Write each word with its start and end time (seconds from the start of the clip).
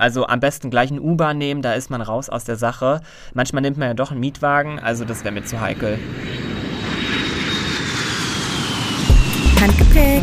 Also 0.00 0.26
am 0.26 0.40
besten 0.40 0.70
gleich 0.70 0.90
ein 0.90 0.98
Uber 0.98 1.34
nehmen, 1.34 1.60
da 1.60 1.74
ist 1.74 1.90
man 1.90 2.00
raus 2.00 2.30
aus 2.30 2.44
der 2.44 2.56
Sache. 2.56 3.02
Manchmal 3.34 3.60
nimmt 3.60 3.76
man 3.76 3.88
ja 3.88 3.94
doch 3.94 4.10
einen 4.10 4.20
Mietwagen, 4.20 4.78
also 4.78 5.04
das 5.04 5.24
wäre 5.24 5.34
mir 5.34 5.44
zu 5.44 5.60
heikel. 5.60 5.98
Handgepäck. 9.60 10.22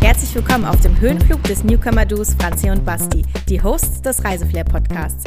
Herzlich 0.00 0.32
willkommen 0.36 0.64
auf 0.64 0.80
dem 0.82 1.00
Höhenflug 1.00 1.42
des 1.42 1.64
Newcomer-Duos 1.64 2.34
Franzi 2.34 2.70
und 2.70 2.84
Basti, 2.84 3.24
die 3.48 3.60
Hosts 3.60 4.02
des 4.02 4.24
Reiseflair-Podcasts. 4.24 5.24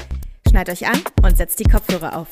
Schneid 0.50 0.70
euch 0.70 0.88
an 0.88 1.02
und 1.22 1.36
setzt 1.36 1.60
die 1.60 1.66
Kopfhörer 1.66 2.16
auf. 2.18 2.30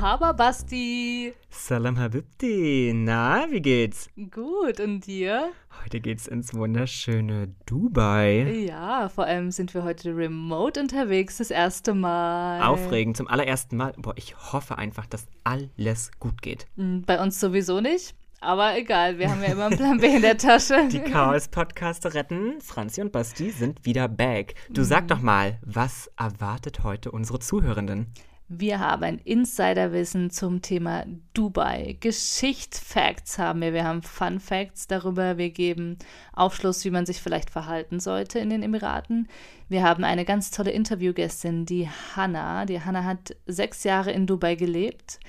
Mahaba 0.00 0.32
Basti. 0.32 1.34
Salam 1.50 1.98
Habibti. 1.98 2.90
Na, 2.94 3.44
wie 3.50 3.60
geht's? 3.60 4.08
Gut, 4.30 4.80
und 4.80 5.06
dir? 5.06 5.50
Heute 5.84 6.00
geht's 6.00 6.26
ins 6.26 6.54
wunderschöne 6.54 7.54
Dubai. 7.66 8.64
Ja, 8.66 9.10
vor 9.10 9.24
allem 9.24 9.50
sind 9.50 9.74
wir 9.74 9.84
heute 9.84 10.16
remote 10.16 10.80
unterwegs, 10.80 11.36
das 11.36 11.50
erste 11.50 11.92
Mal. 11.92 12.62
Aufregend, 12.62 13.18
zum 13.18 13.28
allerersten 13.28 13.76
Mal. 13.76 13.92
Boah, 13.98 14.14
ich 14.16 14.34
hoffe 14.54 14.78
einfach, 14.78 15.04
dass 15.04 15.26
alles 15.44 16.10
gut 16.18 16.40
geht. 16.40 16.66
Hm, 16.76 17.02
bei 17.02 17.22
uns 17.22 17.38
sowieso 17.38 17.82
nicht. 17.82 18.14
Aber 18.40 18.78
egal, 18.78 19.18
wir 19.18 19.30
haben 19.30 19.42
ja 19.42 19.52
immer 19.52 19.66
einen 19.66 19.76
Plan 19.76 19.98
B 19.98 20.16
in 20.16 20.22
der 20.22 20.38
Tasche. 20.38 20.88
Die 20.90 21.00
Chaos-Podcaster 21.00 22.14
retten. 22.14 22.58
Franzi 22.62 23.02
und 23.02 23.12
Basti 23.12 23.50
sind 23.50 23.84
wieder 23.84 24.08
back. 24.08 24.54
Du 24.70 24.82
sag 24.82 25.08
doch 25.08 25.20
mal, 25.20 25.58
was 25.60 26.10
erwartet 26.16 26.84
heute 26.84 27.10
unsere 27.10 27.38
Zuhörenden? 27.38 28.14
Wir 28.52 28.80
haben 28.80 29.04
ein 29.04 29.18
Insiderwissen 29.20 30.30
zum 30.30 30.60
Thema 30.60 31.04
Dubai. 31.34 31.96
Geschichtsfacts 32.00 33.38
haben 33.38 33.60
wir. 33.60 33.72
Wir 33.72 33.84
haben 33.84 34.02
Fun 34.02 34.40
Facts 34.40 34.88
darüber. 34.88 35.38
Wir 35.38 35.50
geben 35.50 35.98
Aufschluss, 36.32 36.84
wie 36.84 36.90
man 36.90 37.06
sich 37.06 37.22
vielleicht 37.22 37.48
verhalten 37.48 38.00
sollte 38.00 38.40
in 38.40 38.50
den 38.50 38.64
Emiraten. 38.64 39.28
Wir 39.68 39.84
haben 39.84 40.02
eine 40.02 40.24
ganz 40.24 40.50
tolle 40.50 40.72
Interviewgästin, 40.72 41.64
die 41.64 41.88
Hanna. 42.16 42.66
Die 42.66 42.80
Hanna 42.80 43.04
hat 43.04 43.36
sechs 43.46 43.84
Jahre 43.84 44.10
in 44.10 44.26
Dubai 44.26 44.56
gelebt 44.56 45.20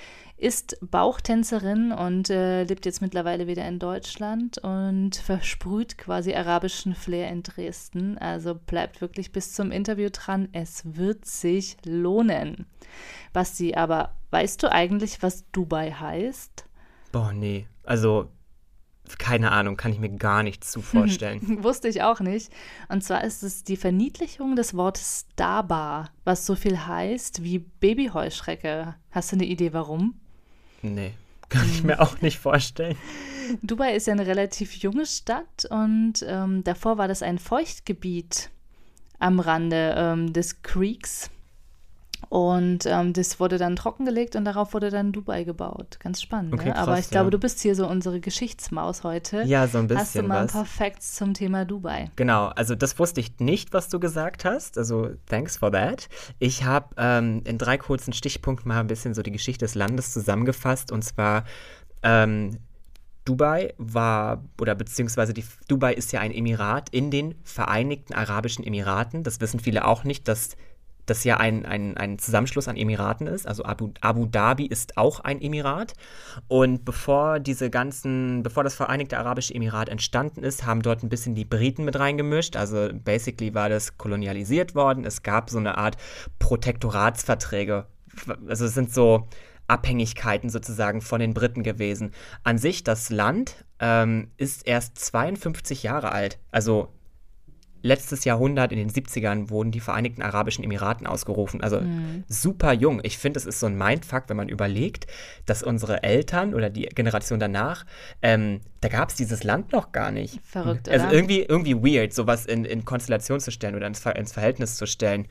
ist 0.42 0.78
Bauchtänzerin 0.82 1.92
und 1.92 2.32
äh, 2.32 2.64
lebt 2.64 2.88
jetzt 2.88 3.02
mittlerweile 3.02 3.46
wieder 3.46 3.68
in 3.68 3.78
Deutschland 3.78 4.58
und 4.58 5.16
versprüht 5.16 6.00
quasi 6.00 6.34
arabischen 6.34 6.96
Flair 6.96 7.30
in 7.30 7.44
Dresden. 7.44 8.18
Also 8.18 8.56
bleibt 8.56 9.02
wirklich 9.02 9.32
bis 9.32 9.54
zum 9.54 9.72
Interview 9.72 10.10
dran. 10.12 10.50
Es 10.52 10.82
wird 10.96 11.26
sich 11.26 11.78
lohnen. 11.86 12.66
Basti, 13.34 13.76
aber 13.76 14.16
weißt 14.32 14.64
du 14.64 14.72
eigentlich, 14.72 15.22
was 15.22 15.46
Dubai 15.52 15.92
heißt? 15.92 16.66
Boah, 17.12 17.34
nee. 17.34 17.68
Also, 17.84 18.32
keine 19.20 19.52
Ahnung, 19.52 19.78
kann 19.78 19.94
ich 19.94 20.00
mir 20.00 20.10
gar 20.10 20.42
nichts 20.42 20.72
zu 20.72 20.82
vorstellen. 20.82 21.64
Wusste 21.64 21.88
ich 21.88 22.02
auch 22.02 22.20
nicht. 22.20 22.52
Und 22.90 23.04
zwar 23.04 23.24
ist 23.24 23.44
es 23.44 23.64
die 23.64 23.78
Verniedlichung 23.78 24.56
des 24.56 24.76
Wortes 24.76 25.28
Daba, 25.36 26.10
was 26.24 26.48
so 26.48 26.56
viel 26.56 26.88
heißt 26.88 27.44
wie 27.44 27.60
Babyheuschrecke. 27.60 28.96
Hast 29.12 29.32
du 29.32 29.36
eine 29.36 29.46
Idee, 29.46 29.72
warum? 29.74 30.21
Nee, 30.82 31.14
kann 31.50 31.68
ich 31.70 31.84
mir 31.84 32.00
auch 32.02 32.22
nicht 32.22 32.40
vorstellen. 32.40 32.98
Dubai 33.62 33.96
ist 33.96 34.08
ja 34.08 34.14
eine 34.14 34.28
relativ 34.28 34.76
junge 34.76 35.06
Stadt 35.06 35.66
und 35.70 36.26
ähm, 36.26 36.64
davor 36.64 36.98
war 36.98 37.08
das 37.08 37.22
ein 37.22 37.38
Feuchtgebiet 37.38 38.50
am 39.20 39.40
Rande 39.40 39.94
ähm, 39.98 40.34
des 40.34 40.62
Creeks. 40.62 41.30
Und 42.30 42.86
ähm, 42.86 43.14
das 43.14 43.40
wurde 43.40 43.58
dann 43.58 43.76
trockengelegt 43.76 44.36
und 44.36 44.46
darauf 44.46 44.74
wurde 44.74 44.90
dann 44.90 45.12
Dubai 45.12 45.44
gebaut. 45.44 45.98
Ganz 46.00 46.22
spannend. 46.22 46.54
Okay, 46.54 46.70
ne? 46.70 46.74
krass, 46.74 46.88
Aber 46.88 47.00
ich 47.00 47.10
glaube, 47.10 47.26
ja. 47.26 47.32
du 47.32 47.40
bist 47.40 47.60
hier 47.60 47.76
so 47.76 47.88
unsere 47.88 48.20
Geschichtsmaus 48.20 49.04
heute. 49.04 49.44
Ja, 49.44 49.68
so 49.68 49.80
ein 49.80 49.88
bisschen 49.88 50.02
Hast 50.02 50.16
du 50.16 50.24
mal 50.24 50.44
was. 50.46 50.52
ein 50.52 50.54
paar 50.54 50.66
Facts 50.66 51.16
zum 51.16 51.34
Thema 51.34 51.66
Dubai? 51.66 52.10
Genau, 52.16 52.48
also 52.48 52.76
das 52.76 52.98
wusste 53.00 53.20
ich 53.20 53.40
nicht, 53.40 53.74
was 53.74 53.90
du 53.90 54.00
gesagt 54.00 54.46
hast. 54.46 54.78
Also 54.78 55.10
thanks 55.28 55.58
for 55.58 55.72
that. 55.72 56.08
Ich 56.40 56.64
habe 56.64 56.96
ähm, 56.98 57.42
in 57.46 57.58
drei 57.58 57.78
kurzen 57.78 58.14
Stichpunkten 58.14 58.70
mal 58.70 58.80
ein 58.80 58.88
bisschen 58.88 59.14
so 59.14 59.22
die 59.24 59.32
Geschichte 59.32 59.66
des 59.66 59.76
Landes 59.76 60.14
zusammengefasst. 60.14 60.92
Und 60.92 61.04
zwar 61.04 61.44
ähm, 62.04 62.60
Dubai 63.26 63.74
war, 63.78 64.44
oder 64.60 64.74
beziehungsweise 64.76 65.34
die, 65.34 65.44
Dubai 65.68 65.94
ist 65.94 66.12
ja 66.12 66.22
ein 66.22 66.32
Emirat 66.32 66.90
in 66.90 67.12
den 67.12 67.36
Vereinigten 67.44 68.14
Arabischen 68.14 68.66
Emiraten. 68.66 69.24
Das 69.24 69.42
wissen 69.42 69.60
viele 69.60 69.86
auch 69.86 70.04
nicht, 70.04 70.28
dass 70.28 70.56
das 71.06 71.24
ja 71.24 71.38
ein, 71.38 71.66
ein, 71.66 71.98
ein 71.98 72.20
Zusammenschluss 72.20 72.68
an 72.68 72.78
Emiraten 72.78 73.28
ist. 73.28 73.48
Also 73.48 73.66
Abu, 73.66 73.92
Abu 74.02 74.26
Dhabi 74.26 74.66
ist 74.66 74.98
auch 74.98 75.20
ein 75.20 75.42
Emirat. 75.42 75.94
Und 76.48 76.86
bevor 76.86 77.40
diese 77.40 77.70
ganzen, 77.70 78.44
bevor 78.44 78.64
das 78.64 78.76
Vereinigte 78.76 79.18
Arabische 79.18 79.54
Emirat 79.54 79.90
entstanden 79.90 80.44
ist, 80.44 80.66
haben 80.66 80.82
dort 80.82 81.04
ein 81.04 81.10
bisschen 81.10 81.36
die 81.36 81.46
Briten 81.46 81.86
mit 81.86 81.98
reingemischt. 81.98 82.56
Also 82.56 82.90
basically 82.94 83.54
war 83.54 83.70
das 83.70 83.98
kolonialisiert 83.98 84.76
worden. 84.76 85.06
Es 85.06 85.24
gab 85.24 85.50
so 85.50 85.58
eine 85.58 85.78
Art 85.78 85.98
Protektoratsverträge. 86.40 87.88
Also 88.48 88.66
es 88.66 88.74
sind 88.74 88.94
so 88.94 89.28
Abhängigkeiten 89.68 90.50
sozusagen 90.50 91.02
von 91.02 91.22
den 91.22 91.34
Briten 91.34 91.64
gewesen. 91.64 92.12
An 92.44 92.58
sich, 92.58 92.84
das 92.84 93.10
Land 93.10 93.66
ähm, 93.80 94.32
ist 94.38 94.68
erst 94.68 94.98
52 95.00 95.84
Jahre 95.84 96.12
alt. 96.12 96.40
Also 96.52 96.90
letztes 97.82 98.26
Jahrhundert, 98.26 98.72
in 98.72 98.78
den 98.78 98.90
70ern, 98.90 99.50
wurden 99.50 99.72
die 99.72 99.80
Vereinigten 99.80 100.22
Arabischen 100.22 100.64
Emiraten 100.64 101.08
ausgerufen. 101.08 101.62
Also 101.62 101.82
super 102.28 102.74
jung. 102.74 103.02
Ich 103.04 103.18
finde, 103.18 103.40
es 103.40 103.46
ist 103.46 103.60
so 103.60 103.66
ein 103.68 103.78
Mindfuck, 103.78 104.24
wenn 104.28 104.38
man 104.38 104.50
überlegt, 104.50 105.08
dass 105.46 105.64
unsere 105.64 106.04
Eltern 106.04 106.54
oder 106.54 106.70
die 106.70 106.84
Generation 106.84 107.40
danach, 107.40 107.86
ähm, 108.22 108.62
da 108.82 108.90
gab 108.90 109.10
es 109.10 109.16
dieses 109.16 109.44
Land 109.44 109.72
noch 109.72 109.92
gar 109.92 110.12
nicht. 110.12 110.40
Verrückt, 110.44 110.90
Also 110.90 111.06
oder? 111.06 111.14
irgendwie, 111.14 111.42
irgendwie 111.42 111.76
weird, 111.76 112.14
sowas 112.14 112.46
in, 112.46 112.66
in 112.66 112.86
Konstellation 112.86 113.40
zu 113.40 113.52
stellen 113.52 113.76
oder 113.76 113.88
ins, 113.88 114.00
Ver 114.00 114.16
ins 114.16 114.32
Verhältnis 114.32 114.76
zu 114.76 114.86
stellen. 114.86 115.28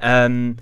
Ähm, 0.00 0.56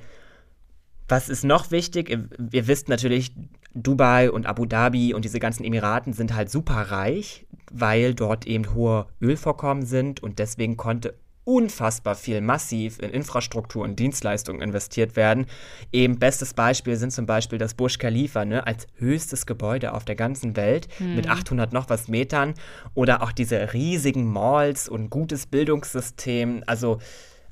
was 1.08 1.28
ist 1.28 1.44
noch 1.44 1.70
wichtig? 1.70 2.10
Ihr 2.52 2.66
wisst 2.68 2.88
natürlich, 2.88 3.32
Dubai 3.74 4.30
und 4.30 4.46
Abu 4.46 4.66
Dhabi 4.66 5.14
und 5.14 5.24
diese 5.24 5.40
ganzen 5.40 5.64
Emiraten 5.64 6.12
sind 6.12 6.34
halt 6.34 6.50
super 6.50 6.74
reich, 6.74 7.46
weil 7.70 8.14
dort 8.14 8.46
eben 8.46 8.74
hohe 8.74 9.06
Ölvorkommen 9.20 9.86
sind 9.86 10.22
und 10.22 10.38
deswegen 10.38 10.76
konnte 10.76 11.14
unfassbar 11.44 12.14
viel 12.14 12.40
massiv 12.40 12.98
in 13.00 13.10
Infrastruktur 13.10 13.84
und 13.84 13.98
Dienstleistungen 13.98 14.62
investiert 14.62 15.16
werden. 15.16 15.46
Eben 15.92 16.18
bestes 16.18 16.54
Beispiel 16.54 16.96
sind 16.96 17.12
zum 17.12 17.26
Beispiel 17.26 17.58
das 17.58 17.74
Burj 17.74 17.98
Khalifa, 17.98 18.44
ne, 18.44 18.66
als 18.66 18.86
höchstes 18.96 19.46
Gebäude 19.46 19.92
auf 19.94 20.04
der 20.04 20.14
ganzen 20.14 20.56
Welt 20.56 20.88
mit 21.00 21.28
800 21.28 21.72
noch 21.72 21.88
was 21.88 22.08
Metern 22.08 22.54
oder 22.94 23.22
auch 23.22 23.32
diese 23.32 23.72
riesigen 23.72 24.24
Malls 24.24 24.88
und 24.88 25.10
gutes 25.10 25.46
Bildungssystem. 25.46 26.62
Also 26.66 26.98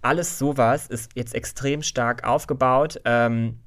alles 0.02 0.38
sowas 0.38 0.86
ist 0.86 1.10
jetzt 1.14 1.34
extrem 1.34 1.82
stark 1.82 2.24
aufgebaut. 2.24 3.00
Ähm, 3.04 3.58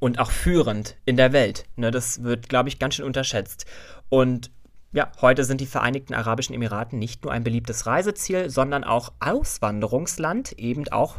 und 0.00 0.18
auch 0.18 0.30
führend 0.30 0.96
in 1.04 1.16
der 1.16 1.32
Welt. 1.32 1.66
Ne, 1.76 1.90
das 1.90 2.22
wird, 2.22 2.48
glaube 2.48 2.68
ich, 2.70 2.78
ganz 2.78 2.94
schön 2.94 3.04
unterschätzt. 3.04 3.66
Und 4.08 4.50
ja, 4.92 5.10
heute 5.20 5.44
sind 5.44 5.60
die 5.60 5.66
Vereinigten 5.66 6.14
Arabischen 6.14 6.54
Emiraten 6.54 6.98
nicht 6.98 7.24
nur 7.24 7.32
ein 7.32 7.44
beliebtes 7.44 7.86
Reiseziel, 7.86 8.50
sondern 8.50 8.84
auch 8.84 9.12
Auswanderungsland, 9.20 10.52
eben 10.52 10.88
auch 10.88 11.16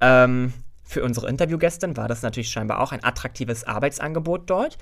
ähm, 0.00 0.52
für 0.82 1.02
unsere 1.02 1.28
Interviewgästin 1.28 1.96
war 1.96 2.08
das 2.08 2.22
natürlich 2.22 2.50
scheinbar 2.50 2.80
auch 2.80 2.92
ein 2.92 3.04
attraktives 3.04 3.64
Arbeitsangebot 3.64 4.50
dort. 4.50 4.78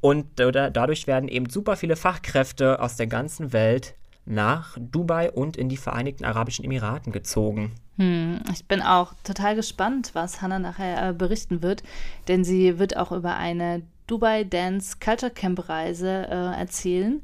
Und 0.00 0.26
da- 0.38 0.70
dadurch 0.70 1.06
werden 1.08 1.28
eben 1.28 1.50
super 1.50 1.76
viele 1.76 1.96
Fachkräfte 1.96 2.80
aus 2.80 2.96
der 2.96 3.08
ganzen 3.08 3.52
Welt 3.52 3.94
nach 4.24 4.76
Dubai 4.78 5.32
und 5.32 5.56
in 5.56 5.68
die 5.68 5.76
Vereinigten 5.76 6.24
Arabischen 6.24 6.64
Emiraten 6.64 7.12
gezogen. 7.12 7.72
Hm, 7.96 8.40
ich 8.52 8.66
bin 8.66 8.82
auch 8.82 9.14
total 9.24 9.56
gespannt, 9.56 10.10
was 10.12 10.40
Hannah 10.40 10.60
nachher 10.60 11.08
äh, 11.08 11.12
berichten 11.12 11.62
wird, 11.62 11.82
denn 12.28 12.44
sie 12.44 12.78
wird 12.78 12.96
auch 12.96 13.10
über 13.10 13.36
eine 13.36 13.82
Dubai 14.06 14.44
Dance 14.44 14.98
Culture 15.02 15.32
Camp 15.32 15.68
Reise 15.68 16.28
äh, 16.28 16.60
erzählen, 16.60 17.22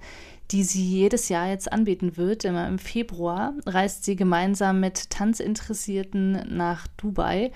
die 0.50 0.62
sie 0.62 0.84
jedes 0.84 1.28
Jahr 1.28 1.49
jetzt 1.49 1.72
anbieten 1.72 2.16
wird. 2.16 2.45
Immer 2.45 2.68
im 2.68 2.78
Februar 2.78 3.54
reist 3.66 4.04
sie 4.04 4.16
gemeinsam 4.16 4.80
mit 4.80 5.10
Tanzinteressierten 5.10 6.57
nach 6.57 6.86
Dubai 6.97 7.53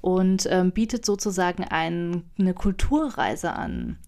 und 0.00 0.46
ähm, 0.50 0.72
bietet 0.72 1.04
sozusagen 1.04 1.64
ein, 1.64 2.24
eine 2.38 2.54
Kulturreise 2.54 3.52
an. 3.52 3.98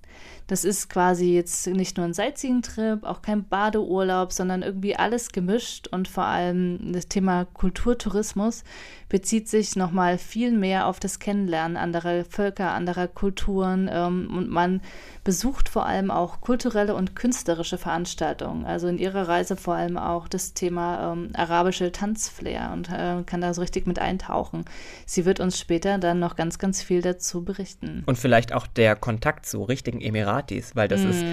Das 0.53 0.65
ist 0.65 0.91
quasi 0.91 1.33
jetzt 1.33 1.67
nicht 1.67 1.97
nur 1.97 2.05
ein 2.05 2.13
Sightseeing-Trip, 2.13 3.05
auch 3.05 3.23
kein 3.23 3.49
Badeurlaub, 3.49 4.35
sondern 4.35 4.61
irgendwie 4.61 4.95
alles 4.95 5.33
gemischt 5.33 5.89
und 5.89 6.09
vor 6.09 6.27
allem 6.27 6.93
das 6.93 7.09
Thema 7.09 7.47
Kulturtourismus 7.47 8.63
bezieht 9.09 9.49
sich 9.49 9.77
nochmal 9.77 10.19
viel 10.19 10.53
mehr 10.53 10.89
auf 10.89 11.01
das 11.01 11.19
Kennenlernen 11.19 11.79
anderer 11.79 12.27
Völker, 12.27 12.73
anderer 12.73 13.09
Kulturen 13.09 13.89
ähm, 13.91 14.31
und 14.35 14.51
man 14.51 14.83
besucht 15.25 15.69
vor 15.69 15.87
allem 15.87 16.11
auch 16.11 16.41
kulturelle 16.41 16.95
und 16.95 17.15
künstlerische 17.15 17.79
Veranstaltungen. 17.79 18.67
Also 18.67 18.89
in 18.89 18.99
ihrer 18.99 19.29
Reise 19.29 19.57
vor 19.57 19.75
allem 19.75 19.97
auch 19.97 20.29
das 20.29 20.53
Thema 20.53 21.13
ähm, 21.13 21.31
arabische 21.35 21.93
Tanzflair 21.93 22.71
und 22.73 22.91
äh, 22.91 23.23
kann 23.25 23.41
da 23.41 23.55
so 23.55 23.61
richtig 23.61 23.87
mit 23.87 23.99
eintauchen. 23.99 24.65
Sie 25.07 25.25
wird 25.25 25.41
uns 25.41 25.59
später 25.59 25.99
dann 25.99 26.19
noch 26.19 26.37
ganz, 26.37 26.59
ganz 26.59 26.83
viel 26.83 27.01
dazu 27.03 27.45
berichten. 27.45 28.03
Und 28.07 28.19
vielleicht 28.19 28.53
auch 28.53 28.67
der 28.67 28.97
Kontakt 28.97 29.47
zu 29.47 29.63
richtigen 29.63 30.01
Emiratis, 30.43 30.77
weil 30.77 30.89
das 30.89 31.03
ist 31.03 31.25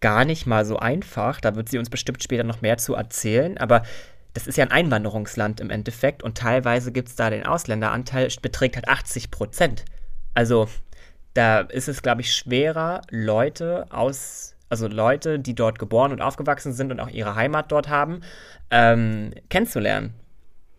gar 0.00 0.24
nicht 0.24 0.46
mal 0.46 0.64
so 0.64 0.78
einfach. 0.78 1.40
Da 1.40 1.56
wird 1.56 1.68
sie 1.68 1.78
uns 1.78 1.90
bestimmt 1.90 2.22
später 2.22 2.44
noch 2.44 2.62
mehr 2.62 2.78
zu 2.78 2.94
erzählen. 2.94 3.58
Aber 3.58 3.82
das 4.34 4.46
ist 4.46 4.58
ja 4.58 4.64
ein 4.64 4.70
Einwanderungsland 4.70 5.60
im 5.60 5.70
Endeffekt 5.70 6.22
und 6.22 6.36
teilweise 6.36 6.92
gibt 6.92 7.08
es 7.08 7.16
da 7.16 7.30
den 7.30 7.46
Ausländeranteil, 7.46 8.28
beträgt 8.42 8.76
halt 8.76 8.88
80 8.88 9.30
Prozent. 9.30 9.84
Also 10.34 10.68
da 11.32 11.60
ist 11.60 11.88
es, 11.88 12.02
glaube 12.02 12.20
ich, 12.20 12.34
schwerer, 12.34 13.02
Leute 13.10 13.86
aus, 13.90 14.54
also 14.68 14.88
Leute, 14.88 15.38
die 15.38 15.54
dort 15.54 15.78
geboren 15.78 16.12
und 16.12 16.20
aufgewachsen 16.20 16.72
sind 16.72 16.90
und 16.90 17.00
auch 17.00 17.08
ihre 17.08 17.34
Heimat 17.34 17.72
dort 17.72 17.88
haben, 17.88 18.20
ähm, 18.70 19.32
kennenzulernen. 19.48 20.14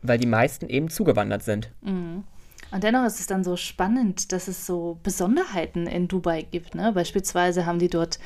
Weil 0.04 0.20
die 0.20 0.28
meisten 0.28 0.70
eben 0.70 0.90
zugewandert 0.90 1.42
sind. 1.42 1.72
Mhm. 1.82 2.24
Und 2.72 2.84
dennoch 2.84 3.06
ist 3.06 3.20
es 3.20 3.28
dann 3.28 3.44
so 3.44 3.56
spannend, 3.56 4.32
dass 4.32 4.48
es 4.48 4.66
so 4.66 5.00
Besonderheiten 5.04 5.88
in 5.88 6.08
Dubai 6.08 6.42
gibt. 6.42 6.76
Ne? 6.76 6.92
Beispielsweise 6.94 7.66
haben 7.66 7.80
die 7.80 7.90
dort 7.90 8.20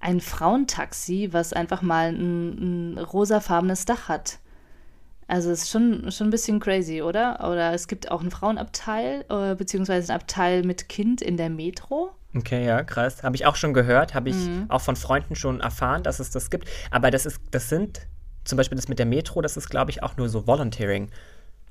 ein 0.00 0.20
Frauentaxi, 0.20 1.28
was 1.32 1.52
einfach 1.52 1.82
mal 1.82 2.08
ein, 2.08 2.94
ein 2.94 2.98
rosafarbenes 2.98 3.84
Dach 3.84 4.08
hat. 4.08 4.38
Also 5.28 5.50
es 5.50 5.62
ist 5.62 5.70
schon, 5.70 6.10
schon 6.10 6.26
ein 6.26 6.30
bisschen 6.30 6.58
crazy, 6.60 7.00
oder? 7.00 7.48
Oder 7.48 7.72
es 7.72 7.86
gibt 7.86 8.10
auch 8.10 8.20
einen 8.20 8.30
Frauenabteil, 8.30 9.24
äh, 9.28 9.54
beziehungsweise 9.54 10.12
einen 10.12 10.20
Abteil 10.20 10.62
mit 10.62 10.88
Kind 10.88 11.22
in 11.22 11.36
der 11.36 11.48
Metro. 11.48 12.10
Okay, 12.34 12.66
ja, 12.66 12.82
krass. 12.82 13.22
Habe 13.22 13.36
ich 13.36 13.46
auch 13.46 13.56
schon 13.56 13.72
gehört, 13.74 14.14
habe 14.14 14.30
ich 14.30 14.36
mhm. 14.36 14.66
auch 14.68 14.80
von 14.80 14.96
Freunden 14.96 15.36
schon 15.36 15.60
erfahren, 15.60 16.02
dass 16.02 16.18
es 16.18 16.30
das 16.30 16.50
gibt. 16.50 16.68
Aber 16.90 17.10
das 17.10 17.24
ist, 17.26 17.40
das 17.50 17.68
sind, 17.68 18.06
zum 18.44 18.56
Beispiel 18.56 18.76
das 18.76 18.88
mit 18.88 18.98
der 18.98 19.06
Metro, 19.06 19.40
das 19.40 19.56
ist, 19.56 19.68
glaube 19.70 19.90
ich, 19.90 20.02
auch 20.02 20.16
nur 20.16 20.28
so 20.28 20.46
Volunteering. 20.46 21.10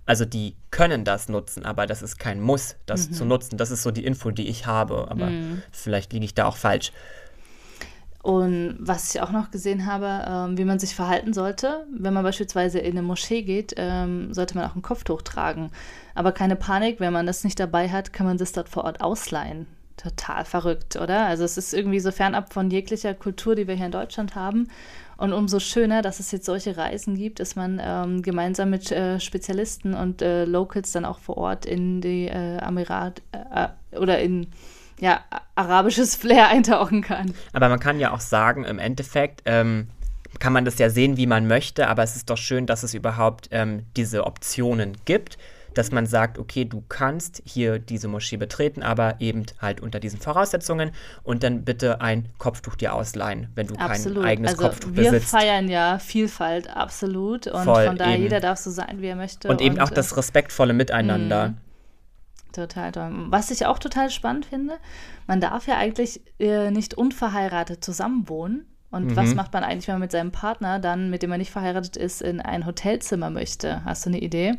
Also 0.06 0.26
die 0.26 0.56
können 0.72 1.06
das 1.06 1.30
nutzen, 1.30 1.66
aber 1.66 1.86
das 1.86 2.02
ist 2.02 2.18
kein 2.18 2.42
Muss, 2.42 2.76
das 2.86 3.10
mhm. 3.10 3.14
zu 3.14 3.26
nutzen. 3.26 3.58
Das 3.58 3.72
ist 3.72 3.84
so 3.84 3.92
die 3.92 4.04
Info, 4.04 4.32
die 4.32 4.48
ich 4.48 4.66
habe. 4.66 5.10
Aber 5.10 5.28
mhm. 5.28 5.62
vielleicht 5.72 6.12
liege 6.14 6.26
ich 6.26 6.34
da 6.34 6.46
auch 6.46 6.58
falsch. 6.58 6.92
Und 8.24 8.78
was 8.80 9.16
ich 9.16 9.22
auch 9.22 9.32
noch 9.32 9.50
gesehen 9.50 9.88
habe, 9.88 10.26
ähm, 10.28 10.58
wie 10.58 10.66
man 10.66 10.78
sich 10.78 10.94
verhalten 10.94 11.34
sollte, 11.34 11.88
wenn 11.92 12.14
man 12.14 12.24
beispielsweise 12.24 12.78
in 12.78 12.92
eine 12.92 13.02
Moschee 13.02 13.42
geht, 13.42 13.74
ähm, 13.78 14.32
sollte 14.34 14.56
man 14.56 14.70
auch 14.70 14.76
ein 14.76 14.84
Kopftuch 14.84 15.24
tragen. 15.24 15.72
Aber 16.14 16.32
keine 16.32 16.56
Panik, 16.56 17.00
wenn 17.00 17.14
man 17.14 17.26
das 17.26 17.44
nicht 17.44 17.60
dabei 17.60 17.90
hat, 17.90 18.14
kann 18.14 18.28
man 18.28 18.38
das 18.38 18.52
dort 18.52 18.70
vor 18.70 18.84
Ort 18.84 19.02
ausleihen. 19.02 19.66
Total 19.98 20.46
verrückt, 20.46 20.98
oder? 20.98 21.26
Also 21.26 21.44
es 21.44 21.58
ist 21.58 21.74
irgendwie 21.74 22.00
so 22.00 22.12
fernab 22.12 22.54
von 22.54 22.70
jeglicher 22.70 23.14
Kultur, 23.16 23.56
die 23.56 23.68
wir 23.68 23.76
hier 23.76 23.88
in 23.88 23.92
Deutschland 23.92 24.36
haben. 24.36 24.68
Und 25.22 25.34
umso 25.34 25.60
schöner, 25.60 26.02
dass 26.02 26.20
es 26.20 26.32
jetzt 26.32 26.48
solche 26.48 26.78
Reisen 26.78 27.16
gibt, 27.16 27.40
dass 27.40 27.56
man 27.56 27.80
ähm, 27.80 28.24
gemeinsam 28.24 28.72
mit 28.72 28.92
äh, 28.92 29.20
Spezialisten 29.20 29.94
und 29.94 30.24
äh, 30.24 30.46
Locals 30.46 30.94
dann 30.94 31.06
auch 31.06 31.20
vor 31.20 31.38
Ort 31.38 31.68
in 31.68 32.02
die 32.02 32.28
äh, 32.28 32.58
Emirat 32.58 33.22
äh, 33.32 33.68
oder 33.96 34.20
in 34.20 34.48
ja, 35.00 35.20
arabisches 35.54 36.16
Flair 36.16 36.48
eintauchen 36.50 37.04
kann. 37.04 37.36
Aber 37.54 37.70
man 37.70 37.80
kann 37.80 38.00
ja 38.00 38.14
auch 38.14 38.20
sagen, 38.20 38.64
im 38.64 38.80
Endeffekt 38.80 39.44
ähm, 39.46 39.90
kann 40.40 40.54
man 40.54 40.66
das 40.66 40.80
ja 40.80 40.90
sehen, 40.90 41.18
wie 41.18 41.28
man 41.28 41.46
möchte, 41.46 41.88
aber 41.88 42.02
es 42.02 42.16
ist 42.16 42.32
doch 42.32 42.38
schön, 42.38 42.66
dass 42.66 42.82
es 42.82 42.96
überhaupt 42.96 43.48
ähm, 43.52 43.86
diese 43.96 44.26
Optionen 44.26 44.98
gibt 45.06 45.38
dass 45.74 45.92
man 45.92 46.06
sagt, 46.06 46.38
okay, 46.38 46.66
du 46.66 46.84
kannst 46.88 47.42
hier 47.46 47.80
diese 47.80 48.08
Moschee 48.08 48.38
betreten, 48.38 48.84
aber 48.84 49.20
eben 49.20 49.46
halt 49.60 49.82
unter 49.82 50.00
diesen 50.00 50.20
Voraussetzungen 50.20 50.92
und 51.24 51.44
dann 51.44 51.64
bitte 51.64 52.02
ein 52.02 52.30
Kopftuch 52.38 52.76
dir 52.76 52.94
ausleihen, 52.94 53.50
wenn 53.56 53.68
du 53.68 53.76
absolut. 53.76 54.24
kein 54.24 54.32
eigenes 54.32 54.52
also 54.52 54.64
Kopftuch 54.64 54.90
wir 54.90 55.12
besitzt. 55.12 55.34
Wir 55.34 55.40
feiern 55.40 55.70
ja 55.70 56.00
Vielfalt 56.00 56.70
absolut 56.70 57.48
und 57.48 57.64
Voll, 57.64 57.86
von 57.86 57.98
daher 57.98 58.16
eben. 58.16 58.24
jeder 58.24 58.40
darf 58.40 58.60
so 58.60 58.72
sein, 58.72 59.02
wie 59.02 59.08
er 59.08 59.16
möchte. 59.16 59.48
Und, 59.48 59.56
und 59.56 59.62
eben 59.62 59.80
auch 59.80 59.90
das 59.90 60.18
respektvolle 60.18 60.74
Miteinander. 60.74 61.50
Mh. 61.50 61.56
Total 62.54 62.92
toll. 62.92 63.12
Was 63.30 63.50
ich 63.50 63.66
auch 63.66 63.80
total 63.80 64.10
spannend 64.10 64.46
finde, 64.46 64.78
man 65.26 65.40
darf 65.40 65.68
ja 65.68 65.78
eigentlich 65.78 66.22
äh, 66.40 66.70
nicht 66.70 66.94
unverheiratet 66.94 67.84
zusammenwohnen. 67.84 68.66
Und 68.90 69.12
mhm. 69.12 69.16
was 69.16 69.36
macht 69.36 69.54
man 69.54 69.64
eigentlich, 69.64 69.88
wenn 69.88 69.96
man 69.96 70.02
mit 70.02 70.12
seinem 70.12 70.34
Partner 70.34 70.80
dann, 70.80 71.10
mit 71.10 71.24
dem 71.24 71.30
man 71.30 71.40
nicht 71.40 71.52
verheiratet 71.52 71.96
ist, 71.96 72.22
in 72.22 72.42
ein 72.42 72.66
Hotelzimmer 72.66 73.30
möchte? 73.30 73.86
Hast 73.86 74.06
du 74.06 74.10
eine 74.10 74.20
Idee? 74.20 74.56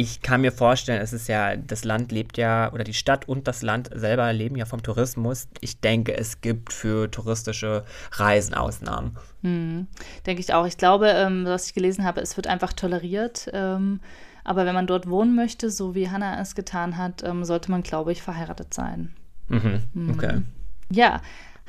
Ich 0.00 0.22
kann 0.22 0.40
mir 0.40 0.52
vorstellen, 0.52 1.00
es 1.00 1.12
ist 1.12 1.28
ja, 1.28 1.56
das 1.56 1.84
Land 1.84 2.12
lebt 2.12 2.38
ja, 2.38 2.72
oder 2.72 2.84
die 2.84 2.94
Stadt 2.94 3.28
und 3.28 3.46
das 3.46 3.62
Land 3.62 3.90
selber 3.94 4.32
leben 4.32 4.56
ja 4.56 4.64
vom 4.64 4.82
Tourismus. 4.82 5.48
Ich 5.60 5.80
denke, 5.80 6.16
es 6.16 6.40
gibt 6.40 6.72
für 6.72 7.10
touristische 7.10 7.84
Reisen 8.12 8.54
Ausnahmen. 8.54 9.16
Hm, 9.42 9.86
denke 10.26 10.40
ich 10.40 10.52
auch. 10.52 10.66
Ich 10.66 10.76
glaube, 10.76 11.08
ähm, 11.08 11.44
was 11.44 11.66
ich 11.66 11.74
gelesen 11.74 12.04
habe, 12.04 12.20
es 12.20 12.36
wird 12.36 12.46
einfach 12.46 12.72
toleriert. 12.72 13.48
Ähm, 13.52 14.00
aber 14.42 14.66
wenn 14.66 14.74
man 14.74 14.86
dort 14.86 15.08
wohnen 15.08 15.34
möchte, 15.36 15.70
so 15.70 15.94
wie 15.94 16.08
Hannah 16.08 16.40
es 16.40 16.54
getan 16.54 16.96
hat, 16.96 17.22
ähm, 17.22 17.44
sollte 17.44 17.70
man, 17.70 17.82
glaube 17.82 18.12
ich, 18.12 18.22
verheiratet 18.22 18.72
sein. 18.74 19.14
Mhm. 19.48 19.82
mhm. 19.92 20.10
Okay. 20.10 20.42
Ja, 20.90 21.20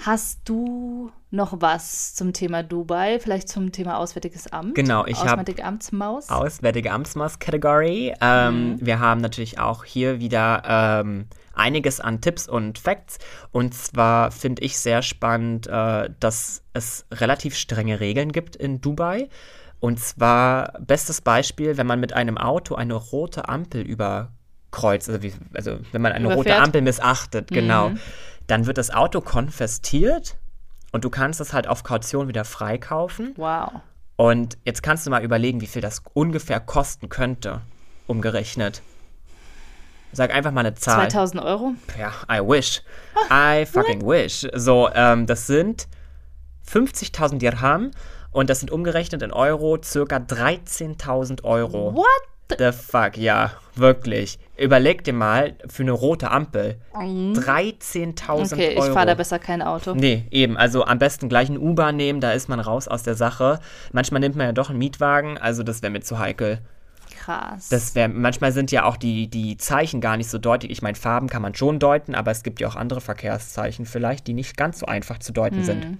Hast 0.02 0.42
du 0.46 1.12
noch 1.32 1.62
was 1.62 2.14
zum 2.14 2.34
Thema 2.34 2.62
Dubai, 2.62 3.20
vielleicht 3.20 3.48
zum 3.48 3.72
Thema 3.72 3.98
Auswärtiges 3.98 4.48
Amt? 4.48 4.76
Genau, 4.76 5.06
ich 5.06 5.18
habe 5.18 5.32
Auswärtige 5.32 5.64
Amtsmaus. 5.64 6.30
Auswärtige 6.30 6.92
Amtsmaus-Kategorie. 6.92 8.14
Ähm, 8.22 8.72
mhm. 8.72 8.86
Wir 8.86 9.00
haben 9.00 9.22
natürlich 9.22 9.58
auch 9.60 9.86
hier 9.86 10.20
wieder 10.20 10.64
ähm, 10.68 11.28
einiges 11.54 12.02
an 12.02 12.20
Tipps 12.20 12.50
und 12.50 12.78
Facts. 12.78 13.18
Und 13.52 13.74
zwar 13.74 14.32
finde 14.32 14.62
ich 14.62 14.78
sehr 14.78 15.02
spannend, 15.02 15.68
äh, 15.68 16.10
dass 16.20 16.64
es 16.74 17.06
relativ 17.12 17.56
strenge 17.56 18.02
Regeln 18.02 18.34
gibt 18.34 18.58
in 18.58 18.82
Dubai. 18.82 19.30
Und 19.80 20.00
zwar, 20.00 20.74
bestes 20.80 21.22
Beispiel, 21.22 21.78
wenn 21.78 21.88
man 21.88 22.00
mit 22.00 22.14
einem 22.14 22.38
Auto 22.38 22.76
eine 22.76 22.94
rote 22.94 23.50
Ampel 23.50 23.82
überkreuzt, 23.82 25.10
also, 25.10 25.24
wie, 25.24 25.34
also 25.54 25.80
wenn 25.92 26.02
man 26.02 26.12
eine 26.12 26.26
Überfährt. 26.26 26.56
rote 26.58 26.62
Ampel 26.62 26.82
missachtet, 26.82 27.48
genau. 27.48 27.90
Mhm 27.90 28.00
dann 28.52 28.66
wird 28.66 28.78
das 28.78 28.92
Auto 28.92 29.22
konfestiert 29.22 30.38
und 30.92 31.04
du 31.04 31.10
kannst 31.10 31.42
es 31.42 31.54
halt 31.54 31.68
auf 31.68 31.84
Kaution 31.84 32.28
wieder 32.28 32.46
freikaufen. 32.46 33.34
Wow. 33.38 33.82
Und 34.16 34.58
jetzt 34.66 34.84
kannst 34.84 35.06
du 35.06 35.10
mal 35.10 35.24
überlegen, 35.24 35.62
wie 35.62 35.68
viel 35.68 35.82
das 35.82 36.04
ungefähr 36.14 36.60
kosten 36.60 37.10
könnte, 37.10 37.62
umgerechnet. 38.08 38.82
Sag 40.14 40.34
einfach 40.34 40.52
mal 40.52 40.62
eine 40.62 40.76
Zahl. 40.76 41.10
2000 41.10 41.44
Euro? 41.44 41.74
Ja, 41.98 42.12
I 42.30 42.42
wish. 42.42 42.84
I 43.32 43.66
fucking 43.72 44.06
wish. 44.06 44.46
So, 44.54 44.90
ähm, 44.94 45.26
das 45.26 45.48
sind 45.48 45.88
50.000 46.70 47.38
Dirham 47.38 47.92
und 48.32 48.50
das 48.50 48.60
sind 48.60 48.72
umgerechnet 48.72 49.22
in 49.22 49.32
Euro 49.32 49.80
circa 49.82 50.18
13.000 50.18 51.44
Euro. 51.44 51.96
What? 51.96 52.06
The 52.58 52.72
fuck, 52.72 53.18
ja, 53.18 53.52
wirklich. 53.76 54.40
Überleg 54.58 55.04
dir 55.04 55.14
mal 55.14 55.56
für 55.68 55.84
eine 55.84 55.92
rote 55.92 56.32
Ampel. 56.32 56.78
Mhm. 56.96 57.34
13.000 57.34 58.54
okay, 58.54 58.76
Euro. 58.76 58.88
ich 58.88 58.94
fahre 58.94 59.08
da 59.08 59.14
besser 59.16 59.40
kein 59.40 59.62
Auto. 59.62 59.94
Nee, 59.96 60.26
eben. 60.32 60.58
Also 60.58 60.86
am 60.86 61.00
besten 61.00 61.30
gleich 61.30 61.50
ein 61.50 61.58
U-Bahn 61.58 61.96
nehmen, 61.96 62.22
da 62.22 62.32
ist 62.32 62.50
man 62.50 62.60
raus 62.60 62.88
aus 62.88 63.04
der 63.04 63.16
Sache. 63.16 63.60
Manchmal 63.92 64.22
nimmt 64.22 64.36
man 64.36 64.48
ja 64.48 64.52
doch 64.54 64.70
einen 64.70 64.80
Mietwagen, 64.80 65.38
also 65.38 65.64
das 65.64 65.82
wäre 65.82 65.92
mir 65.92 66.02
zu 66.02 66.20
heikel. 66.20 66.60
Krass. 67.18 67.70
Das 67.70 67.94
wär, 67.94 68.08
manchmal 68.08 68.52
sind 68.52 68.72
ja 68.72 68.86
auch 68.86 68.98
die, 68.98 69.28
die 69.28 69.58
Zeichen 69.58 70.02
gar 70.02 70.18
nicht 70.18 70.30
so 70.30 70.38
deutlich. 70.38 70.72
Ich 70.72 70.82
meine, 70.82 70.96
Farben 70.96 71.28
kann 71.28 71.42
man 71.42 71.54
schon 71.54 71.78
deuten, 71.80 72.16
aber 72.16 72.32
es 72.32 72.42
gibt 72.42 72.60
ja 72.60 72.68
auch 72.68 72.76
andere 72.76 73.02
Verkehrszeichen 73.02 73.86
vielleicht, 73.86 74.28
die 74.28 74.34
nicht 74.34 74.58
ganz 74.58 74.80
so 74.80 74.86
einfach 74.86 75.20
zu 75.20 75.32
deuten 75.32 75.60
mhm. 75.60 75.64
sind. 75.64 75.98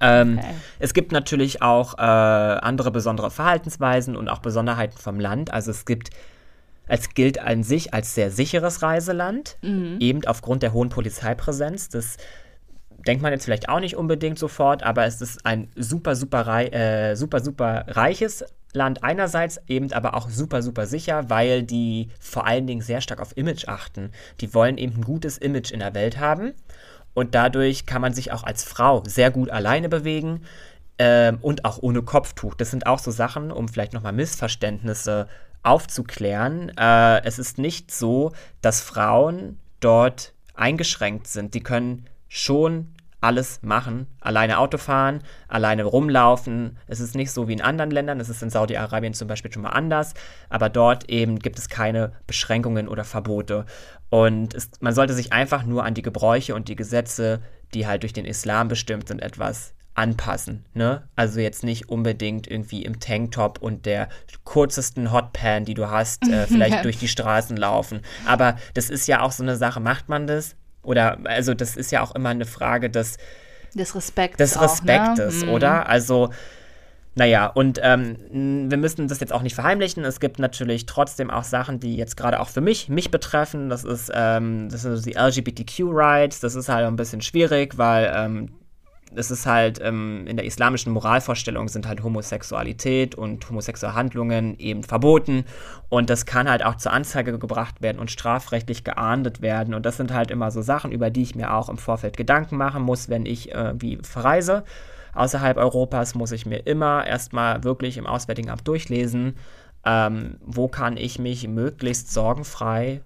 Ähm, 0.00 0.38
okay. 0.38 0.54
Es 0.78 0.94
gibt 0.94 1.12
natürlich 1.12 1.62
auch 1.62 1.94
äh, 1.98 2.00
andere 2.00 2.90
besondere 2.90 3.30
Verhaltensweisen 3.30 4.16
und 4.16 4.28
auch 4.28 4.40
Besonderheiten 4.40 4.98
vom 4.98 5.20
Land. 5.20 5.52
Also 5.52 5.70
es 5.70 5.84
gibt, 5.84 6.10
es 6.86 7.14
gilt 7.14 7.38
an 7.38 7.62
sich 7.62 7.94
als 7.94 8.14
sehr 8.14 8.30
sicheres 8.30 8.82
Reiseland, 8.82 9.56
mhm. 9.62 9.96
eben 10.00 10.26
aufgrund 10.26 10.62
der 10.62 10.72
hohen 10.72 10.88
Polizeipräsenz. 10.88 11.88
Das 11.88 12.16
denkt 13.06 13.22
man 13.22 13.32
jetzt 13.32 13.44
vielleicht 13.44 13.68
auch 13.68 13.80
nicht 13.80 13.96
unbedingt 13.96 14.38
sofort, 14.38 14.82
aber 14.82 15.06
es 15.06 15.20
ist 15.20 15.46
ein 15.46 15.68
super, 15.76 16.16
super, 16.16 16.46
rei 16.46 16.66
äh, 16.66 17.16
super, 17.16 17.40
super 17.40 17.84
reiches 17.88 18.44
Land 18.72 19.02
einerseits, 19.02 19.60
eben 19.68 19.92
aber 19.92 20.14
auch 20.14 20.28
super, 20.28 20.60
super 20.60 20.86
sicher, 20.86 21.30
weil 21.30 21.62
die 21.62 22.08
vor 22.20 22.46
allen 22.46 22.66
Dingen 22.66 22.82
sehr 22.82 23.00
stark 23.00 23.20
auf 23.20 23.36
Image 23.36 23.68
achten. 23.68 24.10
Die 24.40 24.52
wollen 24.52 24.76
eben 24.76 24.96
ein 24.96 25.04
gutes 25.04 25.38
Image 25.38 25.72
in 25.72 25.80
der 25.80 25.94
Welt 25.94 26.18
haben 26.18 26.52
und 27.16 27.34
dadurch 27.34 27.86
kann 27.86 28.02
man 28.02 28.12
sich 28.12 28.30
auch 28.30 28.44
als 28.44 28.62
Frau 28.62 29.02
sehr 29.06 29.30
gut 29.30 29.48
alleine 29.48 29.88
bewegen 29.88 30.42
ähm, 30.98 31.38
und 31.40 31.64
auch 31.64 31.78
ohne 31.80 32.02
Kopftuch. 32.02 32.54
Das 32.54 32.70
sind 32.70 32.86
auch 32.86 32.98
so 32.98 33.10
Sachen, 33.10 33.50
um 33.50 33.68
vielleicht 33.68 33.94
nochmal 33.94 34.12
Missverständnisse 34.12 35.26
aufzuklären. 35.62 36.70
Äh, 36.76 37.24
es 37.24 37.38
ist 37.38 37.56
nicht 37.56 37.90
so, 37.90 38.32
dass 38.60 38.82
Frauen 38.82 39.58
dort 39.80 40.34
eingeschränkt 40.52 41.26
sind. 41.26 41.54
Die 41.54 41.62
können 41.62 42.04
schon 42.28 42.94
alles 43.26 43.60
machen. 43.62 44.06
Alleine 44.20 44.58
Auto 44.58 44.78
fahren, 44.78 45.20
alleine 45.48 45.82
rumlaufen. 45.82 46.78
Es 46.86 47.00
ist 47.00 47.16
nicht 47.16 47.32
so 47.32 47.48
wie 47.48 47.54
in 47.54 47.60
anderen 47.60 47.90
Ländern. 47.90 48.20
Es 48.20 48.28
ist 48.28 48.42
in 48.42 48.50
Saudi-Arabien 48.50 49.14
zum 49.14 49.26
Beispiel 49.26 49.52
schon 49.52 49.62
mal 49.62 49.70
anders. 49.70 50.14
Aber 50.48 50.68
dort 50.68 51.10
eben 51.10 51.40
gibt 51.40 51.58
es 51.58 51.68
keine 51.68 52.12
Beschränkungen 52.28 52.86
oder 52.86 53.02
Verbote. 53.02 53.66
Und 54.10 54.54
es, 54.54 54.70
man 54.78 54.94
sollte 54.94 55.12
sich 55.12 55.32
einfach 55.32 55.64
nur 55.64 55.84
an 55.84 55.94
die 55.94 56.02
Gebräuche 56.02 56.54
und 56.54 56.68
die 56.68 56.76
Gesetze, 56.76 57.40
die 57.74 57.88
halt 57.88 58.04
durch 58.04 58.12
den 58.12 58.24
Islam 58.24 58.68
bestimmt 58.68 59.08
sind, 59.08 59.20
etwas 59.20 59.74
anpassen. 59.94 60.64
Ne? 60.74 61.02
Also 61.16 61.40
jetzt 61.40 61.64
nicht 61.64 61.88
unbedingt 61.88 62.48
irgendwie 62.48 62.84
im 62.84 63.00
Tanktop 63.00 63.60
und 63.60 63.86
der 63.86 64.08
kurzesten 64.44 65.10
Hotpan, 65.10 65.64
die 65.64 65.74
du 65.74 65.90
hast, 65.90 66.28
äh, 66.28 66.46
vielleicht 66.46 66.84
durch 66.84 66.98
die 66.98 67.08
Straßen 67.08 67.56
laufen. 67.56 68.02
Aber 68.24 68.56
das 68.74 68.88
ist 68.88 69.08
ja 69.08 69.22
auch 69.22 69.32
so 69.32 69.42
eine 69.42 69.56
Sache, 69.56 69.80
macht 69.80 70.08
man 70.08 70.28
das? 70.28 70.54
Oder 70.86 71.18
also 71.24 71.54
das 71.54 71.76
ist 71.76 71.92
ja 71.92 72.02
auch 72.02 72.14
immer 72.14 72.30
eine 72.30 72.46
Frage 72.46 72.88
des 72.88 73.18
Des 73.74 73.94
Respekts. 73.94 74.38
Des 74.38 74.60
Respektes, 74.60 75.42
auch, 75.42 75.46
ne? 75.46 75.52
oder? 75.52 75.88
Also, 75.88 76.30
naja, 77.14 77.46
und 77.46 77.80
ähm, 77.82 78.16
wir 78.70 78.76
müssen 78.78 79.08
das 79.08 79.20
jetzt 79.20 79.32
auch 79.32 79.42
nicht 79.42 79.54
verheimlichen. 79.54 80.04
Es 80.04 80.20
gibt 80.20 80.38
natürlich 80.38 80.86
trotzdem 80.86 81.30
auch 81.30 81.44
Sachen, 81.44 81.80
die 81.80 81.96
jetzt 81.96 82.16
gerade 82.16 82.40
auch 82.40 82.48
für 82.48 82.60
mich, 82.60 82.88
mich 82.88 83.10
betreffen. 83.10 83.68
Das 83.70 83.84
ist, 83.84 84.10
ähm, 84.14 84.68
das 84.70 84.82
sind 84.82 85.04
die 85.06 85.14
LGBTQ-Rights. 85.14 86.40
Das 86.40 86.54
ist 86.54 86.68
halt 86.68 86.86
ein 86.86 86.96
bisschen 86.96 87.22
schwierig, 87.22 87.78
weil 87.78 88.12
ähm, 88.14 88.50
es 89.16 89.30
ist 89.30 89.46
halt 89.46 89.80
ähm, 89.82 90.26
in 90.26 90.36
der 90.36 90.46
islamischen 90.46 90.92
Moralvorstellung 90.92 91.68
sind 91.68 91.86
halt 91.86 92.02
Homosexualität 92.02 93.14
und 93.14 93.48
homosexuelle 93.48 93.94
Handlungen 93.94 94.58
eben 94.58 94.82
verboten 94.82 95.44
und 95.88 96.10
das 96.10 96.26
kann 96.26 96.48
halt 96.48 96.64
auch 96.64 96.76
zur 96.76 96.92
Anzeige 96.92 97.38
gebracht 97.38 97.82
werden 97.82 97.98
und 97.98 98.10
strafrechtlich 98.10 98.84
geahndet 98.84 99.40
werden 99.42 99.74
und 99.74 99.86
das 99.86 99.96
sind 99.96 100.12
halt 100.12 100.30
immer 100.30 100.50
so 100.50 100.62
Sachen, 100.62 100.92
über 100.92 101.10
die 101.10 101.22
ich 101.22 101.34
mir 101.34 101.54
auch 101.54 101.68
im 101.68 101.78
Vorfeld 101.78 102.16
Gedanken 102.16 102.56
machen 102.56 102.82
muss, 102.82 103.08
wenn 103.08 103.26
ich 103.26 103.52
äh, 103.52 103.74
wie 103.78 103.98
verreise. 104.02 104.64
Außerhalb 105.14 105.56
Europas 105.56 106.14
muss 106.14 106.30
ich 106.32 106.44
mir 106.44 106.58
immer 106.66 107.06
erstmal 107.06 107.64
wirklich 107.64 107.96
im 107.96 108.06
Auswärtigen 108.06 108.50
Amt 108.50 108.68
durchlesen, 108.68 109.36
ähm, 109.84 110.36
wo 110.44 110.68
kann 110.68 110.98
ich 110.98 111.18
mich 111.18 111.48
möglichst 111.48 112.12
sorgenfrei 112.12 113.00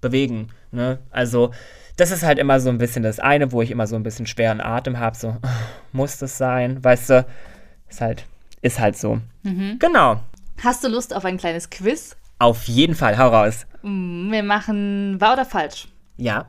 bewegen. 0.00 0.48
Ne? 0.70 0.98
Also 1.10 1.50
das 1.96 2.10
ist 2.10 2.22
halt 2.22 2.38
immer 2.38 2.60
so 2.60 2.68
ein 2.70 2.78
bisschen 2.78 3.02
das 3.02 3.18
eine, 3.20 3.52
wo 3.52 3.62
ich 3.62 3.70
immer 3.70 3.86
so 3.86 3.96
ein 3.96 4.02
bisschen 4.02 4.26
schweren 4.26 4.60
Atem 4.60 4.98
habe, 4.98 5.16
so, 5.16 5.36
muss 5.92 6.18
das 6.18 6.36
sein? 6.38 6.82
Weißt 6.82 7.10
du, 7.10 7.26
ist 7.88 8.00
halt, 8.00 8.26
ist 8.62 8.78
halt 8.80 8.96
so. 8.96 9.20
Mhm. 9.42 9.78
Genau. 9.78 10.20
Hast 10.62 10.84
du 10.84 10.88
Lust 10.88 11.14
auf 11.14 11.24
ein 11.24 11.36
kleines 11.38 11.70
Quiz? 11.70 12.16
Auf 12.38 12.64
jeden 12.64 12.94
Fall, 12.94 13.16
hau 13.18 13.28
raus. 13.28 13.66
Mm, 13.82 14.30
Wir 14.30 14.42
machen 14.42 15.20
wahr 15.20 15.34
oder 15.34 15.44
falsch. 15.44 15.88
Ja, 16.18 16.46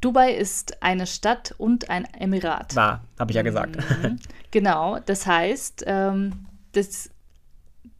Dubai 0.00 0.32
ist 0.32 0.82
eine 0.82 1.06
Stadt 1.06 1.54
und 1.58 1.90
ein 1.90 2.04
Emirat. 2.04 2.76
war, 2.76 3.02
habe 3.18 3.32
ich 3.32 3.36
ja 3.36 3.42
gesagt. 3.42 3.76
Mhm. 4.02 4.18
Genau, 4.50 4.98
das 5.04 5.26
heißt, 5.26 5.84
ähm, 5.86 6.46
das, 6.72 7.10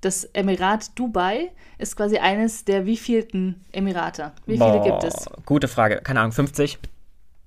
das 0.06 0.24
Emirat 0.32 0.98
Dubai 0.98 1.50
ist 1.78 1.96
quasi 1.96 2.18
eines 2.18 2.64
der 2.64 2.86
wievielten 2.86 3.64
Emirate? 3.72 4.32
Wie 4.46 4.56
viele 4.56 4.78
Boah, 4.78 4.84
gibt 4.84 5.04
es? 5.04 5.26
Gute 5.44 5.68
Frage. 5.68 6.00
Keine 6.02 6.20
Ahnung, 6.20 6.32
50? 6.32 6.78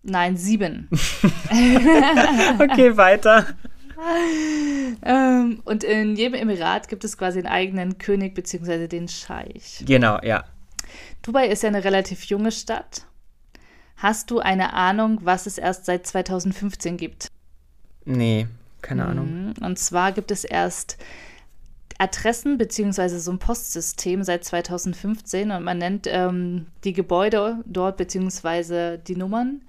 Nein, 0.03 0.37
sieben. 0.37 0.89
Okay, 2.59 2.95
weiter. 2.97 3.45
ähm, 5.03 5.61
und 5.65 5.83
in 5.83 6.15
jedem 6.15 6.35
Emirat 6.35 6.87
gibt 6.87 7.03
es 7.03 7.17
quasi 7.17 7.39
einen 7.39 7.47
eigenen 7.47 7.97
König 7.97 8.35
bzw. 8.35 8.87
den 8.87 9.07
Scheich. 9.07 9.83
Genau, 9.85 10.19
ja. 10.21 10.43
Dubai 11.21 11.47
ist 11.47 11.63
ja 11.63 11.69
eine 11.69 11.83
relativ 11.83 12.23
junge 12.25 12.51
Stadt. 12.51 13.05
Hast 13.97 14.31
du 14.31 14.39
eine 14.39 14.73
Ahnung, 14.73 15.19
was 15.23 15.45
es 15.45 15.57
erst 15.57 15.85
seit 15.85 16.07
2015 16.07 16.97
gibt? 16.97 17.27
Nee, 18.05 18.47
keine 18.81 19.05
Ahnung. 19.05 19.53
Mhm. 19.57 19.65
Und 19.65 19.79
zwar 19.79 20.11
gibt 20.11 20.31
es 20.31 20.43
erst 20.43 20.97
Adressen 21.99 22.57
beziehungsweise 22.57 23.19
so 23.19 23.29
ein 23.31 23.39
Postsystem 23.39 24.23
seit 24.23 24.45
2015 24.45 25.51
und 25.51 25.63
man 25.63 25.77
nennt 25.77 26.07
ähm, 26.09 26.67
die 26.85 26.93
Gebäude 26.93 27.59
dort 27.65 27.97
beziehungsweise 27.97 28.97
die 28.97 29.17
Nummern, 29.17 29.61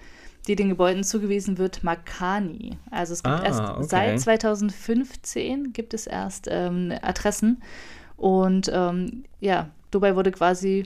die 0.46 0.54
den 0.54 0.68
Gebäuden 0.68 1.02
zugewiesen 1.02 1.58
wird, 1.58 1.82
Makani. 1.82 2.78
Also 2.90 3.14
es 3.14 3.25
gibt 3.25 3.34
Ah, 3.34 3.44
erst 3.44 3.60
okay. 3.60 3.82
seit 3.82 4.20
2015 4.20 5.72
gibt 5.72 5.92
es 5.92 6.06
erst 6.06 6.46
ähm, 6.49 6.94
Adressen 7.02 7.62
und 8.16 8.70
ähm, 8.72 9.25
ja, 9.40 9.68
Dubai 9.90 10.14
wurde 10.14 10.30
quasi 10.30 10.84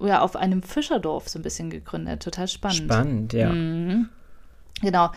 ja, 0.00 0.22
auf 0.22 0.34
einem 0.34 0.62
Fischerdorf 0.62 1.28
so 1.28 1.38
ein 1.38 1.42
bisschen 1.42 1.68
gegründet. 1.68 2.22
Total 2.22 2.48
spannend. 2.48 2.90
Spannend, 2.90 3.32
ja. 3.34 3.52
Mhm. 3.52 4.08
Genau. 4.80 5.10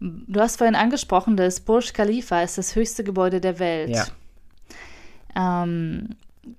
Du 0.00 0.40
hast 0.40 0.56
vorhin 0.56 0.76
angesprochen, 0.76 1.36
das 1.36 1.60
Burj 1.60 1.92
Khalifa 1.92 2.40
ist 2.40 2.56
das 2.56 2.74
höchste 2.74 3.04
Gebäude 3.04 3.40
der 3.40 3.58
Welt. 3.58 3.90
Ja. 3.90 4.06
Ähm, 5.36 6.10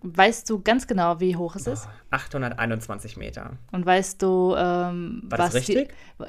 weißt 0.01 0.49
du 0.49 0.61
ganz 0.61 0.87
genau, 0.87 1.19
wie 1.19 1.35
hoch 1.35 1.55
es 1.55 1.67
ist? 1.67 1.87
821 2.11 3.17
Meter. 3.17 3.51
Und 3.71 3.85
weißt 3.85 4.21
du, 4.21 4.55
ähm, 4.57 5.23
War 5.29 5.39
was 5.39 5.53
das 5.53 5.55
richtig? 5.55 5.89
die 6.19 6.25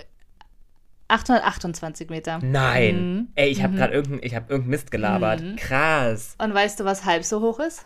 828 1.08 2.08
Meter. 2.10 2.38
Nein. 2.42 3.14
Mhm. 3.14 3.28
Ey, 3.34 3.50
ich 3.50 3.62
habe 3.62 3.74
gerade 3.76 3.92
irgendein, 3.92 4.20
ich 4.26 4.34
hab 4.34 4.50
irgendeinen 4.50 4.70
Mist 4.70 4.90
gelabert. 4.90 5.42
Mhm. 5.42 5.56
Krass. 5.56 6.34
Und 6.38 6.54
weißt 6.54 6.80
du, 6.80 6.84
was 6.84 7.04
halb 7.04 7.24
so 7.24 7.40
hoch 7.40 7.60
ist? 7.60 7.84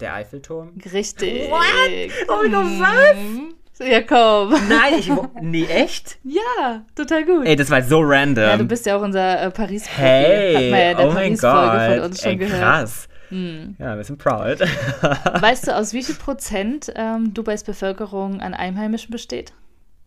Der 0.00 0.14
Eiffelturm? 0.14 0.72
Richtig. 0.92 1.50
What? 1.50 2.10
Oh 2.28 2.42
mein 2.42 2.52
Gott, 2.52 2.80
was? 2.80 3.16
Mhm. 3.16 3.54
Ja, 3.78 4.00
komm. 4.00 4.54
Nein, 4.70 4.94
ich. 4.98 5.12
Nee, 5.42 5.66
echt? 5.66 6.18
Ja, 6.24 6.84
total 6.94 7.24
gut. 7.26 7.46
Ey, 7.46 7.56
das 7.56 7.68
war 7.70 7.82
so 7.82 8.00
random. 8.00 8.42
ja, 8.44 8.56
du 8.56 8.64
bist 8.64 8.86
ja 8.86 8.96
auch 8.96 9.02
unser 9.02 9.42
äh, 9.42 9.50
Paris-Profi. 9.50 10.00
hey, 10.00 10.92
ja 10.92 10.98
oh 10.98 11.12
mein 11.12 11.36
Gott. 11.36 11.82
von 11.90 11.98
uns 12.00 12.22
schon 12.22 12.30
Ey, 12.32 12.36
gehört. 12.38 12.58
krass. 12.62 13.08
Mhm. 13.30 13.76
Ja, 13.78 13.96
wir 13.96 14.04
sind 14.04 14.18
proud. 14.18 14.60
Weißt 15.40 15.66
du, 15.66 15.76
aus 15.76 15.92
wie 15.92 16.02
viel 16.02 16.14
Prozent 16.14 16.92
ähm, 16.94 17.34
Dubais 17.34 17.64
Bevölkerung 17.64 18.40
an 18.40 18.54
Einheimischen 18.54 19.10
besteht? 19.10 19.52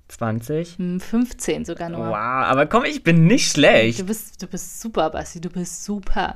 20? 0.09 0.77
Hm, 0.77 0.99
15 0.99 1.65
sogar 1.65 1.89
nur. 1.89 2.07
Wow, 2.07 2.15
aber 2.15 2.65
komm, 2.65 2.85
ich 2.85 3.03
bin 3.03 3.25
nicht 3.25 3.51
schlecht. 3.51 3.99
Du 3.99 4.05
bist, 4.05 4.41
du 4.41 4.47
bist 4.47 4.81
super, 4.81 5.09
Basti, 5.09 5.39
du 5.39 5.49
bist 5.49 5.83
super. 5.85 6.35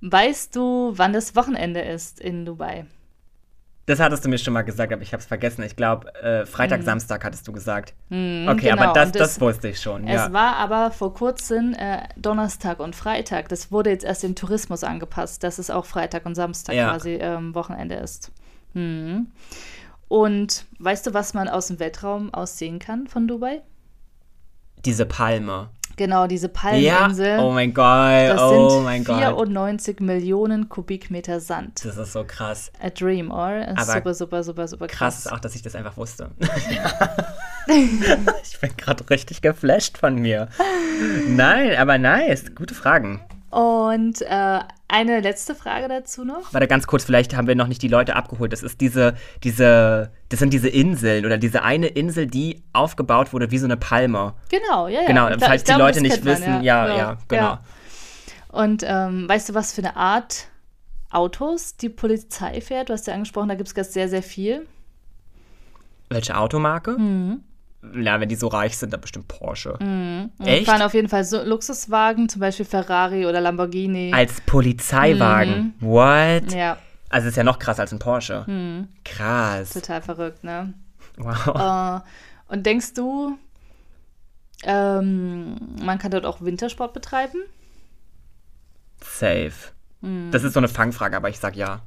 Weißt 0.00 0.54
du, 0.54 0.92
wann 0.96 1.12
das 1.12 1.34
Wochenende 1.36 1.80
ist 1.80 2.20
in 2.20 2.44
Dubai? 2.44 2.86
Das 3.88 4.00
hattest 4.00 4.22
du 4.22 4.28
mir 4.28 4.36
schon 4.36 4.52
mal 4.52 4.62
gesagt, 4.62 4.92
aber 4.92 5.00
ich 5.00 5.12
habe 5.14 5.20
es 5.22 5.26
vergessen. 5.26 5.62
Ich 5.62 5.74
glaube, 5.74 6.14
äh, 6.16 6.44
Freitag, 6.44 6.82
Samstag 6.82 7.24
hattest 7.24 7.48
du 7.48 7.52
gesagt. 7.52 7.94
Hm, 8.10 8.46
Okay, 8.46 8.68
genau, 8.70 8.82
aber 8.82 8.92
das, 8.92 9.06
und 9.06 9.16
das, 9.18 9.40
wusste 9.40 9.68
ich 9.68 9.80
schon. 9.80 10.06
Es 10.06 10.14
Ja. 10.14 10.32
war 10.32 10.56
aber 10.56 10.90
vor 10.90 11.14
kurzem 11.14 11.72
äh, 11.72 12.02
Donnerstag 12.16 12.80
und 12.80 12.94
Freitag. 12.94 13.48
Das 13.48 13.72
wurde 13.72 13.88
jetzt 13.88 14.04
erst 14.04 14.22
dem 14.22 14.34
Tourismus 14.34 14.84
angepasst, 14.84 15.42
dass 15.42 15.58
es 15.58 15.70
auch 15.70 15.86
Freitag 15.86 16.26
und 16.26 16.34
Samstag 16.34 16.74
Ja. 16.74 16.90
quasi 16.90 17.14
ähm, 17.14 17.54
Wochenende 17.54 17.94
ist. 17.94 18.30
Hm. 18.74 19.28
Und 20.08 20.66
weißt 20.78 21.06
du, 21.06 21.14
was 21.14 21.32
man 21.32 21.48
aus 21.48 21.68
dem 21.68 21.80
Weltraum 21.80 22.32
aus 22.34 22.58
sehen 22.58 22.78
kann 22.80 23.06
von 23.06 23.26
Dubai? 23.26 23.62
Diese 24.84 25.06
Palme. 25.06 25.70
Genau, 25.98 26.28
diese 26.28 26.46
Ja, 26.46 26.52
Palmeninsel. 26.52 27.40
oh 27.40 27.50
mein 27.50 27.74
Gott, 27.74 28.28
das 28.30 28.40
oh 28.40 28.70
sind 28.70 28.84
mein 28.84 29.04
Gott. 29.04 29.18
94 29.18 30.00
Millionen 30.00 30.68
Kubikmeter 30.68 31.40
Sand. 31.40 31.84
Das 31.84 31.96
ist 31.96 32.12
so 32.12 32.24
krass. 32.24 32.70
A 32.80 32.88
dream, 32.88 33.30
or? 33.32 33.66
Aber 33.76 33.84
super, 33.84 34.14
super, 34.14 34.42
super, 34.44 34.68
super 34.68 34.86
Krass 34.86 34.98
krass. 35.16 35.26
ist 35.26 35.32
auch, 35.32 35.40
dass 35.40 35.54
ich 35.56 35.62
das 35.62 35.74
einfach 35.74 35.96
wusste. 35.96 36.30
ich 37.68 38.60
bin 38.60 38.76
gerade 38.76 39.10
richtig 39.10 39.42
geflasht 39.42 39.98
von 39.98 40.14
mir. 40.14 40.48
Nein, 41.26 41.76
aber 41.76 41.98
nice. 41.98 42.54
Gute 42.54 42.74
Fragen. 42.74 43.20
Und 43.50 44.20
äh, 44.22 44.60
eine 44.88 45.20
letzte 45.20 45.54
Frage 45.54 45.88
dazu 45.88 46.24
noch. 46.24 46.52
Warte, 46.52 46.66
ganz 46.66 46.86
kurz, 46.86 47.04
vielleicht 47.04 47.34
haben 47.34 47.46
wir 47.46 47.54
noch 47.54 47.66
nicht 47.66 47.82
die 47.82 47.88
Leute 47.88 48.14
abgeholt. 48.16 48.52
Das 48.52 48.62
ist 48.62 48.80
diese, 48.80 49.14
diese, 49.42 50.10
das 50.28 50.38
sind 50.38 50.52
diese 50.52 50.68
Inseln 50.68 51.24
oder 51.24 51.38
diese 51.38 51.62
eine 51.62 51.88
Insel, 51.88 52.26
die 52.26 52.62
aufgebaut 52.72 53.32
wurde 53.32 53.50
wie 53.50 53.58
so 53.58 53.66
eine 53.66 53.76
Palme. 53.76 54.34
Genau, 54.50 54.88
ja, 54.88 55.02
ja. 55.02 55.06
Genau, 55.06 55.28
falls 55.40 55.62
ich 55.62 55.64
die 55.64 55.72
glaube, 55.72 55.82
Leute 55.82 56.00
nicht 56.02 56.24
man, 56.24 56.34
wissen, 56.34 56.62
ja, 56.62 56.96
ja, 56.96 57.18
genau. 57.28 57.58
Und 58.48 58.82
ähm, 58.86 59.28
weißt 59.28 59.50
du, 59.50 59.54
was 59.54 59.72
für 59.72 59.82
eine 59.82 59.96
Art 59.96 60.48
Autos 61.10 61.76
die 61.76 61.88
Polizei 61.88 62.60
fährt? 62.60 62.88
Du 62.88 62.92
hast 62.92 63.06
ja 63.06 63.14
angesprochen, 63.14 63.48
da 63.48 63.54
gibt 63.54 63.76
es 63.76 63.92
sehr, 63.92 64.08
sehr 64.08 64.22
viel. 64.22 64.66
Welche 66.10 66.36
Automarke? 66.36 66.98
Mhm. 66.98 67.44
Ja, 67.94 68.18
wenn 68.20 68.28
die 68.28 68.34
so 68.34 68.48
reich 68.48 68.76
sind, 68.76 68.92
dann 68.92 69.00
bestimmt 69.00 69.28
Porsche. 69.28 69.74
Und 69.74 70.32
Echt? 70.44 70.66
fahren 70.66 70.82
auf 70.82 70.94
jeden 70.94 71.08
Fall 71.08 71.24
so 71.24 71.42
Luxuswagen, 71.42 72.28
zum 72.28 72.40
Beispiel 72.40 72.66
Ferrari 72.66 73.24
oder 73.24 73.40
Lamborghini. 73.40 74.12
Als 74.12 74.40
Polizeiwagen. 74.40 75.74
What? 75.80 76.52
Mhm. 76.52 76.58
ja, 76.58 76.74
Mhm. 76.74 76.78
Also 77.10 77.28
ist 77.28 77.36
ja 77.36 77.44
noch 77.44 77.58
krasser 77.58 77.82
als 77.82 77.92
ein 77.92 77.98
Porsche. 77.98 78.44
Krass. 79.04 79.70
total 79.70 80.02
verrückt, 80.02 80.44
ne? 80.44 80.74
Wow. 81.16 82.02
Äh, 82.02 82.52
und 82.52 82.66
denkst 82.66 82.94
du, 82.94 83.38
ähm, 84.64 85.56
man 85.82 85.98
kann 85.98 86.10
dort 86.10 86.26
auch 86.26 86.40
Wintersport 86.40 86.92
betreiben? 86.92 87.38
Safe. 89.02 89.52
Mhm. 90.00 90.30
Das 90.32 90.44
ist 90.44 90.52
so 90.54 90.60
eine 90.60 90.68
Fangfrage, 90.68 91.16
aber 91.16 91.28
ich 91.28 91.38
sag 91.38 91.56
ja. 91.56 91.80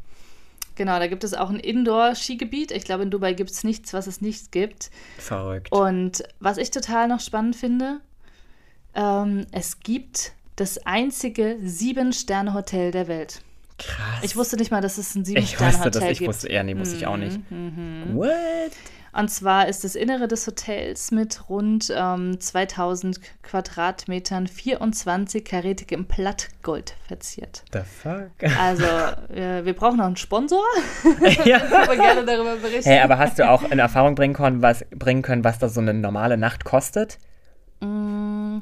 Genau, 0.76 1.00
da 1.00 1.08
gibt 1.08 1.24
es 1.24 1.34
auch 1.34 1.50
ein 1.50 1.60
Indoor-Skigebiet. 1.60 2.72
Ich 2.72 2.86
glaube, 2.86 3.04
in 3.04 3.12
Dubai 3.12 3.34
gibt 3.34 3.52
es 3.52 3.64
nichts, 3.64 3.94
was 3.94 4.08
es 4.08 4.22
nicht 4.22 4.52
gibt. 4.52 4.90
Verrückt. 5.18 5.72
Und 5.72 6.24
was 6.40 6.58
ich 6.58 6.72
total 6.72 7.08
noch 7.08 7.20
spannend 7.20 7.56
finde, 7.56 8.00
ähm, 8.96 9.46
es 9.52 9.80
gibt 9.80 10.34
das 10.56 10.86
einzige 10.86 11.58
Sieben-Sterne-Hotel 11.64 12.92
der 12.92 13.08
Welt. 13.08 13.42
Krass. 13.78 14.20
Ich 14.24 14.36
wusste 14.36 14.58
nicht 14.58 14.72
mal, 14.72 14.82
dass 14.82 14.98
es 14.98 15.16
ein 15.16 15.22
ich 15.24 15.30
wusste 15.30 15.48
Sieben-Sterne-Hotel 15.48 15.92
das, 16.02 16.12
ich 16.12 16.20
gibt. 16.20 16.30
wusste 16.30 16.48
eher, 16.50 16.64
nee, 16.64 16.78
wusste 16.78 16.96
ich 16.98 17.08
auch 17.08 17.18
nicht. 17.18 17.40
Mhm, 17.52 18.12
What? 18.14 18.72
Und 19.14 19.30
zwar 19.30 19.68
ist 19.68 19.84
das 19.84 19.96
Innere 19.96 20.28
des 20.28 20.48
Hotels 20.48 21.12
mit 21.12 21.50
rund 21.50 21.92
ähm, 21.94 22.40
2000 22.40 23.20
Quadratmetern 23.44 24.48
24 24.48 25.44
karätigem 25.44 26.06
Plattgold 26.06 26.96
verziert. 27.08 27.64
The 27.74 27.80
fuck? 27.80 28.32
Also, 28.60 28.86
äh, 29.34 29.66
wir 29.66 29.74
brauchen 29.74 29.98
noch 29.98 30.06
einen 30.06 30.18
Sponsor. 30.18 30.64
ja. 31.46 31.62
Aber 31.84 31.96
gerne 31.96 32.26
darüber 32.26 32.56
berichten. 32.56 32.90
Hey, 32.90 33.00
aber 33.00 33.18
hast 33.18 33.40
du 33.40 33.50
auch 33.50 33.64
in 33.64 33.80
Erfahrung 33.80 34.16
bringen 34.16 34.34
können, 34.34 34.62
was, 34.62 34.86
bringen 34.92 35.22
können, 35.22 35.44
was 35.44 35.60
da 35.60 35.68
so 35.68 35.82
eine 35.82 35.94
normale 35.94 36.38
Nacht 36.38 36.64
kostet? 36.64 37.18
Mm, 37.82 38.60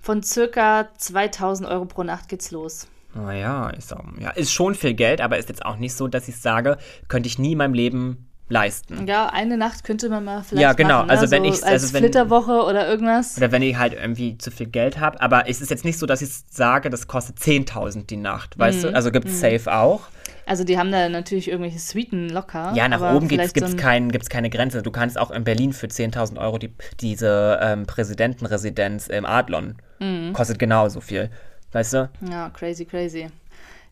Von 0.00 0.22
circa 0.22 0.88
2000 0.96 1.68
Euro 1.68 1.84
pro 1.84 2.02
Nacht 2.02 2.28
geht's 2.28 2.50
los. 2.50 2.88
Naja, 3.14 3.70
ist, 3.70 3.94
auch, 3.94 4.04
ja, 4.18 4.30
ist 4.30 4.52
schon 4.52 4.74
viel 4.74 4.94
Geld, 4.94 5.20
aber 5.20 5.36
ist 5.36 5.48
jetzt 5.48 5.64
auch 5.64 5.76
nicht 5.76 5.94
so, 5.94 6.08
dass 6.08 6.28
ich 6.28 6.40
sage, 6.40 6.78
könnte 7.08 7.26
ich 7.26 7.38
nie 7.38 7.52
in 7.52 7.58
meinem 7.58 7.74
Leben 7.74 8.31
leisten. 8.48 9.06
Ja, 9.06 9.28
eine 9.28 9.56
Nacht 9.56 9.84
könnte 9.84 10.08
man 10.08 10.24
mal 10.24 10.42
vielleicht 10.42 10.62
Ja, 10.62 10.72
genau. 10.74 10.96
machen, 10.98 11.06
ne? 11.06 11.12
Also 11.12 11.30
wenn 11.30 11.42
so 11.44 11.48
ich- 11.48 11.54
als 11.62 11.64
also 11.64 11.94
wenn- 11.94 12.02
Flitterwoche 12.02 12.62
oder 12.64 12.86
irgendwas. 12.88 13.36
Oder 13.38 13.50
wenn 13.52 13.62
ich 13.62 13.76
halt 13.76 13.94
irgendwie 13.94 14.36
zu 14.38 14.50
viel 14.50 14.66
Geld 14.66 14.98
habe. 15.00 15.20
Aber 15.20 15.48
es 15.48 15.60
ist 15.60 15.70
jetzt 15.70 15.84
nicht 15.84 15.98
so, 15.98 16.06
dass 16.06 16.20
ich 16.22 16.30
sage, 16.50 16.90
das 16.90 17.06
kostet 17.06 17.38
10.000 17.38 18.10
die 18.10 18.16
Nacht, 18.18 18.58
weißt 18.58 18.78
Mhm. 18.84 18.88
du? 18.90 18.94
Also 18.94 19.10
gibt 19.10 19.28
es 19.28 19.40
safe 19.40 19.72
auch. 19.72 20.02
Also 20.44 20.64
die 20.64 20.76
haben 20.76 20.90
da 20.90 21.08
natürlich 21.08 21.48
irgendwelche 21.48 21.78
Suiten 21.78 22.28
locker. 22.28 22.72
Ja, 22.74 22.88
nach 22.88 23.00
oben 23.14 23.28
gibt 23.28 23.42
es 23.42 23.52
so 23.56 23.64
ein- 23.64 23.76
kein, 23.76 24.10
gibt's 24.10 24.28
keine 24.28 24.50
Grenze. 24.50 24.82
Du 24.82 24.90
kannst 24.90 25.16
auch 25.16 25.30
in 25.30 25.44
Berlin 25.44 25.72
für 25.72 25.86
10.000 25.88 26.38
Euro 26.38 26.58
die, 26.58 26.74
diese 27.00 27.58
ähm, 27.62 27.86
Präsidentenresidenz 27.86 29.06
im 29.06 29.24
Adlon. 29.24 29.76
Mhm. 30.00 30.32
Kostet 30.32 30.58
genauso 30.58 31.00
viel. 31.00 31.30
Weißt 31.70 31.94
du? 31.94 32.10
Ja, 32.28 32.50
crazy, 32.50 32.84
crazy. 32.84 33.28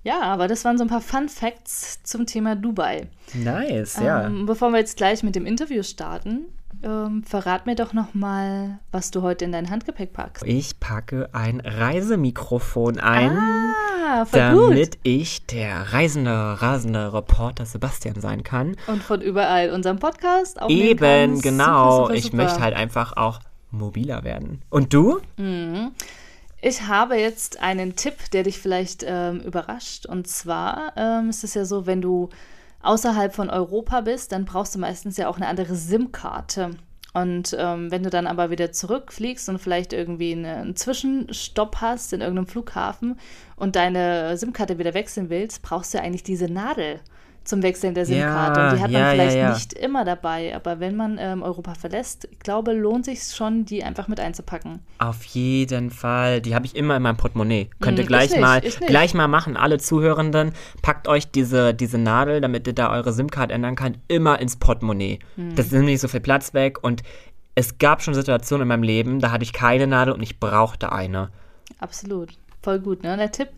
Ja, 0.03 0.23
aber 0.23 0.49
das 0.49 0.65
waren 0.65 0.79
so 0.79 0.85
ein 0.85 0.89
paar 0.89 1.03
Fun 1.03 1.29
Facts 1.29 2.03
zum 2.05 2.27
Thema 2.27 2.57
Dubai. 2.57 3.09
Nice, 3.35 3.99
ja. 4.03 4.25
Ähm, 4.27 4.47
bevor 4.47 4.71
wir 4.71 4.79
jetzt 4.79 4.97
gleich 4.97 5.23
mit 5.23 5.35
dem 5.37 5.45
Interview 5.45 5.83
starten, 5.83 6.47
ähm, 6.83 7.23
verrat 7.23 7.67
mir 7.67 7.75
doch 7.75 7.93
noch 7.93 8.15
mal, 8.15 8.79
was 8.93 9.11
du 9.11 9.21
heute 9.21 9.45
in 9.45 9.53
dein 9.53 9.69
Handgepäck 9.69 10.15
packst. 10.15 10.45
Ich 10.47 10.81
packe 10.81 11.29
ein 11.33 11.61
Reisemikrofon 11.61 12.99
ein. 12.99 13.37
Ah, 13.37 14.25
voll 14.25 14.51
gut. 14.53 14.71
damit 14.71 14.99
ich 15.03 15.45
der 15.47 15.93
reisende, 15.93 16.31
rasende 16.63 17.13
Reporter 17.13 17.67
Sebastian 17.67 18.21
sein 18.21 18.43
kann. 18.43 18.77
Und 18.87 19.03
von 19.03 19.21
überall 19.21 19.71
unseren 19.71 19.99
Podcast 19.99 20.61
aufnehmen. 20.61 20.81
Eben, 20.81 21.37
Super, 21.37 21.49
genau. 21.51 22.03
super, 22.05 22.15
ich 22.15 22.25
super. 22.25 22.37
möchte 22.37 22.61
halt 22.61 22.75
einfach 22.75 23.17
auch 23.17 23.41
mobiler 23.71 24.25
werden. 24.25 24.63
Und 24.71 24.95
du? 24.95 25.21
Ich 26.63 26.83
habe 26.83 27.17
jetzt 27.17 27.61
einen 27.63 27.97
Tipp, 27.97 28.31
der 28.33 28.43
dich 28.43 28.59
vielleicht 28.59 29.03
ähm, 29.07 29.41
überrascht. 29.41 30.05
Und 30.05 30.29
zwar 30.29 30.93
ähm, 30.97 31.31
ist 31.31 31.43
es 31.43 31.55
ja 31.55 31.65
so, 31.65 31.87
wenn 31.87 32.03
du 32.03 32.29
außerhalb 32.83 33.35
von 33.35 33.49
Europa 33.49 34.03
bist, 34.03 34.33
dann 34.33 34.45
brauchst 34.45 34.75
du 34.75 34.79
meistens 34.79 35.17
ja 35.17 35.29
auch 35.29 35.37
eine 35.37 35.47
andere 35.47 35.75
SIM-Karte. 35.75 36.73
Und 37.13 37.57
ähm, 37.59 37.91
wenn 37.91 38.03
du 38.03 38.11
dann 38.11 38.27
aber 38.27 38.51
wieder 38.51 38.73
zurückfliegst 38.73 39.49
und 39.49 39.59
vielleicht 39.59 39.93
irgendwie 39.93 40.33
eine, 40.33 40.57
einen 40.57 40.77
Zwischenstopp 40.77 41.77
hast 41.81 42.13
in 42.13 42.21
irgendeinem 42.21 42.47
Flughafen 42.47 43.19
und 43.57 43.75
deine 43.75 44.37
SIM-Karte 44.37 44.79
wieder 44.79 44.95
wechseln 44.95 45.29
willst, 45.29 45.63
brauchst 45.63 45.93
du 45.93 45.99
ja 45.99 46.05
eigentlich 46.05 46.23
diese 46.23 46.47
Nadel 46.47 47.01
zum 47.45 47.63
Wechseln 47.63 47.95
der 47.95 48.07
SIM-Karte. 48.07 48.61
und 48.61 48.77
die 48.77 48.83
hat 48.83 48.91
man 48.91 49.01
ja, 49.01 49.07
ja, 49.09 49.13
vielleicht 49.13 49.37
ja. 49.37 49.55
nicht 49.55 49.73
immer 49.73 50.05
dabei. 50.05 50.55
Aber 50.55 50.79
wenn 50.81 50.97
man 50.97 51.19
ähm, 51.19 51.43
Europa 51.43 51.75
verlässt, 51.75 52.29
ich 52.31 52.39
glaube, 52.39 52.73
lohnt 52.73 53.05
sich 53.05 53.23
schon, 53.25 53.65
die 53.65 53.83
einfach 53.83 54.09
mit 54.09 54.21
einzupacken. 54.21 54.81
Auf 54.99 55.25
jeden 55.25 55.91
Fall. 55.91 56.41
Die 56.41 56.55
habe 56.55 56.67
ich 56.67 56.77
immer 56.77 56.97
in 56.97 57.03
meinem 57.03 57.17
Portemonnaie. 57.17 57.71
Könnt 57.81 57.99
ihr 57.99 58.05
Hm, 58.05 58.09
gleich 58.09 58.31
nicht, 58.31 58.41
mal 58.41 58.61
gleich 58.61 59.15
mal 59.15 59.29
machen, 59.29 59.57
alle 59.57 59.79
Zuhörenden. 59.79 60.53
Packt 60.83 61.09
euch 61.09 61.31
diese, 61.31 61.75
diese 61.75 61.99
Nadel, 61.99 62.41
damit 62.41 62.67
ihr 62.67 62.75
da 62.75 62.93
eure 62.93 63.13
SIM-Card 63.13 63.51
ändern 63.51 63.75
könnt, 63.75 63.99
immer 64.09 64.39
ins 64.39 64.57
Portemonnaie. 64.57 65.19
Hm. 65.37 65.55
Das 65.57 65.71
nimmt 65.71 65.87
nicht 65.87 66.01
so 66.01 66.09
viel 66.09 66.21
Platz 66.21 66.55
weg. 66.55 66.83
Und 66.83 67.03
es 67.55 67.79
gab 67.79 68.03
schon 68.03 68.15
Situationen 68.15 68.63
in 68.63 68.69
meinem 68.69 68.83
Leben, 68.83 69.19
da 69.19 69.33
hatte 69.33 69.45
ich 69.45 69.53
keine 69.53 69.87
Nadel 69.87 70.15
und 70.15 70.23
ich 70.23 70.39
brauchte 70.39 70.93
eine. 70.93 71.31
Absolut. 71.79 72.31
Voll 72.63 72.79
gut, 72.81 73.03
ne? 73.03 73.17
Der 73.17 73.33
Tipp. 73.33 73.49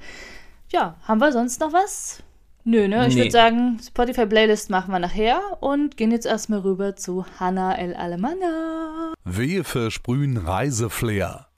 Ja, 0.70 0.96
haben 1.02 1.20
wir 1.20 1.32
sonst 1.32 1.60
noch 1.60 1.72
was? 1.72 2.22
Nö, 2.64 2.86
ne? 2.86 3.08
Ich 3.08 3.14
Nee. 3.14 3.22
würde 3.22 3.30
sagen, 3.32 3.80
Spotify-Playlist 3.84 4.70
machen 4.70 4.92
wir 4.92 5.00
nachher 5.00 5.40
und 5.60 5.96
gehen 5.96 6.12
jetzt 6.12 6.26
erstmal 6.26 6.60
rüber 6.60 6.94
zu 6.94 7.26
Hannah 7.40 7.76
El 7.76 7.94
Alemana. 7.94 9.14
Wir 9.24 9.64
versprühen 9.64 10.36
Reiseflair. 10.36 11.48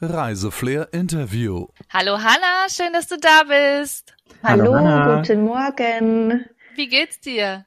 Reiseflair 0.00 0.88
Interview. 0.92 1.66
Hallo 1.92 2.18
Hanna, 2.18 2.68
schön, 2.68 2.92
dass 2.92 3.08
du 3.08 3.16
da 3.18 3.42
bist. 3.48 4.14
Hallo, 4.42 4.64
Hallo, 4.64 4.74
Hanna. 4.76 5.16
guten 5.16 5.44
Morgen. 5.44 6.44
Wie 6.76 6.88
geht's 6.88 7.20
dir? 7.20 7.64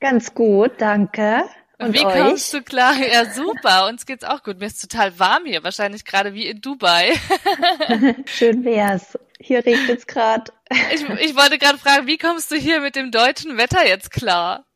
Ganz 0.00 0.32
gut, 0.34 0.72
danke. 0.78 1.42
Und 1.78 1.94
Wie 1.94 2.04
euch? 2.04 2.12
kommst 2.12 2.52
du 2.52 2.62
klar? 2.62 2.94
Ja, 2.98 3.24
super. 3.24 3.88
Uns 3.88 4.04
geht's 4.04 4.24
auch 4.24 4.42
gut. 4.42 4.58
Mir 4.60 4.66
ist 4.66 4.80
total 4.82 5.18
warm 5.18 5.44
hier, 5.46 5.64
wahrscheinlich 5.64 6.04
gerade 6.04 6.34
wie 6.34 6.46
in 6.46 6.60
Dubai. 6.60 7.12
Schön 8.26 8.64
wär's. 8.64 9.18
Hier 9.42 9.64
regnet 9.64 9.98
es 10.00 10.06
gerade. 10.06 10.52
Ich, 10.92 11.02
ich 11.02 11.36
wollte 11.36 11.58
gerade 11.58 11.78
fragen, 11.78 12.06
wie 12.06 12.18
kommst 12.18 12.50
du 12.50 12.56
hier 12.56 12.80
mit 12.80 12.94
dem 12.94 13.10
deutschen 13.10 13.56
Wetter 13.56 13.86
jetzt 13.86 14.10
klar? 14.10 14.66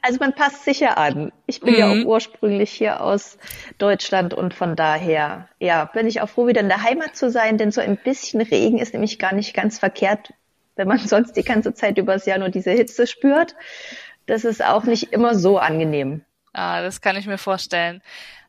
Also 0.00 0.18
man 0.18 0.34
passt 0.34 0.64
sicher 0.64 0.96
an. 0.96 1.30
Ich 1.46 1.60
bin 1.60 1.74
ja 1.74 1.86
Mhm. 1.86 2.02
auch 2.02 2.06
ursprünglich 2.06 2.70
hier 2.70 3.02
aus 3.02 3.36
Deutschland 3.76 4.32
und 4.32 4.54
von 4.54 4.76
daher, 4.76 5.48
ja, 5.58 5.84
bin 5.84 6.06
ich 6.06 6.22
auch 6.22 6.28
froh, 6.30 6.46
wieder 6.46 6.62
in 6.62 6.68
der 6.68 6.82
Heimat 6.82 7.16
zu 7.16 7.30
sein, 7.30 7.58
denn 7.58 7.70
so 7.70 7.82
ein 7.82 7.98
bisschen 7.98 8.40
Regen 8.40 8.78
ist 8.78 8.94
nämlich 8.94 9.18
gar 9.18 9.34
nicht 9.34 9.52
ganz 9.52 9.78
verkehrt, 9.78 10.32
wenn 10.76 10.88
man 10.88 10.98
sonst 11.06 11.36
die 11.36 11.44
ganze 11.44 11.74
Zeit 11.74 11.98
übers 11.98 12.24
Jahr 12.24 12.38
nur 12.38 12.48
diese 12.48 12.70
Hitze 12.70 13.06
spürt. 13.06 13.54
Das 14.24 14.44
ist 14.44 14.64
auch 14.64 14.84
nicht 14.84 15.12
immer 15.12 15.34
so 15.34 15.58
angenehm. 15.58 16.24
Ah, 16.54 16.80
das 16.80 17.02
kann 17.02 17.16
ich 17.16 17.26
mir 17.26 17.36
vorstellen. 17.38 18.02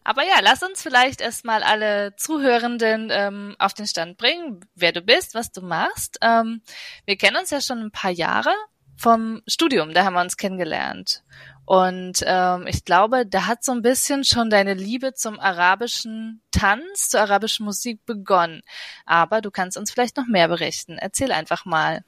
Aber 0.07 0.23
ja, 0.23 0.35
lass 0.41 0.63
uns 0.63 0.81
vielleicht 0.81 1.19
erstmal 1.19 1.63
alle 1.63 2.15
Zuhörenden 2.15 3.09
ähm, 3.11 3.57
auf 3.59 3.73
den 3.73 3.85
Stand 3.85 4.17
bringen, 4.17 4.61
wer 4.73 4.93
du 4.93 5.01
bist, 5.01 5.35
was 5.35 5.51
du 5.51 5.61
machst. 5.61 6.17
Ähm, 6.21 6.61
wir 7.05 7.17
kennen 7.17 7.35
uns 7.35 7.49
ja 7.49 7.59
schon 7.59 7.79
ein 7.79 7.91
paar 7.91 8.11
Jahre 8.11 8.53
vom 8.95 9.41
Studium, 9.47 9.93
da 9.93 10.05
haben 10.05 10.13
wir 10.13 10.21
uns 10.21 10.37
kennengelernt. 10.37 11.23
Und 11.65 12.23
ähm, 12.25 12.67
ich 12.67 12.85
glaube, 12.85 13.25
da 13.25 13.47
hat 13.47 13.65
so 13.65 13.73
ein 13.73 13.81
bisschen 13.81 14.23
schon 14.23 14.49
deine 14.49 14.75
Liebe 14.75 15.13
zum 15.13 15.41
arabischen 15.41 16.41
Tanz, 16.51 17.09
zur 17.09 17.19
arabischen 17.19 17.65
Musik 17.65 18.05
begonnen. 18.05 18.61
Aber 19.05 19.41
du 19.41 19.51
kannst 19.51 19.75
uns 19.75 19.91
vielleicht 19.91 20.15
noch 20.15 20.27
mehr 20.27 20.47
berichten. 20.47 20.97
Erzähl 20.97 21.33
einfach 21.33 21.65
mal. 21.65 22.05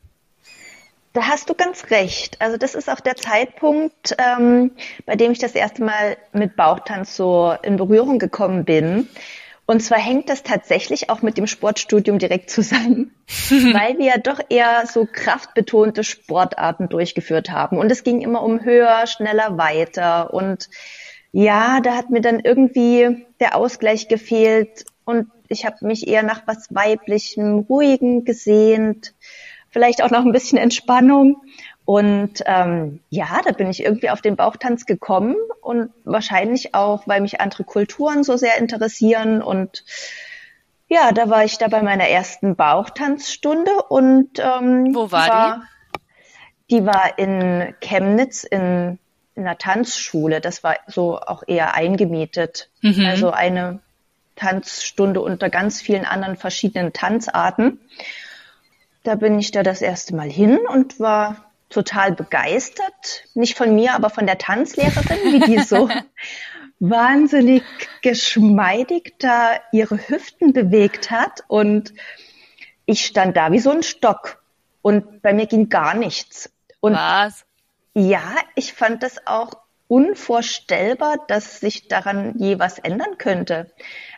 Da 1.13 1.27
hast 1.27 1.49
du 1.49 1.55
ganz 1.55 1.89
recht. 1.89 2.39
Also 2.39 2.57
das 2.57 2.75
ist 2.75 2.89
auch 2.89 2.99
der 2.99 3.15
Zeitpunkt, 3.15 4.15
ähm, 4.19 4.71
bei 5.05 5.15
dem 5.15 5.31
ich 5.31 5.39
das 5.39 5.55
erste 5.55 5.83
Mal 5.83 6.17
mit 6.33 6.55
Bauchtanz 6.55 7.15
so 7.15 7.55
in 7.63 7.77
Berührung 7.77 8.19
gekommen 8.19 8.63
bin. 8.63 9.07
Und 9.65 9.81
zwar 9.81 9.99
hängt 9.99 10.29
das 10.29 10.43
tatsächlich 10.43 11.09
auch 11.09 11.21
mit 11.21 11.37
dem 11.37 11.45
Sportstudium 11.45 12.17
direkt 12.17 12.49
zusammen, 12.49 13.13
weil 13.49 13.97
wir 13.97 14.05
ja 14.05 14.17
doch 14.17 14.39
eher 14.49 14.85
so 14.87 15.07
kraftbetonte 15.11 16.03
Sportarten 16.03 16.89
durchgeführt 16.89 17.49
haben. 17.51 17.77
Und 17.77 17.91
es 17.91 18.03
ging 18.03 18.21
immer 18.21 18.43
um 18.43 18.63
höher, 18.63 19.05
schneller, 19.05 19.57
weiter. 19.57 20.33
Und 20.33 20.69
ja, 21.31 21.81
da 21.81 21.95
hat 21.95 22.09
mir 22.09 22.21
dann 22.21 22.39
irgendwie 22.39 23.27
der 23.39 23.55
Ausgleich 23.55 24.07
gefehlt. 24.07 24.85
Und 25.05 25.27
ich 25.49 25.65
habe 25.65 25.85
mich 25.85 26.07
eher 26.07 26.23
nach 26.23 26.43
was 26.45 26.73
Weiblichem, 26.73 27.59
Ruhigen 27.59 28.25
gesehnt 28.25 29.13
vielleicht 29.69 30.03
auch 30.03 30.09
noch 30.09 30.25
ein 30.25 30.31
bisschen 30.31 30.57
Entspannung. 30.57 31.41
Und 31.85 32.43
ähm, 32.45 32.99
ja, 33.09 33.41
da 33.43 33.51
bin 33.51 33.69
ich 33.69 33.83
irgendwie 33.83 34.11
auf 34.11 34.21
den 34.21 34.35
Bauchtanz 34.35 34.85
gekommen 34.85 35.35
und 35.61 35.89
wahrscheinlich 36.03 36.75
auch, 36.75 37.07
weil 37.07 37.19
mich 37.21 37.41
andere 37.41 37.63
Kulturen 37.63 38.23
so 38.23 38.37
sehr 38.37 38.59
interessieren. 38.59 39.41
Und 39.41 39.83
ja, 40.87 41.11
da 41.11 41.29
war 41.29 41.45
ich 41.45 41.57
da 41.57 41.67
bei 41.67 41.81
meiner 41.81 42.07
ersten 42.07 42.55
Bauchtanzstunde 42.55 43.71
und 43.89 44.37
ähm, 44.37 44.93
Wo 44.93 45.11
war 45.11 45.63
die? 46.69 46.75
Die 46.75 46.85
war 46.85 47.17
in 47.17 47.73
Chemnitz 47.81 48.43
in, 48.43 48.99
in 49.35 49.47
einer 49.47 49.57
Tanzschule. 49.57 50.41
Das 50.41 50.63
war 50.63 50.75
so 50.85 51.19
auch 51.19 51.41
eher 51.47 51.73
eingemietet. 51.73 52.69
Mhm. 52.81 53.05
Also 53.07 53.31
eine 53.31 53.79
Tanzstunde 54.35 55.21
unter 55.21 55.49
ganz 55.49 55.81
vielen 55.81 56.05
anderen 56.05 56.37
verschiedenen 56.37 56.93
Tanzarten. 56.93 57.79
Da 59.09 59.15
bin 59.15 59.39
ich 59.39 59.49
da 59.49 59.63
das 59.63 59.81
erste 59.81 60.15
Mal 60.15 60.29
hin 60.29 60.59
und 60.67 60.99
war 60.99 61.51
total 61.69 62.11
begeistert. 62.11 63.23
Nicht 63.33 63.57
von 63.57 63.73
mir, 63.73 63.95
aber 63.95 64.11
von 64.11 64.27
der 64.27 64.37
Tanzlehrerin, 64.37 65.33
wie 65.33 65.39
die 65.39 65.59
so 65.63 65.89
wahnsinnig 66.79 67.63
geschmeidig 68.03 69.15
da 69.17 69.59
ihre 69.71 69.97
Hüften 69.97 70.53
bewegt 70.53 71.09
hat. 71.09 71.43
Und 71.47 71.91
ich 72.85 73.03
stand 73.03 73.35
da 73.35 73.51
wie 73.51 73.57
so 73.57 73.71
ein 73.71 73.81
Stock. 73.81 74.43
Und 74.83 75.23
bei 75.23 75.33
mir 75.33 75.47
ging 75.47 75.69
gar 75.69 75.95
nichts. 75.95 76.51
Und 76.79 76.93
Was? 76.93 77.45
ja, 77.95 78.35
ich 78.53 78.73
fand 78.73 79.01
das 79.01 79.25
auch 79.25 79.53
unvorstellbar, 79.87 81.17
dass 81.27 81.59
sich 81.59 81.87
daran 81.87 82.35
je 82.37 82.59
was 82.59 82.77
ändern 82.77 83.17
könnte. 83.17 83.71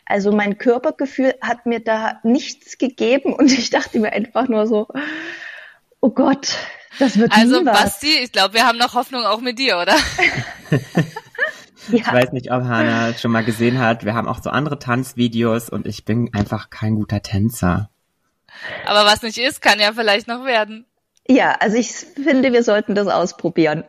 Also 0.06 0.32
mein 0.32 0.58
Körpergefühl 0.58 1.36
hat 1.42 1.66
mir 1.66 1.80
da 1.80 2.20
nichts 2.24 2.78
gegeben 2.78 3.34
und 3.34 3.52
ich 3.52 3.70
dachte 3.70 4.00
mir 4.00 4.12
einfach 4.14 4.48
nur 4.48 4.68
so, 4.68 4.88
oh 6.00 6.10
Gott, 6.10 6.56
das 7.00 7.18
wird 7.18 7.32
Also 7.32 7.62
nie 7.62 7.66
was. 7.66 7.84
Basti, 7.84 8.20
ich 8.24 8.32
glaube, 8.32 8.54
wir 8.54 8.66
haben 8.66 8.78
noch 8.78 8.94
Hoffnung 8.94 9.24
auch 9.26 9.42
mit 9.42 9.60
dir, 9.60 9.78
oder? 9.78 9.96
Ich 11.92 12.06
ja, 12.06 12.14
weiß 12.14 12.32
nicht, 12.32 12.52
ob 12.52 12.64
Hannah 12.64 13.10
es 13.10 13.22
schon 13.22 13.32
mal 13.32 13.44
gesehen 13.44 13.80
hat. 13.80 14.06
Wir 14.06 14.14
haben 14.14 14.28
auch 14.28 14.42
so 14.42 14.50
andere 14.50 14.78
Tanzvideos 14.78 15.70
und 15.70 15.88
ich 15.88 16.06
bin 16.06 16.34
einfach 16.34 16.70
kein 16.70 16.96
guter 16.96 17.22
Tänzer. 17.22 17.90
Aber 18.86 19.06
was 19.06 19.24
nicht 19.24 19.38
ist, 19.38 19.62
kann 19.62 19.80
ja 19.80 19.92
vielleicht 19.94 20.28
noch 20.28 20.46
werden. 20.46 20.86
ja, 21.28 21.56
also 21.60 21.78
ich 21.78 21.92
finde, 21.92 22.54
wir 22.54 22.64
sollten 22.64 22.94
das 22.96 23.08
ausprobieren. 23.08 23.84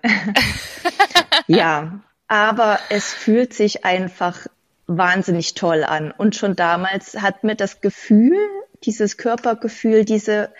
ja, 1.47 2.01
aber 2.29 2.79
es 2.89 3.13
fühlt 3.13 3.53
sich 3.53 3.85
einfach 3.85 4.47
wahnsinnig 4.87 5.55
toll 5.55 5.85
an. 5.85 6.11
Und 6.11 6.37
schon 6.37 6.57
damals 6.57 7.21
hat 7.21 7.45
mir 7.45 7.57
das 7.57 7.81
Gefühl, 7.81 8.39
dieses 8.85 9.17
Körpergefühl, 9.17 10.05
diese 10.05 10.53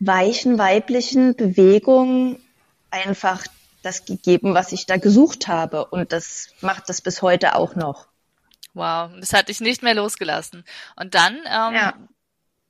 weichen 0.00 0.58
weiblichen 0.58 1.34
Bewegungen 1.34 2.42
einfach 2.90 3.44
das 3.82 4.04
gegeben, 4.04 4.54
was 4.54 4.72
ich 4.72 4.86
da 4.86 4.96
gesucht 4.96 5.48
habe. 5.48 5.86
Und 5.86 6.12
das 6.12 6.48
macht 6.60 6.88
das 6.88 7.00
bis 7.00 7.22
heute 7.22 7.54
auch 7.54 7.74
noch. 7.74 8.06
Wow, 8.74 9.10
das 9.18 9.32
hat 9.32 9.48
dich 9.48 9.60
nicht 9.60 9.82
mehr 9.82 9.94
losgelassen. 9.94 10.64
Und 10.96 11.14
dann 11.14 11.36
ähm, 11.36 11.74
ja. 11.74 11.94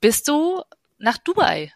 bist 0.00 0.28
du 0.28 0.62
nach 0.98 1.18
Dubai. 1.18 1.72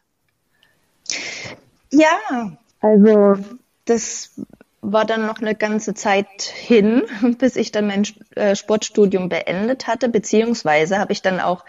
Ja, 1.90 2.56
also 2.80 3.36
das 3.84 4.40
war 4.85 5.05
dann 5.05 5.27
noch 5.27 5.38
eine 5.38 5.55
ganze 5.55 5.95
Zeit 5.95 6.42
hin, 6.42 7.05
bis 7.38 7.55
ich 7.55 7.71
dann 7.71 7.87
mein 7.87 8.05
äh, 8.35 8.57
Sportstudium 8.57 9.29
beendet 9.29 9.87
hatte, 9.87 10.09
beziehungsweise 10.09 10.99
habe 10.99 11.12
ich 11.12 11.23
dann 11.23 11.40
auch 11.40 11.64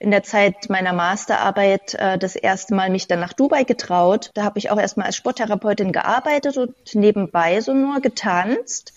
in 0.00 0.10
der 0.10 0.22
Zeit 0.22 0.70
meiner 0.70 0.94
Masterarbeit 0.94 1.94
äh, 1.94 2.18
das 2.18 2.36
erste 2.36 2.74
Mal 2.74 2.90
mich 2.90 3.06
dann 3.06 3.20
nach 3.20 3.34
Dubai 3.34 3.64
getraut. 3.64 4.30
Da 4.34 4.44
habe 4.44 4.58
ich 4.58 4.70
auch 4.70 4.80
erstmal 4.80 5.06
als 5.06 5.16
Sporttherapeutin 5.16 5.92
gearbeitet 5.92 6.56
und 6.56 6.74
nebenbei 6.94 7.60
so 7.60 7.74
nur 7.74 8.00
getanzt. 8.00 8.94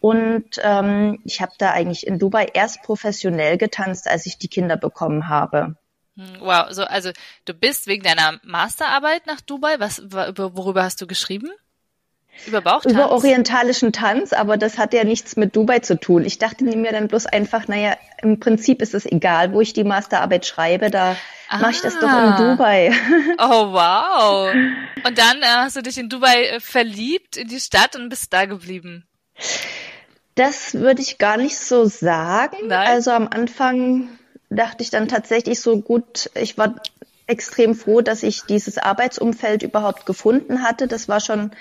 Und 0.00 0.60
ähm, 0.62 1.20
ich 1.24 1.40
habe 1.40 1.52
da 1.56 1.70
eigentlich 1.70 2.06
in 2.06 2.18
Dubai 2.18 2.48
erst 2.52 2.82
professionell 2.82 3.56
getanzt, 3.56 4.08
als 4.08 4.26
ich 4.26 4.38
die 4.38 4.48
Kinder 4.48 4.76
bekommen 4.76 5.28
habe. 5.28 5.76
Hm, 6.16 6.40
wow, 6.40 6.66
so 6.70 6.82
also 6.82 7.10
du 7.44 7.54
bist 7.54 7.86
wegen 7.86 8.02
deiner 8.02 8.40
Masterarbeit 8.42 9.26
nach 9.26 9.40
Dubai. 9.40 9.76
Was 9.78 10.02
worüber 10.10 10.82
hast 10.82 11.00
du 11.00 11.06
geschrieben? 11.06 11.50
Über 12.46 12.60
Bauchtanz? 12.60 12.94
Über 12.94 13.10
orientalischen 13.10 13.92
Tanz, 13.92 14.32
aber 14.32 14.56
das 14.56 14.78
hat 14.78 14.92
ja 14.92 15.04
nichts 15.04 15.36
mit 15.36 15.56
Dubai 15.56 15.78
zu 15.78 15.98
tun. 15.98 16.24
Ich 16.24 16.38
dachte 16.38 16.64
mir 16.64 16.92
dann 16.92 17.08
bloß 17.08 17.26
einfach, 17.26 17.68
naja, 17.68 17.96
im 18.22 18.40
Prinzip 18.40 18.82
ist 18.82 18.94
es 18.94 19.06
egal, 19.06 19.52
wo 19.52 19.60
ich 19.60 19.72
die 19.72 19.84
Masterarbeit 19.84 20.46
schreibe, 20.46 20.90
da 20.90 21.16
ah. 21.48 21.58
mache 21.58 21.72
ich 21.72 21.80
das 21.80 21.94
doch 21.94 22.02
in 22.02 22.08
ah. 22.08 22.36
Dubai. 22.36 22.92
Oh, 23.38 23.72
wow. 23.72 24.54
Und 25.06 25.18
dann 25.18 25.42
äh, 25.42 25.46
hast 25.46 25.76
du 25.76 25.82
dich 25.82 25.98
in 25.98 26.08
Dubai 26.08 26.44
äh, 26.44 26.60
verliebt, 26.60 27.36
in 27.36 27.48
die 27.48 27.60
Stadt 27.60 27.96
und 27.96 28.08
bist 28.08 28.32
da 28.32 28.44
geblieben. 28.44 29.06
Das 30.34 30.74
würde 30.74 31.02
ich 31.02 31.18
gar 31.18 31.36
nicht 31.36 31.58
so 31.58 31.84
sagen. 31.84 32.56
Nein. 32.66 32.86
Also 32.88 33.12
am 33.12 33.28
Anfang 33.28 34.08
dachte 34.50 34.82
ich 34.82 34.90
dann 34.90 35.08
tatsächlich 35.08 35.60
so 35.60 35.80
gut, 35.80 36.30
ich 36.34 36.58
war 36.58 36.74
extrem 37.26 37.74
froh, 37.74 38.00
dass 38.00 38.22
ich 38.22 38.42
dieses 38.42 38.78
Arbeitsumfeld 38.78 39.62
überhaupt 39.62 40.06
gefunden 40.06 40.62
hatte. 40.62 40.88
Das 40.88 41.08
war 41.08 41.20
schon 41.20 41.52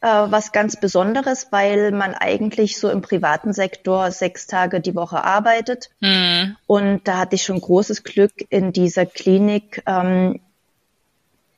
äh, 0.00 0.06
was 0.06 0.52
ganz 0.52 0.78
Besonderes, 0.78 1.48
weil 1.50 1.92
man 1.92 2.14
eigentlich 2.14 2.78
so 2.78 2.90
im 2.90 3.02
privaten 3.02 3.52
Sektor 3.52 4.10
sechs 4.10 4.46
Tage 4.46 4.80
die 4.80 4.94
Woche 4.94 5.24
arbeitet. 5.24 5.90
Mhm. 6.00 6.56
Und 6.66 7.08
da 7.08 7.18
hatte 7.18 7.34
ich 7.34 7.42
schon 7.42 7.60
großes 7.60 8.04
Glück 8.04 8.32
in 8.50 8.72
dieser 8.72 9.06
Klinik, 9.06 9.82
ähm, 9.86 10.40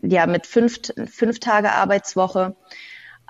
ja, 0.03 0.27
mit 0.27 0.47
fünf, 0.47 0.81
fünf 1.11 1.41
Tage 1.41 1.73
Arbeitswoche. 1.73 2.57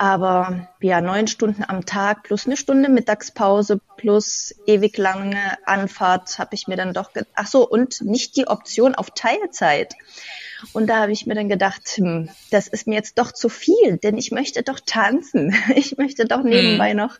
Aber 0.01 0.67
ja, 0.81 1.03
neun 1.03 1.27
Stunden 1.27 1.63
am 1.63 1.85
Tag 1.85 2.23
plus 2.23 2.47
eine 2.47 2.57
Stunde 2.57 2.89
Mittagspause 2.89 3.83
plus 3.99 4.55
ewig 4.65 4.97
lange 4.97 5.37
Anfahrt 5.67 6.39
habe 6.39 6.55
ich 6.55 6.67
mir 6.67 6.77
dann 6.77 6.95
doch, 6.95 7.11
ach 7.35 7.47
so, 7.47 7.69
und 7.69 8.01
nicht 8.01 8.35
die 8.37 8.47
Option 8.47 8.95
auf 8.95 9.11
Teilzeit. 9.11 9.93
Und 10.73 10.87
da 10.87 11.01
habe 11.01 11.13
ich 11.13 11.27
mir 11.27 11.35
dann 11.35 11.51
gedacht, 11.51 11.83
hm, 11.97 12.31
das 12.51 12.67
ist 12.67 12.87
mir 12.87 12.95
jetzt 12.95 13.19
doch 13.19 13.31
zu 13.31 13.51
viel, 13.51 13.99
denn 13.99 14.17
ich 14.17 14.31
möchte 14.31 14.63
doch 14.63 14.81
tanzen. 14.81 15.55
Ich 15.77 15.99
möchte 15.99 16.25
doch 16.25 16.45
nebenbei 16.45 16.95
mhm. 16.95 17.01
noch 17.01 17.19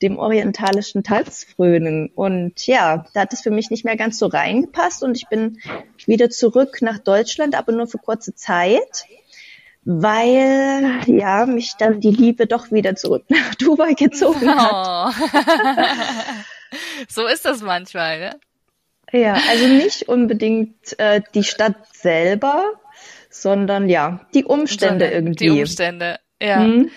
dem 0.00 0.16
orientalischen 0.16 1.02
Tanz 1.02 1.44
frönen. 1.56 2.12
Und 2.14 2.68
ja, 2.68 3.06
da 3.14 3.22
hat 3.22 3.32
es 3.32 3.40
für 3.40 3.50
mich 3.50 3.70
nicht 3.70 3.84
mehr 3.84 3.96
ganz 3.96 4.16
so 4.20 4.26
reingepasst 4.26 5.02
und 5.02 5.16
ich 5.16 5.28
bin 5.28 5.58
wieder 6.06 6.30
zurück 6.30 6.82
nach 6.82 7.00
Deutschland, 7.00 7.56
aber 7.56 7.72
nur 7.72 7.88
für 7.88 7.98
kurze 7.98 8.36
Zeit 8.36 9.06
weil 9.86 11.00
ja 11.06 11.46
mich 11.46 11.74
dann 11.78 12.00
die 12.00 12.10
Liebe 12.10 12.48
doch 12.48 12.72
wieder 12.72 12.96
zurück 12.96 13.24
nach 13.28 13.54
Dubai 13.54 13.94
gezogen 13.94 14.54
hat. 14.54 15.14
Oh. 15.14 15.24
so 17.08 17.26
ist 17.26 17.44
das 17.44 17.62
manchmal, 17.62 18.18
ne? 18.18 18.40
Ja, 19.12 19.34
also 19.48 19.68
nicht 19.68 20.08
unbedingt 20.08 20.98
äh, 20.98 21.22
die 21.32 21.44
Stadt 21.44 21.76
selber, 21.94 22.72
sondern 23.30 23.88
ja, 23.88 24.26
die 24.34 24.44
Umstände 24.44 25.08
irgendwie. 25.08 25.50
Die 25.50 25.60
Umstände, 25.60 26.18
ja. 26.42 26.58
Mhm. 26.58 26.90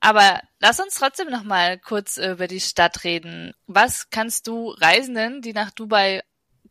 Aber 0.00 0.40
lass 0.58 0.80
uns 0.80 0.94
trotzdem 0.94 1.28
noch 1.28 1.44
mal 1.44 1.78
kurz 1.78 2.16
über 2.16 2.48
die 2.48 2.60
Stadt 2.60 3.04
reden. 3.04 3.52
Was 3.66 4.08
kannst 4.08 4.46
du 4.48 4.70
Reisenden, 4.70 5.42
die 5.42 5.52
nach 5.52 5.70
Dubai 5.70 6.22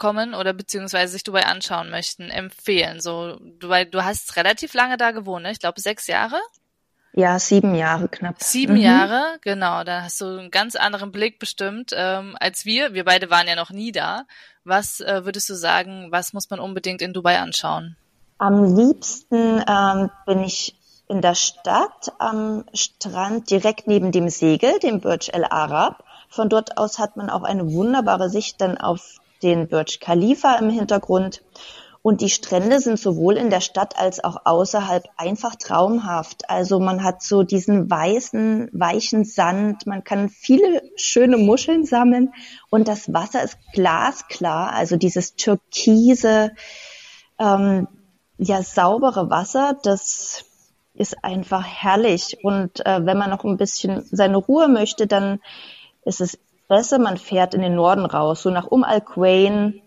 kommen 0.02 0.34
oder 0.34 0.52
beziehungsweise 0.52 1.14
sich 1.14 1.24
Dubai 1.24 1.46
anschauen 1.46 1.92
möchten, 1.92 2.32
empfehlen? 2.32 3.00
So, 3.00 3.38
Dubai, 3.60 3.86
du 3.86 4.04
hast 4.04 4.36
relativ 4.36 4.74
lange 4.74 4.98
da 4.98 5.12
gewohnt, 5.12 5.44
ne? 5.44 5.52
Ich 5.52 5.60
glaube 5.60 5.80
sechs 5.80 6.08
Jahre. 6.08 6.40
Ja, 7.14 7.38
sieben 7.38 7.76
Jahre 7.76 8.08
knapp. 8.08 8.42
Sieben 8.42 8.78
mhm. 8.78 8.82
Jahre, 8.82 9.38
genau. 9.42 9.84
Da 9.84 10.02
hast 10.02 10.20
du 10.20 10.26
einen 10.26 10.50
ganz 10.50 10.76
anderen 10.76 11.12
Blick 11.12 11.38
bestimmt 11.38 11.92
ähm, 11.96 12.36
als 12.40 12.66
wir. 12.66 12.96
Wir 12.96 13.06
beide 13.06 13.30
waren 13.30 13.48
ja 13.48 13.56
noch 13.56 13.70
nie 13.70 13.92
da. 13.92 14.24
Was 14.64 15.02
äh, 15.02 15.24
würdest 15.24 15.48
du 15.50 15.54
sagen, 15.54 16.08
was 16.10 16.34
muss 16.34 16.50
man 16.50 16.60
unbedingt 16.60 17.04
in 17.04 17.14
Dubai 17.14 17.38
anschauen? 17.40 17.96
Am 18.40 18.76
liebsten 18.76 19.64
ähm, 19.68 20.10
bin 20.26 20.40
ich 20.44 20.76
in 21.08 21.22
der 21.22 21.36
Stadt 21.36 22.12
am 22.18 22.66
Strand 22.74 23.52
direkt 23.52 23.86
neben 23.86 24.12
dem 24.12 24.30
Segel, 24.30 24.80
dem 24.80 25.00
Burj 25.00 25.30
El 25.32 25.46
Arab. 25.46 26.04
Von 26.28 26.50
dort 26.50 26.80
aus 26.80 26.98
hat 26.98 27.18
man 27.18 27.30
auch 27.30 27.44
eine 27.44 27.72
wunderbare 27.72 28.32
Sicht 28.32 28.62
dann 28.62 28.80
auf 28.80 29.20
den 29.44 29.68
Burj 29.68 30.00
Khalifa 30.00 30.56
im 30.56 30.70
Hintergrund. 30.70 31.44
Und 32.04 32.22
die 32.22 32.30
Strände 32.30 32.80
sind 32.80 32.98
sowohl 32.98 33.38
in 33.38 33.52
der 33.52 33.62
Stadt 33.62 34.00
als 34.00 34.24
auch 34.24 34.38
außerhalb 34.46 35.04
einfach 35.18 35.56
traumhaft. 35.56 36.50
Also 36.50 36.80
man 36.80 37.04
hat 37.04 37.22
so 37.22 37.44
diesen 37.44 37.92
weißen, 37.92 38.70
weichen 38.74 39.24
Sand, 39.24 39.86
man 39.86 40.04
kann 40.04 40.30
viele 40.30 40.82
schöne 40.96 41.38
Muscheln 41.38 41.86
sammeln 41.86 42.34
und 42.72 42.88
das 42.88 43.14
Wasser 43.14 43.44
ist 43.44 43.58
glasklar, 43.74 44.74
also 44.74 44.96
dieses 44.96 45.36
türkise, 45.36 46.54
ähm, 47.38 47.88
ja 48.40 48.64
saubere 48.64 49.30
Wasser, 49.30 49.78
das 49.84 50.44
ist 50.96 51.24
einfach 51.24 51.66
herrlich. 51.66 52.38
Und 52.44 52.86
äh, 52.86 53.06
wenn 53.06 53.18
man 53.18 53.30
noch 53.30 53.44
ein 53.44 53.58
bisschen 53.58 54.04
seine 54.12 54.38
Ruhe 54.38 54.68
möchte, 54.68 55.06
dann 55.06 55.40
ist 56.04 56.22
es 56.22 56.40
besser, 56.72 57.00
man 57.00 57.18
fährt 57.18 57.54
in 57.54 57.62
den 57.62 57.76
Norden 57.76 58.06
raus, 58.06 58.44
so 58.44 58.50
nach 58.50 58.66
Um 58.66 58.86
Al-Quain, 58.86 59.82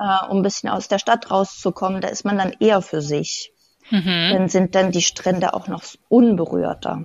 äh, 0.00 0.26
um 0.28 0.38
ein 0.38 0.42
bisschen 0.42 0.68
aus 0.68 0.88
der 0.88 0.98
Stadt 0.98 1.30
rauszukommen, 1.30 2.00
da 2.00 2.08
ist 2.08 2.24
man 2.24 2.36
dann 2.36 2.52
eher 2.58 2.82
für 2.82 3.00
sich. 3.00 3.52
Mhm. 3.90 4.30
Dann 4.32 4.48
sind 4.48 4.74
dann 4.74 4.90
die 4.90 5.02
Strände 5.02 5.54
auch 5.54 5.68
noch 5.68 5.84
unberührter. 6.08 7.04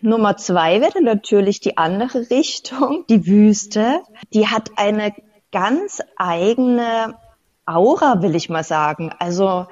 Nummer 0.00 0.38
zwei 0.38 0.80
wäre 0.80 1.02
natürlich 1.02 1.60
die 1.60 1.76
andere 1.76 2.20
Richtung, 2.30 3.04
die 3.10 3.26
Wüste. 3.26 4.00
Die 4.32 4.48
hat 4.48 4.70
eine 4.76 5.12
ganz 5.52 6.00
eigene 6.16 7.18
Aura, 7.66 8.22
will 8.22 8.34
ich 8.34 8.48
mal 8.48 8.64
sagen. 8.64 9.12
Also 9.18 9.66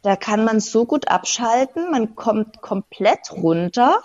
da 0.00 0.16
kann 0.16 0.44
man 0.44 0.60
so 0.60 0.86
gut 0.86 1.08
abschalten, 1.08 1.90
man 1.90 2.14
kommt 2.14 2.62
komplett 2.62 3.32
runter. 3.32 4.00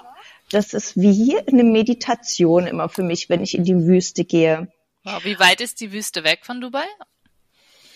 Das 0.51 0.73
ist 0.73 0.97
wie 0.97 1.38
eine 1.47 1.63
Meditation 1.63 2.67
immer 2.67 2.89
für 2.89 3.03
mich, 3.03 3.29
wenn 3.29 3.43
ich 3.43 3.55
in 3.55 3.63
die 3.63 3.75
Wüste 3.75 4.25
gehe. 4.25 4.71
Wow, 5.03 5.23
wie 5.23 5.39
weit 5.39 5.62
ist 5.62 5.79
die 5.79 5.91
Wüste 5.91 6.23
weg 6.23 6.39
von 6.43 6.59
Dubai? 6.59 6.85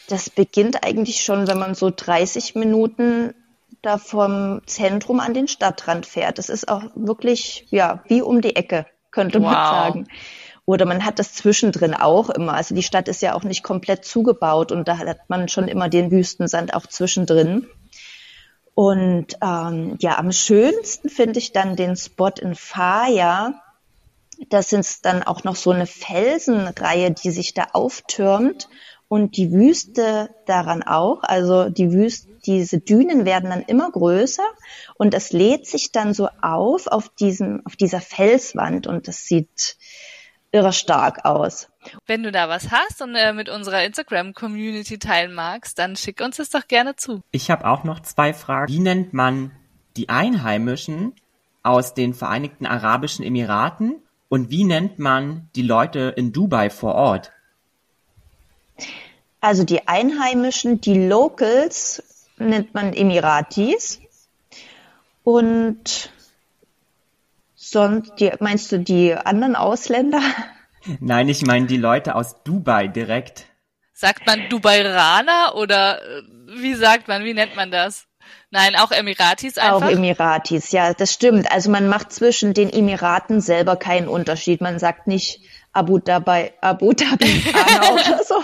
das 0.08 0.30
beginnt 0.30 0.84
eigentlich 0.84 1.22
schon, 1.22 1.48
wenn 1.48 1.60
man 1.60 1.76
so 1.76 1.92
30 1.96 2.56
Minuten 2.56 3.34
da 3.82 3.98
vom 3.98 4.62
Zentrum 4.66 5.20
an 5.20 5.34
den 5.34 5.48
Stadtrand 5.48 6.06
fährt. 6.06 6.38
Das 6.38 6.50
ist 6.50 6.68
auch 6.68 6.84
wirklich, 6.96 7.68
ja, 7.70 8.04
wie 8.08 8.22
um 8.22 8.42
die 8.42 8.56
Ecke, 8.56 8.86
könnte 9.12 9.40
wow. 9.42 9.46
man 9.46 9.56
sagen. 9.56 10.08
Oder 10.66 10.86
man 10.86 11.04
hat 11.04 11.20
das 11.20 11.34
zwischendrin 11.34 11.94
auch 11.94 12.30
immer. 12.30 12.54
Also 12.54 12.74
die 12.74 12.84
Stadt 12.84 13.10
ist 13.10 13.22
ja 13.22 13.34
auch 13.34 13.44
nicht 13.44 13.64
komplett 13.64 14.06
zugebaut 14.06 14.72
und 14.72 14.88
da 14.88 14.98
hat 14.98 15.30
man 15.30 15.50
schon 15.50 15.68
immer 15.68 15.90
den 15.90 16.12
Wüstensand 16.12 16.74
auch 16.74 16.88
zwischendrin. 16.88 17.68
Und 18.76 19.38
ähm, 19.42 19.98
ja, 20.00 20.18
am 20.18 20.32
schönsten 20.32 21.10
finde 21.10 21.40
ich 21.40 21.52
dann 21.52 21.76
den 21.76 21.96
Spot 21.96 22.32
in 22.42 22.56
Faya. 22.56 23.62
Das 24.50 24.70
sind 24.70 25.06
dann 25.06 25.24
auch 25.24 25.44
noch 25.44 25.56
so 25.56 25.72
eine 25.72 25.86
Felsenreihe, 25.86 27.12
die 27.12 27.30
sich 27.30 27.54
da 27.54 27.68
auftürmt 27.74 28.68
und 29.08 29.38
die 29.38 29.52
Wüste 29.52 30.34
daran 30.48 30.82
auch. 30.82 31.22
Also 31.22 31.70
die 31.70 31.92
Wüste, 31.92 32.30
diese 32.46 32.80
Dünen 32.80 33.26
werden 33.26 33.52
dann 33.52 33.62
immer 33.62 33.92
größer 33.92 34.44
und 34.96 35.14
es 35.14 35.32
lädt 35.32 35.68
sich 35.68 35.92
dann 35.92 36.14
so 36.14 36.30
auf 36.42 36.88
auf 36.88 37.10
diesem, 37.10 37.62
auf 37.66 37.76
dieser 37.76 38.02
Felswand 38.02 38.88
und 38.88 39.08
das 39.08 39.26
sieht 39.26 39.78
irre 40.52 40.74
stark 40.74 41.26
aus. 41.26 41.68
Wenn 42.06 42.24
du 42.24 42.32
da 42.32 42.50
was 42.50 42.72
hast 42.72 43.02
und 43.02 43.16
äh, 43.16 43.34
mit 43.34 43.50
unserer 43.50 43.84
Instagram-Community 43.84 45.00
teilen 45.00 45.34
magst, 45.34 45.80
dann 45.80 45.96
schick 45.96 46.22
uns 46.22 46.38
das 46.38 46.50
doch 46.50 46.68
gerne 46.68 46.96
zu. 46.96 47.22
Ich 47.32 47.50
habe 47.52 47.66
auch 47.66 47.84
noch 47.84 48.02
zwei 48.02 48.34
Fragen. 48.34 48.72
Wie 48.72 48.80
nennt 48.80 49.14
man 49.14 49.52
die 49.96 50.10
Einheimischen 50.10 51.14
aus 51.64 51.94
den 51.94 52.14
Vereinigten 52.14 52.66
Arabischen 52.66 53.24
Emiraten 53.24 53.96
Und 54.30 54.50
wie 54.50 54.64
nennt 54.64 55.00
man 55.00 55.50
die 55.56 55.62
Leute 55.62 56.14
in 56.16 56.34
Dubai 56.34 56.70
vor 56.70 56.96
Ort? 56.96 57.32
Also 59.40 59.64
die 59.64 59.88
Einheimischen, 59.88 60.82
die 60.82 61.08
Locals, 61.08 62.02
nennt 62.38 62.74
man 62.74 62.94
Emiratis. 62.94 64.00
Und 65.24 66.12
sonst, 67.56 68.14
die, 68.20 68.32
meinst 68.40 68.72
du 68.72 68.80
die 68.80 69.14
anderen 69.14 69.56
Ausländer? 69.56 70.22
Nein, 71.00 71.30
ich 71.30 71.46
meine 71.46 71.68
die 71.68 71.78
Leute 71.78 72.16
aus 72.16 72.44
Dubai 72.44 72.88
direkt. 72.88 73.46
Sagt 73.94 74.26
man 74.26 74.50
Dubairaner 74.50 75.56
oder 75.56 76.02
äh, 76.02 76.22
wie 76.48 76.74
sagt 76.74 77.08
man, 77.08 77.24
wie 77.24 77.34
nennt 77.34 77.56
man 77.56 77.72
das? 77.72 78.08
Nein, 78.52 78.76
auch 78.76 78.92
Emiratis 78.92 79.58
einfach? 79.58 79.88
Auch 79.88 79.92
Emiratis, 79.92 80.72
ja, 80.72 80.94
das 80.94 81.14
stimmt. 81.14 81.52
Also 81.52 81.70
man 81.70 81.88
macht 81.88 82.12
zwischen 82.12 82.54
den 82.54 82.72
Emiraten 82.72 83.42
selber 83.42 83.76
keinen 83.76 84.08
Unterschied. 84.08 84.62
Man 84.62 84.80
sagt 84.80 85.08
nicht 85.08 85.42
Abu 85.72 86.00
Dhabi, 86.00 86.52
Abu 86.62 86.94
Dhabi 86.94 87.44
oder 87.94 88.24
so. 88.24 88.44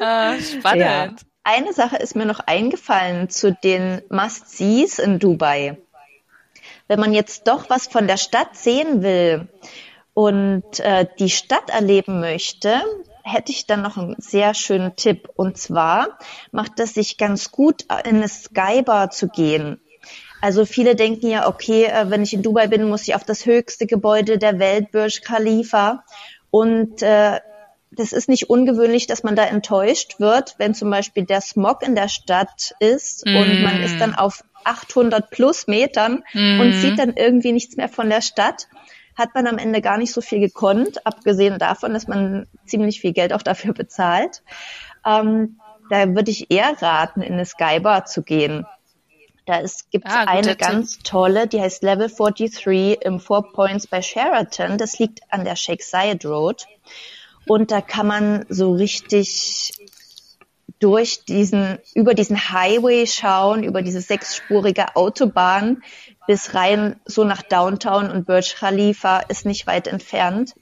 Ah, 0.00 0.34
spannend. 0.38 0.80
Ja. 0.80 1.08
Eine 1.44 1.72
Sache 1.72 1.96
ist 1.96 2.16
mir 2.16 2.26
noch 2.26 2.40
eingefallen 2.40 3.28
zu 3.28 3.52
den 3.52 4.00
Must-Sees 4.08 4.98
in 4.98 5.18
Dubai. 5.18 5.76
Wenn 6.88 7.00
man 7.00 7.12
jetzt 7.12 7.46
doch 7.46 7.70
was 7.70 7.86
von 7.86 8.06
der 8.06 8.16
Stadt 8.16 8.56
sehen 8.56 9.02
will 9.02 9.48
und 10.14 10.80
äh, 10.80 11.06
die 11.18 11.30
Stadt 11.30 11.70
erleben 11.70 12.20
möchte, 12.20 12.80
hätte 13.24 13.52
ich 13.52 13.66
dann 13.66 13.82
noch 13.82 13.96
einen 13.96 14.14
sehr 14.18 14.54
schönen 14.54 14.94
Tipp. 14.96 15.28
Und 15.34 15.58
zwar 15.58 16.18
macht 16.52 16.78
es 16.78 16.94
sich 16.94 17.18
ganz 17.18 17.50
gut, 17.50 17.82
in 18.04 18.16
eine 18.16 18.28
Skybar 18.28 19.10
zu 19.10 19.28
gehen. 19.28 19.80
Also 20.40 20.66
viele 20.66 20.94
denken 20.94 21.28
ja, 21.28 21.48
okay, 21.48 21.86
äh, 21.86 22.10
wenn 22.10 22.22
ich 22.22 22.34
in 22.34 22.42
Dubai 22.42 22.68
bin, 22.68 22.88
muss 22.88 23.08
ich 23.08 23.14
auf 23.14 23.24
das 23.24 23.46
höchste 23.46 23.86
Gebäude 23.86 24.38
der 24.38 24.58
Welt, 24.58 24.92
Burj 24.92 25.20
Khalifa. 25.22 26.04
Und 26.50 27.02
äh, 27.02 27.40
das 27.90 28.12
ist 28.12 28.28
nicht 28.28 28.50
ungewöhnlich, 28.50 29.06
dass 29.06 29.22
man 29.22 29.36
da 29.36 29.44
enttäuscht 29.44 30.20
wird, 30.20 30.54
wenn 30.58 30.74
zum 30.74 30.90
Beispiel 30.90 31.24
der 31.24 31.40
Smog 31.40 31.82
in 31.82 31.94
der 31.94 32.08
Stadt 32.08 32.74
ist 32.80 33.24
mm. 33.24 33.36
und 33.36 33.62
man 33.62 33.82
ist 33.82 34.00
dann 34.00 34.14
auf 34.14 34.44
800 34.64 35.30
plus 35.30 35.66
Metern 35.66 36.24
mm. 36.32 36.60
und 36.60 36.72
sieht 36.72 36.98
dann 36.98 37.14
irgendwie 37.16 37.52
nichts 37.52 37.76
mehr 37.76 37.88
von 37.88 38.10
der 38.10 38.20
Stadt 38.20 38.68
hat 39.16 39.34
man 39.34 39.46
am 39.46 39.58
Ende 39.58 39.80
gar 39.80 39.98
nicht 39.98 40.12
so 40.12 40.20
viel 40.20 40.40
gekonnt, 40.40 41.06
abgesehen 41.06 41.58
davon, 41.58 41.92
dass 41.94 42.08
man 42.08 42.46
ziemlich 42.66 43.00
viel 43.00 43.12
Geld 43.12 43.32
auch 43.32 43.42
dafür 43.42 43.72
bezahlt. 43.74 44.42
Ähm, 45.06 45.60
da 45.90 46.14
würde 46.14 46.30
ich 46.30 46.50
eher 46.50 46.80
raten, 46.80 47.20
in 47.22 47.34
eine 47.34 47.44
Skybar 47.44 48.06
zu 48.06 48.22
gehen. 48.22 48.66
Da 49.46 49.60
gibt 49.90 50.08
es 50.08 50.14
ah, 50.14 50.24
eine 50.26 50.56
ganz 50.56 51.00
tolle, 51.00 51.46
die 51.46 51.60
heißt 51.60 51.82
Level 51.82 52.08
43 52.08 53.02
im 53.02 53.20
Four 53.20 53.52
Points 53.52 53.86
bei 53.86 54.00
Sheraton. 54.00 54.78
Das 54.78 54.98
liegt 54.98 55.20
an 55.28 55.44
der 55.44 55.56
Sheikh 55.56 55.84
Zayed 55.84 56.24
Road. 56.24 56.66
Und 57.46 57.70
da 57.70 57.82
kann 57.82 58.06
man 58.06 58.46
so 58.48 58.72
richtig 58.72 59.72
durch 60.78 61.24
diesen, 61.26 61.78
über 61.94 62.14
diesen 62.14 62.50
Highway 62.50 63.06
schauen, 63.06 63.64
über 63.64 63.82
diese 63.82 64.00
sechsspurige 64.00 64.96
Autobahn 64.96 65.82
bis 66.26 66.54
rein 66.54 67.00
so 67.04 67.24
nach 67.24 67.42
Downtown 67.42 68.10
und 68.10 68.26
Burj 68.26 68.54
Khalifa 68.58 69.18
ist 69.20 69.46
nicht 69.46 69.66
weit 69.66 69.86
entfernt. 69.86 70.54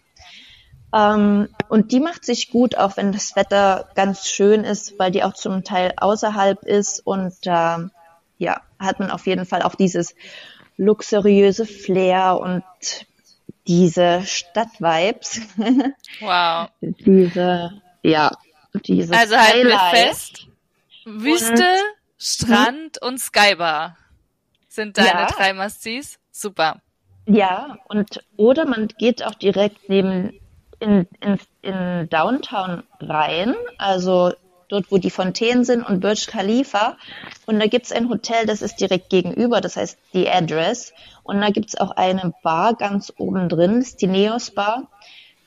Ähm, 0.95 1.49
und 1.69 1.93
die 1.93 2.01
macht 2.01 2.25
sich 2.25 2.51
gut, 2.51 2.77
auch 2.77 2.97
wenn 2.97 3.13
das 3.13 3.35
Wetter 3.35 3.89
ganz 3.95 4.29
schön 4.29 4.65
ist, 4.65 4.99
weil 4.99 5.11
die 5.11 5.23
auch 5.23 5.35
zum 5.35 5.65
Teil 5.65 5.95
außerhalb 5.97 6.65
ist 6.65 7.01
und 7.05 7.35
äh, 7.45 7.79
ja, 8.39 8.61
hat 8.79 8.99
man 8.99 9.11
auf 9.11 9.27
jeden 9.27 9.47
Fall 9.47 9.63
auch 9.63 9.75
dieses 9.75 10.15
luxuriöse 10.77 11.65
Flair 11.65 12.39
und 12.39 12.65
diese 13.67 14.23
Stadtvibes. 14.25 15.41
Wow. 16.21 16.69
diese, 16.81 17.81
ja, 18.03 18.31
diese 18.85 19.17
Also 19.17 19.37
halten 19.37 19.67
wir 19.67 19.79
fest, 19.91 20.47
Wüste, 21.05 21.55
und, 21.55 21.97
Strand 22.19 23.03
und 23.03 23.19
Skybar 23.19 23.97
sind 24.75 24.99
deine 24.99 25.09
ja. 25.09 25.27
drei 25.27 25.53
Must-Sees. 25.53 26.19
Super. 26.31 26.81
Ja, 27.27 27.79
und 27.89 28.25
oder 28.37 28.67
man 28.67 28.89
geht 28.89 29.25
auch 29.25 29.35
direkt 29.35 29.89
neben 29.89 30.41
in, 30.81 31.07
in, 31.21 31.39
in 31.63 32.09
Downtown 32.09 32.83
rein, 33.01 33.55
also 33.79 34.33
dort, 34.69 34.91
wo 34.91 34.99
die 34.99 35.11
Fontänen 35.11 35.65
sind 35.65 35.83
und 35.83 36.01
Burj 36.01 36.27
Khalifa. 36.27 36.97
Und 37.47 37.61
da 37.61 37.67
gibt's 37.67 37.93
ein 37.93 38.09
Hotel, 38.09 38.47
das 38.47 38.63
ist 38.63 38.77
direkt 38.77 39.11
gegenüber, 39.11 39.61
das 39.61 39.77
heißt 39.77 39.99
die 40.15 40.29
Address. 40.29 40.93
Und 41.23 41.41
da 41.41 41.51
gibt's 41.51 41.77
auch 41.77 41.93
eine 41.93 42.33
Bar 42.43 42.75
ganz 42.75 43.13
oben 43.19 43.49
drin, 43.49 43.81
das 43.81 43.91
ist 43.91 44.03
die 44.03 44.09
Neos 44.09 44.51
Bar. 44.51 44.89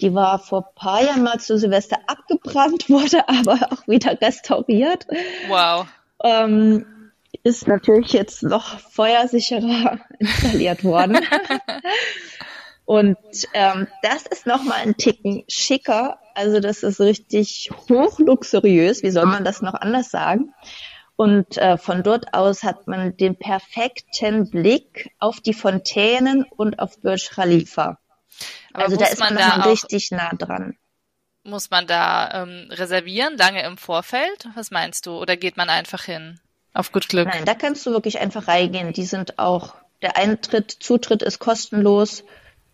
Die 0.02 0.14
war 0.14 0.40
vor 0.40 0.74
paar 0.76 1.04
Jahren 1.04 1.24
mal 1.24 1.40
zu 1.40 1.58
Silvester 1.58 1.98
abgebrannt, 2.08 2.90
wurde 2.90 3.28
aber 3.28 3.60
auch 3.72 3.88
wieder 3.88 4.20
restauriert. 4.22 5.08
Wow. 5.50 5.88
Ähm, 6.24 6.86
ist 7.46 7.68
natürlich 7.68 8.12
jetzt 8.12 8.42
noch 8.42 8.80
feuersicherer 8.80 10.00
installiert 10.20 10.84
worden. 10.84 11.20
Und 12.86 13.18
ähm, 13.54 13.88
das 14.02 14.26
ist 14.26 14.48
nochmal 14.48 14.80
ein 14.80 14.98
Ticken 14.98 15.44
schicker. 15.48 16.20
Also 16.34 16.60
das 16.60 16.82
ist 16.82 17.00
richtig 17.00 17.70
hochluxuriös. 17.88 19.04
Wie 19.04 19.12
soll 19.12 19.28
man 19.28 19.44
das 19.44 19.62
noch 19.62 19.76
anders 19.76 20.10
sagen? 20.10 20.54
Und 21.16 21.58
äh, 21.58 21.78
von 21.78 22.02
dort 22.02 22.34
aus 22.34 22.64
hat 22.64 22.88
man 22.88 23.16
den 23.16 23.38
perfekten 23.38 24.50
Blick 24.50 25.12
auf 25.20 25.40
die 25.40 25.54
Fontänen 25.54 26.44
und 26.44 26.80
auf 26.80 27.00
Burj 27.00 27.30
Khalifa. 27.30 28.00
Aber 28.74 28.86
also 28.86 28.98
da 28.98 29.06
ist 29.06 29.20
man, 29.20 29.36
man 29.36 29.62
da 29.62 29.70
richtig 29.70 30.10
nah 30.12 30.32
dran. 30.34 30.78
Muss 31.44 31.70
man 31.70 31.86
da 31.86 32.44
ähm, 32.44 32.70
reservieren, 32.72 33.38
lange 33.38 33.64
im 33.64 33.78
Vorfeld? 33.78 34.50
Was 34.56 34.72
meinst 34.72 35.06
du? 35.06 35.18
Oder 35.18 35.38
geht 35.38 35.58
man 35.58 35.70
einfach 35.70 36.04
hin? 36.04 36.40
Auf 36.76 36.92
gut 36.92 37.08
Glück. 37.08 37.30
Nein, 37.30 37.46
da 37.46 37.56
kannst 37.56 37.86
du 37.86 37.92
wirklich 37.92 38.20
einfach 38.20 38.50
reingehen. 38.50 38.92
Die 38.92 39.06
sind 39.06 39.40
auch, 39.40 39.76
der 40.02 40.18
Eintritt, 40.18 40.70
Zutritt 40.72 41.24
ist 41.24 41.40
kostenlos. 41.40 42.26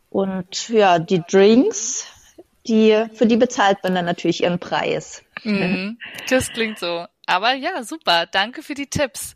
Und 0.10 0.70
ja, 0.70 0.98
die 0.98 1.22
Drinks, 1.22 2.08
die, 2.66 3.06
für 3.14 3.28
die 3.28 3.38
bezahlt 3.38 3.84
man 3.84 3.94
dann 3.94 4.06
natürlich 4.06 4.42
ihren 4.42 4.60
Preis. 4.60 5.24
Mhm, 5.44 6.00
das 6.30 6.50
klingt 6.50 6.80
so. 6.80 7.06
Aber 7.28 7.54
ja, 7.54 7.84
super. 7.84 8.26
Danke 8.26 8.64
für 8.64 8.74
die 8.74 8.90
Tipps. 8.90 9.36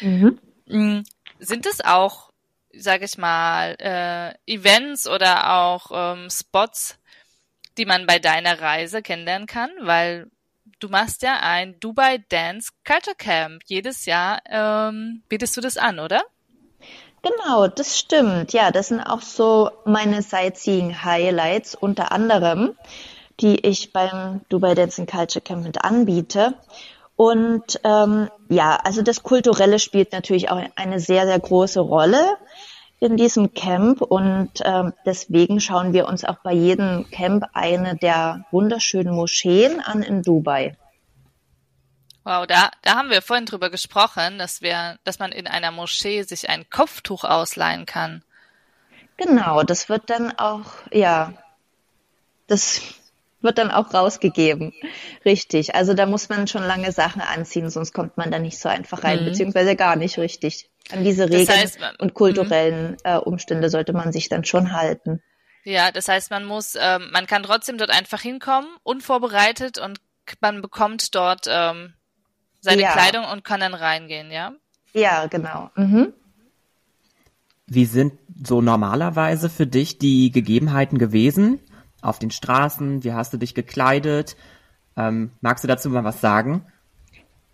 Mhm. 0.00 0.38
Mm, 0.66 1.00
sind 1.40 1.66
es 1.66 1.84
auch, 1.84 2.30
sage 2.72 3.06
ich 3.06 3.18
mal, 3.18 3.74
äh, 3.80 4.32
Events 4.46 5.08
oder 5.08 5.54
auch 5.54 5.90
ähm, 5.92 6.30
Spots, 6.30 7.00
die 7.78 7.84
man 7.84 8.06
bei 8.06 8.20
deiner 8.20 8.60
Reise 8.60 9.02
kennenlernen 9.02 9.48
kann? 9.48 9.70
Weil 9.80 10.30
du 10.84 10.90
machst 10.90 11.22
ja 11.22 11.38
ein 11.40 11.80
Dubai 11.80 12.22
Dance 12.28 12.70
Culture 12.86 13.16
Camp. 13.16 13.62
Jedes 13.64 14.04
Jahr 14.04 14.40
ähm, 14.50 15.22
bietest 15.30 15.56
du 15.56 15.62
das 15.62 15.78
an, 15.78 15.98
oder? 15.98 16.22
Genau, 17.22 17.68
das 17.68 17.98
stimmt. 17.98 18.52
Ja, 18.52 18.70
das 18.70 18.88
sind 18.88 19.00
auch 19.00 19.22
so 19.22 19.70
meine 19.86 20.20
Sightseeing-Highlights 20.20 21.74
unter 21.74 22.12
anderem, 22.12 22.76
die 23.40 23.66
ich 23.66 23.94
beim 23.94 24.42
Dubai 24.50 24.74
Dance 24.74 25.06
Culture 25.06 25.42
Camp 25.42 25.64
mit 25.64 25.82
anbiete. 25.82 26.52
Und 27.16 27.80
ähm, 27.82 28.28
ja, 28.50 28.76
also 28.84 29.00
das 29.00 29.22
Kulturelle 29.22 29.78
spielt 29.78 30.12
natürlich 30.12 30.50
auch 30.50 30.60
eine 30.76 31.00
sehr, 31.00 31.24
sehr 31.26 31.38
große 31.38 31.80
Rolle 31.80 32.36
in 33.00 33.16
diesem 33.16 33.52
Camp 33.54 34.00
und 34.00 34.50
ähm, 34.64 34.92
deswegen 35.04 35.60
schauen 35.60 35.92
wir 35.92 36.06
uns 36.06 36.24
auch 36.24 36.38
bei 36.42 36.52
jedem 36.52 37.10
Camp 37.10 37.44
eine 37.52 37.96
der 37.96 38.46
wunderschönen 38.50 39.14
Moscheen 39.14 39.80
an 39.80 40.02
in 40.02 40.22
Dubai. 40.22 40.76
Wow, 42.24 42.46
da, 42.46 42.70
da 42.80 42.94
haben 42.94 43.10
wir 43.10 43.20
vorhin 43.20 43.44
drüber 43.44 43.68
gesprochen, 43.68 44.38
dass 44.38 44.62
wir, 44.62 44.98
dass 45.04 45.18
man 45.18 45.30
in 45.30 45.46
einer 45.46 45.70
Moschee 45.70 46.22
sich 46.22 46.48
ein 46.48 46.68
Kopftuch 46.70 47.24
ausleihen 47.24 47.84
kann. 47.84 48.22
Genau, 49.18 49.62
das 49.62 49.90
wird 49.90 50.08
dann 50.08 50.32
auch, 50.38 50.72
ja, 50.90 51.34
das 52.46 52.80
wird 53.44 53.58
dann 53.58 53.70
auch 53.70 53.94
rausgegeben. 53.94 54.72
Richtig. 55.24 55.74
Also 55.74 55.94
da 55.94 56.06
muss 56.06 56.28
man 56.28 56.48
schon 56.48 56.64
lange 56.64 56.90
Sachen 56.90 57.20
anziehen, 57.20 57.70
sonst 57.70 57.92
kommt 57.92 58.16
man 58.16 58.30
da 58.30 58.38
nicht 58.38 58.58
so 58.58 58.68
einfach 58.68 59.04
rein, 59.04 59.20
mhm. 59.20 59.26
beziehungsweise 59.26 59.76
gar 59.76 59.96
nicht 59.96 60.18
richtig. 60.18 60.68
An 60.90 61.04
diese 61.04 61.24
Regeln 61.24 61.46
das 61.46 61.56
heißt, 61.56 61.80
man, 61.80 61.96
und 61.96 62.14
kulturellen 62.14 62.92
mhm. 62.92 62.96
äh, 63.04 63.16
Umstände 63.16 63.70
sollte 63.70 63.92
man 63.92 64.12
sich 64.12 64.28
dann 64.28 64.44
schon 64.44 64.72
halten. 64.72 65.22
Ja, 65.64 65.90
das 65.92 66.08
heißt, 66.08 66.30
man 66.30 66.44
muss, 66.44 66.76
ähm, 66.78 67.08
man 67.12 67.26
kann 67.26 67.42
trotzdem 67.42 67.78
dort 67.78 67.90
einfach 67.90 68.20
hinkommen, 68.20 68.68
unvorbereitet 68.82 69.78
und 69.78 70.00
man 70.40 70.60
bekommt 70.60 71.14
dort 71.14 71.46
ähm, 71.48 71.94
seine 72.60 72.82
ja. 72.82 72.92
Kleidung 72.92 73.24
und 73.24 73.44
kann 73.44 73.60
dann 73.60 73.74
reingehen, 73.74 74.30
ja? 74.30 74.52
Ja, 74.92 75.26
genau. 75.26 75.70
Mhm. 75.74 76.12
Wie 77.66 77.86
sind 77.86 78.12
so 78.42 78.60
normalerweise 78.60 79.48
für 79.48 79.66
dich 79.66 79.98
die 79.98 80.30
Gegebenheiten 80.30 80.98
gewesen? 80.98 81.60
Auf 82.04 82.18
den 82.18 82.30
Straßen? 82.30 83.04
Wie 83.04 83.12
hast 83.12 83.32
du 83.32 83.36
dich 83.36 83.54
gekleidet? 83.54 84.36
Ähm, 84.96 85.32
magst 85.40 85.64
du 85.64 85.68
dazu 85.68 85.90
mal 85.90 86.04
was 86.04 86.20
sagen? 86.20 86.66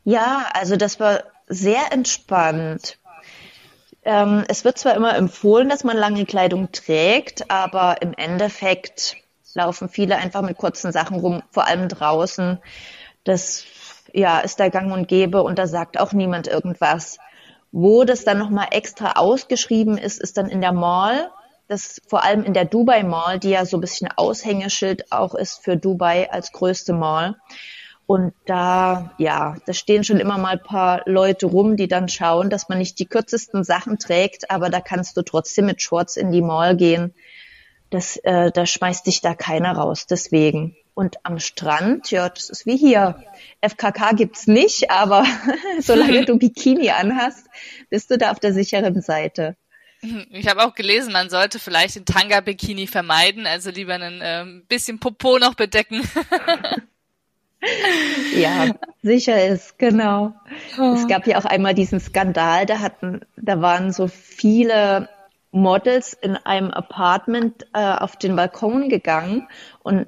Ja, 0.05 0.47
also 0.53 0.77
das 0.77 1.01
war 1.01 1.23
sehr 1.47 1.93
entspannt. 1.93 2.99
ähm, 4.03 4.45
es 4.49 4.65
wird 4.65 4.79
zwar 4.79 4.95
immer 4.95 5.17
empfohlen, 5.17 5.69
dass 5.69 5.85
man 5.85 5.97
lange 5.97 6.25
Kleidung 6.25 6.73
trägt, 6.73 7.51
aber 7.51 8.03
im 8.03 8.15
Endeffekt 8.15 9.17
laufen 9.55 9.89
viele 9.89 10.17
einfach 10.17 10.43
mit 10.43 10.57
kurzen 10.57 10.93
Sachen 10.93 11.19
rum, 11.19 11.43
vor 11.51 11.67
allem 11.67 11.89
draußen. 11.89 12.59
Das 13.25 13.65
ja, 14.13 14.41
ist 14.41 14.61
da 14.61 14.69
gang 14.69 14.93
und 14.93 15.09
gäbe 15.09 15.43
und 15.43 15.59
da 15.59 15.67
sagt 15.67 15.99
auch 15.99 16.13
niemand 16.13 16.47
irgendwas. 16.47 17.19
Wo 17.73 18.05
das 18.05 18.25
dann 18.25 18.39
nochmal 18.39 18.69
extra 18.73 19.13
ausgeschrieben 19.13 19.97
ist, 19.97 20.21
ist 20.21 20.37
dann 20.37 20.49
in 20.49 20.61
der 20.61 20.73
Mall. 20.73 21.31
Das 21.71 22.03
vor 22.09 22.25
allem 22.25 22.43
in 22.43 22.53
der 22.53 22.65
Dubai 22.65 23.05
Mall, 23.05 23.39
die 23.39 23.51
ja 23.51 23.65
so 23.65 23.77
ein 23.77 23.81
bisschen 23.81 24.09
Aushängeschild 24.17 25.13
auch 25.13 25.37
ist 25.37 25.63
für 25.63 25.77
Dubai 25.77 26.29
als 26.29 26.51
größte 26.51 26.93
Mall. 26.93 27.37
Und 28.07 28.33
da, 28.45 29.13
ja, 29.19 29.55
da 29.67 29.73
stehen 29.73 30.03
schon 30.03 30.19
immer 30.19 30.37
mal 30.37 30.55
ein 30.55 30.63
paar 30.65 31.03
Leute 31.07 31.47
rum, 31.47 31.77
die 31.77 31.87
dann 31.87 32.09
schauen, 32.09 32.51
dass 32.51 32.69
man 32.69 32.79
nicht 32.79 32.99
die 32.99 33.07
kürzesten 33.07 33.63
Sachen 33.63 34.01
trägt, 34.01 34.51
aber 34.51 34.69
da 34.69 34.81
kannst 34.81 35.17
du 35.17 35.23
trotzdem 35.23 35.67
mit 35.67 35.81
Shorts 35.81 36.17
in 36.17 36.33
die 36.33 36.43
Mall 36.43 36.75
gehen. 36.75 37.15
Das, 37.91 38.17
äh, 38.17 38.51
da 38.51 38.67
schmeißt 38.67 39.07
dich 39.07 39.21
da 39.21 39.37
keiner 39.37 39.77
raus, 39.77 40.07
deswegen. 40.11 40.75
Und 40.95 41.19
am 41.23 41.39
Strand, 41.39 42.11
ja, 42.11 42.29
das 42.29 42.51
ist 42.51 42.67
wie 42.67 42.77
hier. 42.77 43.23
FKK 43.61 44.17
gibt's 44.17 44.49
nicht, 44.49 44.91
aber 44.91 45.25
solange 45.81 46.25
du 46.25 46.37
Bikini 46.37 46.91
anhast, 46.91 47.47
bist 47.91 48.11
du 48.11 48.19
da 48.19 48.33
auf 48.33 48.41
der 48.41 48.53
sicheren 48.53 49.03
Seite. 49.03 49.55
Ich 50.31 50.49
habe 50.49 50.65
auch 50.65 50.75
gelesen, 50.75 51.13
man 51.13 51.29
sollte 51.29 51.59
vielleicht 51.59 51.97
den 51.97 52.07
Tanga-Bikini 52.07 52.87
vermeiden, 52.87 53.47
also 53.47 53.71
lieber 53.71 53.95
ein 53.95 54.21
äh, 54.23 54.45
bisschen 54.67 54.99
Popo 54.99 55.39
noch 55.39 55.55
bedecken. 55.55 56.03
ja, 58.35 58.75
sicher 59.03 59.45
ist, 59.47 59.79
genau. 59.79 60.33
Oh. 60.79 60.95
Es 60.95 61.07
gab 61.07 61.27
ja 61.27 61.39
auch 61.39 61.45
einmal 61.45 61.75
diesen 61.75 62.01
Skandal, 62.01 62.65
da 62.65 62.79
hatten, 62.79 63.21
da 63.37 63.61
waren 63.61 63.93
so 63.93 64.09
viele 64.09 65.09
Models 65.53 66.15
in 66.15 66.37
einem 66.37 66.71
Apartment 66.71 67.67
äh, 67.75 67.81
auf 67.81 68.17
den 68.17 68.37
Balkon 68.37 68.89
gegangen 68.89 69.49
und 69.83 70.07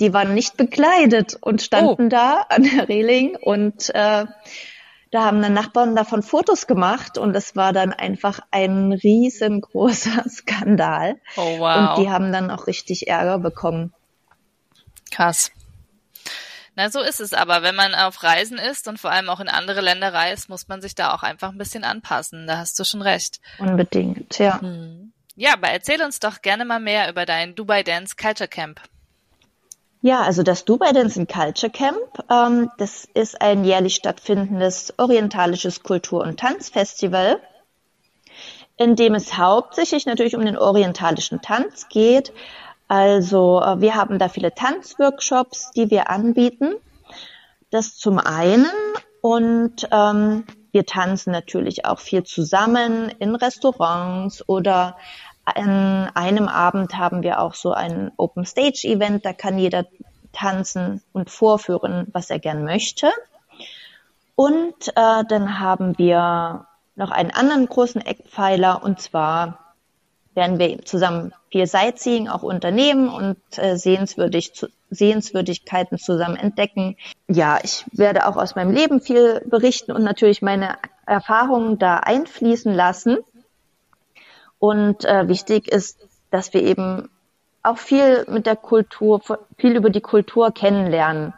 die 0.00 0.12
waren 0.12 0.34
nicht 0.34 0.56
bekleidet 0.56 1.38
und 1.40 1.62
standen 1.62 2.06
oh. 2.06 2.08
da 2.08 2.46
an 2.48 2.64
der 2.64 2.88
Reling 2.88 3.36
und 3.36 3.90
äh, 3.94 4.26
da 5.10 5.24
haben 5.24 5.42
dann 5.42 5.54
Nachbarn 5.54 5.96
davon 5.96 6.22
Fotos 6.22 6.66
gemacht 6.66 7.18
und 7.18 7.34
es 7.34 7.56
war 7.56 7.72
dann 7.72 7.92
einfach 7.92 8.40
ein 8.50 8.92
riesengroßer 8.92 10.24
Skandal. 10.28 11.16
Oh, 11.36 11.58
wow. 11.58 11.98
Und 11.98 12.04
die 12.04 12.10
haben 12.10 12.32
dann 12.32 12.50
auch 12.50 12.66
richtig 12.66 13.08
Ärger 13.08 13.38
bekommen. 13.38 13.92
Krass. 15.10 15.50
Na, 16.76 16.88
so 16.88 17.00
ist 17.00 17.20
es 17.20 17.32
aber. 17.32 17.62
Wenn 17.62 17.74
man 17.74 17.94
auf 17.94 18.22
Reisen 18.22 18.58
ist 18.58 18.86
und 18.86 18.98
vor 18.98 19.10
allem 19.10 19.28
auch 19.28 19.40
in 19.40 19.48
andere 19.48 19.80
Länder 19.80 20.14
reist, 20.14 20.48
muss 20.48 20.68
man 20.68 20.80
sich 20.80 20.94
da 20.94 21.12
auch 21.12 21.24
einfach 21.24 21.50
ein 21.50 21.58
bisschen 21.58 21.82
anpassen. 21.82 22.46
Da 22.46 22.58
hast 22.58 22.78
du 22.78 22.84
schon 22.84 23.02
recht. 23.02 23.40
Unbedingt, 23.58 24.38
ja. 24.38 24.60
Hm. 24.60 25.12
Ja, 25.34 25.54
aber 25.54 25.68
erzähl 25.68 26.00
uns 26.02 26.20
doch 26.20 26.42
gerne 26.42 26.64
mal 26.64 26.80
mehr 26.80 27.08
über 27.10 27.26
dein 27.26 27.54
Dubai 27.54 27.82
Dance 27.82 28.14
Culture 28.16 28.48
Camp. 28.48 28.80
Ja, 30.02 30.22
also 30.22 30.42
das 30.42 30.64
Dubai 30.64 30.92
Dance 30.92 31.26
Culture 31.26 31.70
Camp, 31.70 32.00
ähm, 32.30 32.70
das 32.78 33.06
ist 33.12 33.42
ein 33.42 33.64
jährlich 33.64 33.96
stattfindendes 33.96 34.94
orientalisches 34.96 35.82
Kultur- 35.82 36.22
und 36.22 36.40
Tanzfestival, 36.40 37.38
in 38.78 38.96
dem 38.96 39.14
es 39.14 39.36
hauptsächlich 39.36 40.06
natürlich 40.06 40.36
um 40.36 40.44
den 40.44 40.56
orientalischen 40.56 41.42
Tanz 41.42 41.88
geht, 41.90 42.32
also 42.90 43.60
äh, 43.60 43.80
wir 43.80 43.94
haben 43.94 44.18
da 44.18 44.28
viele 44.28 44.52
Tanzworkshops, 44.52 45.70
die 45.76 45.90
wir 45.90 46.10
anbieten. 46.10 46.74
Das 47.70 47.96
zum 47.96 48.18
einen 48.18 48.66
und 49.20 49.86
ähm, 49.92 50.44
wir 50.72 50.86
tanzen 50.86 51.30
natürlich 51.30 51.84
auch 51.84 52.00
viel 52.00 52.24
zusammen 52.24 53.08
in 53.20 53.36
Restaurants 53.36 54.48
oder 54.48 54.96
an 55.56 56.10
einem 56.14 56.48
Abend 56.48 56.96
haben 56.96 57.22
wir 57.22 57.40
auch 57.40 57.54
so 57.54 57.72
ein 57.72 58.12
Open 58.16 58.44
Stage 58.44 58.82
Event, 58.84 59.24
da 59.24 59.32
kann 59.32 59.58
jeder 59.58 59.86
tanzen 60.32 61.02
und 61.12 61.30
vorführen, 61.30 62.06
was 62.12 62.30
er 62.30 62.38
gern 62.38 62.64
möchte. 62.64 63.10
Und 64.34 64.88
äh, 64.88 65.24
dann 65.28 65.58
haben 65.60 65.98
wir 65.98 66.66
noch 66.96 67.10
einen 67.10 67.30
anderen 67.30 67.66
großen 67.66 68.00
Eckpfeiler 68.00 68.82
und 68.82 69.00
zwar 69.00 69.58
werden 70.34 70.58
wir 70.58 70.84
zusammen 70.84 71.32
viel 71.50 71.66
Sightseeing 71.66 72.28
auch 72.28 72.42
unternehmen 72.42 73.08
und 73.08 73.36
äh, 73.56 73.76
Sehenswürdig, 73.76 74.54
zu, 74.54 74.68
Sehenswürdigkeiten 74.90 75.98
zusammen 75.98 76.36
entdecken. 76.36 76.96
Ja, 77.28 77.58
ich 77.62 77.84
werde 77.92 78.26
auch 78.26 78.36
aus 78.36 78.54
meinem 78.54 78.70
Leben 78.70 79.00
viel 79.00 79.42
berichten 79.46 79.92
und 79.92 80.04
natürlich 80.04 80.40
meine 80.42 80.76
Erfahrungen 81.06 81.78
da 81.78 81.96
einfließen 81.98 82.72
lassen. 82.72 83.18
Und 84.60 85.04
äh, 85.04 85.26
wichtig 85.26 85.66
ist, 85.66 85.98
dass 86.30 86.54
wir 86.54 86.62
eben 86.62 87.10
auch 87.62 87.78
viel 87.78 88.24
mit 88.28 88.46
der 88.46 88.56
Kultur, 88.56 89.20
viel 89.56 89.76
über 89.76 89.90
die 89.90 90.00
Kultur 90.00 90.52
kennenlernen. 90.52 91.34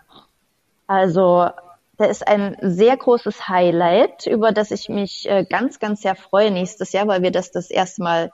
Also 0.87 1.49
da 1.97 2.05
ist 2.07 2.27
ein 2.27 2.57
sehr 2.61 2.97
großes 2.97 3.49
Highlight, 3.49 4.27
über 4.27 4.51
das 4.51 4.73
ich 4.73 4.89
mich 4.89 5.29
äh, 5.31 5.45
ganz, 5.45 5.79
ganz 5.79 6.03
sehr 6.03 6.17
freue 6.17 6.51
nächstes 6.51 6.93
Jahr, 6.93 7.07
weil 7.07 7.23
wir 7.23 7.31
das 7.31 7.53
das 7.53 7.71
erste 7.71 8.03
Mal 8.03 8.33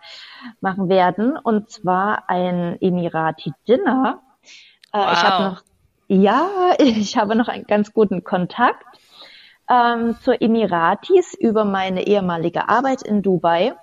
machen 0.61 0.89
werden. 0.89 1.37
Und 1.37 1.71
zwar 1.71 2.29
ein 2.29 2.79
Emirati-Dinner. 2.81 4.23
Wow. 4.93 5.07
Äh, 5.07 5.13
ich 5.13 5.23
habe 5.23 5.45
noch, 5.45 5.63
ja, 6.09 6.49
ich 6.79 7.17
habe 7.19 7.37
noch 7.37 7.49
einen 7.49 7.67
ganz 7.67 7.93
guten 7.93 8.25
Kontakt 8.25 8.87
ähm, 9.71 10.17
zur 10.23 10.41
Emiratis 10.41 11.35
über 11.35 11.65
meine 11.65 12.07
ehemalige 12.07 12.69
Arbeit 12.69 13.03
in 13.03 13.23
Dubai. 13.23 13.75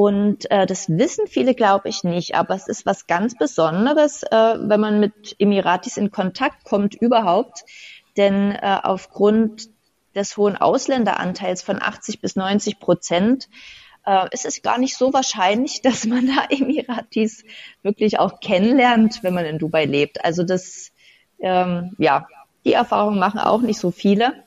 Und 0.00 0.50
äh, 0.50 0.66
das 0.66 0.88
wissen 0.88 1.26
viele, 1.26 1.54
glaube 1.54 1.88
ich, 1.88 2.04
nicht. 2.04 2.34
Aber 2.34 2.54
es 2.54 2.68
ist 2.68 2.86
was 2.86 3.06
ganz 3.06 3.36
Besonderes, 3.36 4.22
äh, 4.22 4.54
wenn 4.58 4.80
man 4.80 5.00
mit 5.00 5.36
Emiratis 5.38 5.96
in 5.96 6.10
Kontakt 6.10 6.64
kommt 6.64 6.94
überhaupt 6.94 7.64
denn 8.16 8.52
äh, 8.52 8.78
aufgrund 8.82 9.68
des 10.14 10.36
hohen 10.36 10.56
Ausländeranteils 10.56 11.62
von 11.62 11.80
80 11.80 12.20
bis 12.20 12.36
90 12.36 12.80
Prozent 12.80 13.48
äh, 14.04 14.26
ist 14.32 14.44
es 14.44 14.62
gar 14.62 14.78
nicht 14.78 14.96
so 14.96 15.12
wahrscheinlich, 15.12 15.80
dass 15.82 16.04
man 16.04 16.26
da 16.26 16.44
Emiratis 16.48 17.44
wirklich 17.82 18.18
auch 18.18 18.40
kennenlernt, 18.40 19.20
wenn 19.22 19.34
man 19.34 19.44
in 19.44 19.58
Dubai 19.58 19.84
lebt. 19.84 20.24
Also 20.24 20.42
das, 20.42 20.92
ähm, 21.38 21.94
ja, 21.98 22.26
die 22.64 22.72
Erfahrung 22.72 23.18
machen 23.18 23.40
auch 23.40 23.62
nicht 23.62 23.78
so 23.78 23.90
viele. 23.90 24.44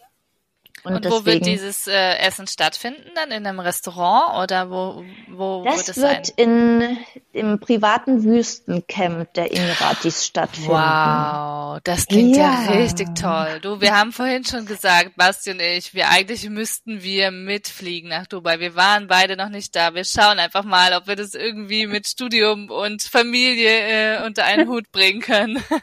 Und, 0.84 1.06
und 1.06 1.12
wo 1.12 1.26
wird 1.26 1.46
dieses 1.46 1.88
äh, 1.88 2.18
Essen 2.18 2.46
stattfinden? 2.46 3.10
Dann 3.16 3.32
in 3.32 3.48
einem 3.48 3.60
Restaurant 3.60 4.44
oder 4.44 4.70
wo, 4.70 5.04
wo 5.30 5.64
das 5.64 5.78
wird 5.78 5.90
es 5.90 5.96
sein? 5.96 6.18
Das 6.20 6.28
wird 6.30 6.40
in 6.40 6.98
im 7.32 7.60
privaten 7.60 8.24
Wüstencamp 8.24 9.34
der 9.34 9.52
Emiratis 9.52 10.26
stattfinden. 10.26 10.72
Wow, 10.72 11.80
das 11.84 12.06
klingt 12.06 12.36
ja. 12.36 12.66
ja. 12.66 12.72
richtig 12.72 13.16
toll. 13.16 13.60
Du, 13.62 13.82
wir 13.82 13.98
haben 13.98 14.12
vorhin 14.12 14.46
schon 14.46 14.66
gesagt, 14.66 15.16
Basti 15.16 15.52
und 15.52 15.62
ich, 15.62 15.94
wir 15.94 16.10
eigentlich 16.10 16.48
müssten 16.50 17.02
wir 17.02 17.32
mitfliegen 17.32 18.10
nach 18.10 18.28
Dubai. 18.28 18.60
Wir 18.60 18.76
waren 18.76 19.08
beide 19.08 19.36
noch 19.38 19.50
nicht 19.50 19.76
da. 19.76 19.96
Wir 19.96 20.06
schauen 20.06 20.38
einfach 20.38 20.64
mal, 20.64 20.94
ob 20.94 21.08
wir 21.08 21.16
das 21.16 21.34
irgendwie 21.34 21.88
mit 21.88 22.08
Studium 22.08 22.70
und 22.70 23.04
Familie 23.04 24.18
äh, 24.20 24.26
unter 24.26 24.44
einen 24.44 24.68
Hut 24.70 24.92
bringen 24.92 25.22
können. 25.22 25.64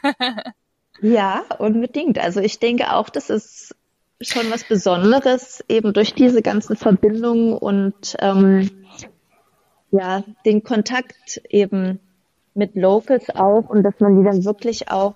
Ja, 1.03 1.43
unbedingt. 1.57 2.19
Also 2.19 2.41
ich 2.41 2.59
denke 2.59 2.93
auch, 2.93 3.09
dass 3.09 3.31
es 3.31 3.75
schon 4.21 4.51
was 4.51 4.63
Besonderes, 4.63 5.63
eben 5.67 5.93
durch 5.93 6.13
diese 6.13 6.41
ganzen 6.41 6.75
Verbindungen 6.75 7.53
und 7.53 8.15
ähm, 8.19 8.69
ja, 9.91 10.23
den 10.45 10.63
Kontakt 10.63 11.41
eben 11.49 11.99
mit 12.53 12.75
Locals 12.75 13.29
auch 13.29 13.69
und 13.69 13.83
dass 13.83 13.99
man 13.99 14.17
die 14.17 14.23
dann 14.23 14.45
wirklich 14.45 14.89
auch 14.89 15.15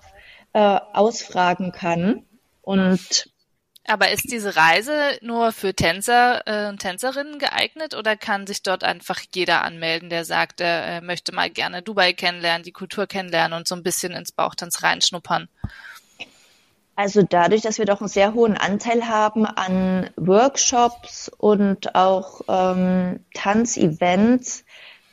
äh, 0.52 0.78
ausfragen 0.92 1.72
kann. 1.72 2.24
Und 2.62 3.30
aber 3.88 4.10
ist 4.10 4.32
diese 4.32 4.56
Reise 4.56 4.92
nur 5.20 5.52
für 5.52 5.72
Tänzer 5.72 6.42
äh, 6.46 6.68
und 6.68 6.80
Tänzerinnen 6.80 7.38
geeignet 7.38 7.94
oder 7.94 8.16
kann 8.16 8.46
sich 8.46 8.62
dort 8.62 8.82
einfach 8.82 9.20
jeder 9.32 9.62
anmelden, 9.62 10.10
der 10.10 10.24
sagt, 10.24 10.60
er 10.60 11.00
möchte 11.02 11.32
mal 11.32 11.50
gerne 11.50 11.82
Dubai 11.82 12.12
kennenlernen, 12.12 12.64
die 12.64 12.72
Kultur 12.72 13.06
kennenlernen 13.06 13.56
und 13.56 13.68
so 13.68 13.76
ein 13.76 13.84
bisschen 13.84 14.12
ins 14.12 14.32
Bauchtanz 14.32 14.82
reinschnuppern? 14.82 15.48
Also 16.96 17.22
dadurch, 17.22 17.60
dass 17.60 17.78
wir 17.78 17.84
doch 17.84 18.00
einen 18.00 18.08
sehr 18.08 18.32
hohen 18.32 18.56
Anteil 18.56 19.06
haben 19.06 19.44
an 19.44 20.08
Workshops 20.16 21.30
und 21.36 21.94
auch 21.94 22.40
ähm, 22.48 23.20
Tanzevents, 23.34 24.64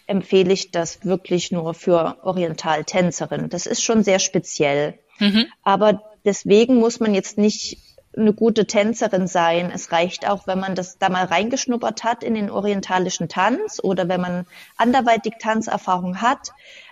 empfehle 0.07 0.53
ich 0.53 0.71
das 0.71 1.05
wirklich 1.05 1.51
nur 1.51 1.73
für 1.73 2.17
Orientaltänzerinnen. 2.23 3.49
Das 3.49 3.65
ist 3.65 3.83
schon 3.83 4.03
sehr 4.03 4.19
speziell. 4.19 4.97
Mhm. 5.19 5.45
Aber 5.63 6.01
deswegen 6.25 6.75
muss 6.77 6.99
man 6.99 7.13
jetzt 7.13 7.37
nicht 7.37 7.77
eine 8.15 8.33
gute 8.33 8.65
Tänzerin 8.65 9.27
sein. 9.27 9.71
Es 9.73 9.91
reicht 9.91 10.27
auch, 10.27 10.47
wenn 10.47 10.59
man 10.59 10.75
das 10.75 10.97
da 10.99 11.09
mal 11.09 11.25
reingeschnuppert 11.25 12.03
hat 12.03 12.23
in 12.23 12.35
den 12.35 12.49
orientalischen 12.49 13.27
Tanz 13.27 13.79
oder 13.81 14.07
wenn 14.07 14.21
man 14.21 14.45
anderweitig 14.77 15.33
Tanzerfahrung 15.39 16.21
hat. 16.21 16.51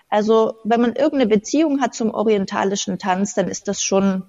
Also 0.09 0.55
wenn 0.63 0.81
man 0.81 0.95
irgendeine 0.95 1.27
Beziehung 1.27 1.79
hat 1.79 1.93
zum 1.93 2.11
orientalischen 2.11 2.97
Tanz, 2.97 3.35
dann 3.35 3.47
ist 3.47 3.67
das 3.67 3.81
schon 3.81 4.23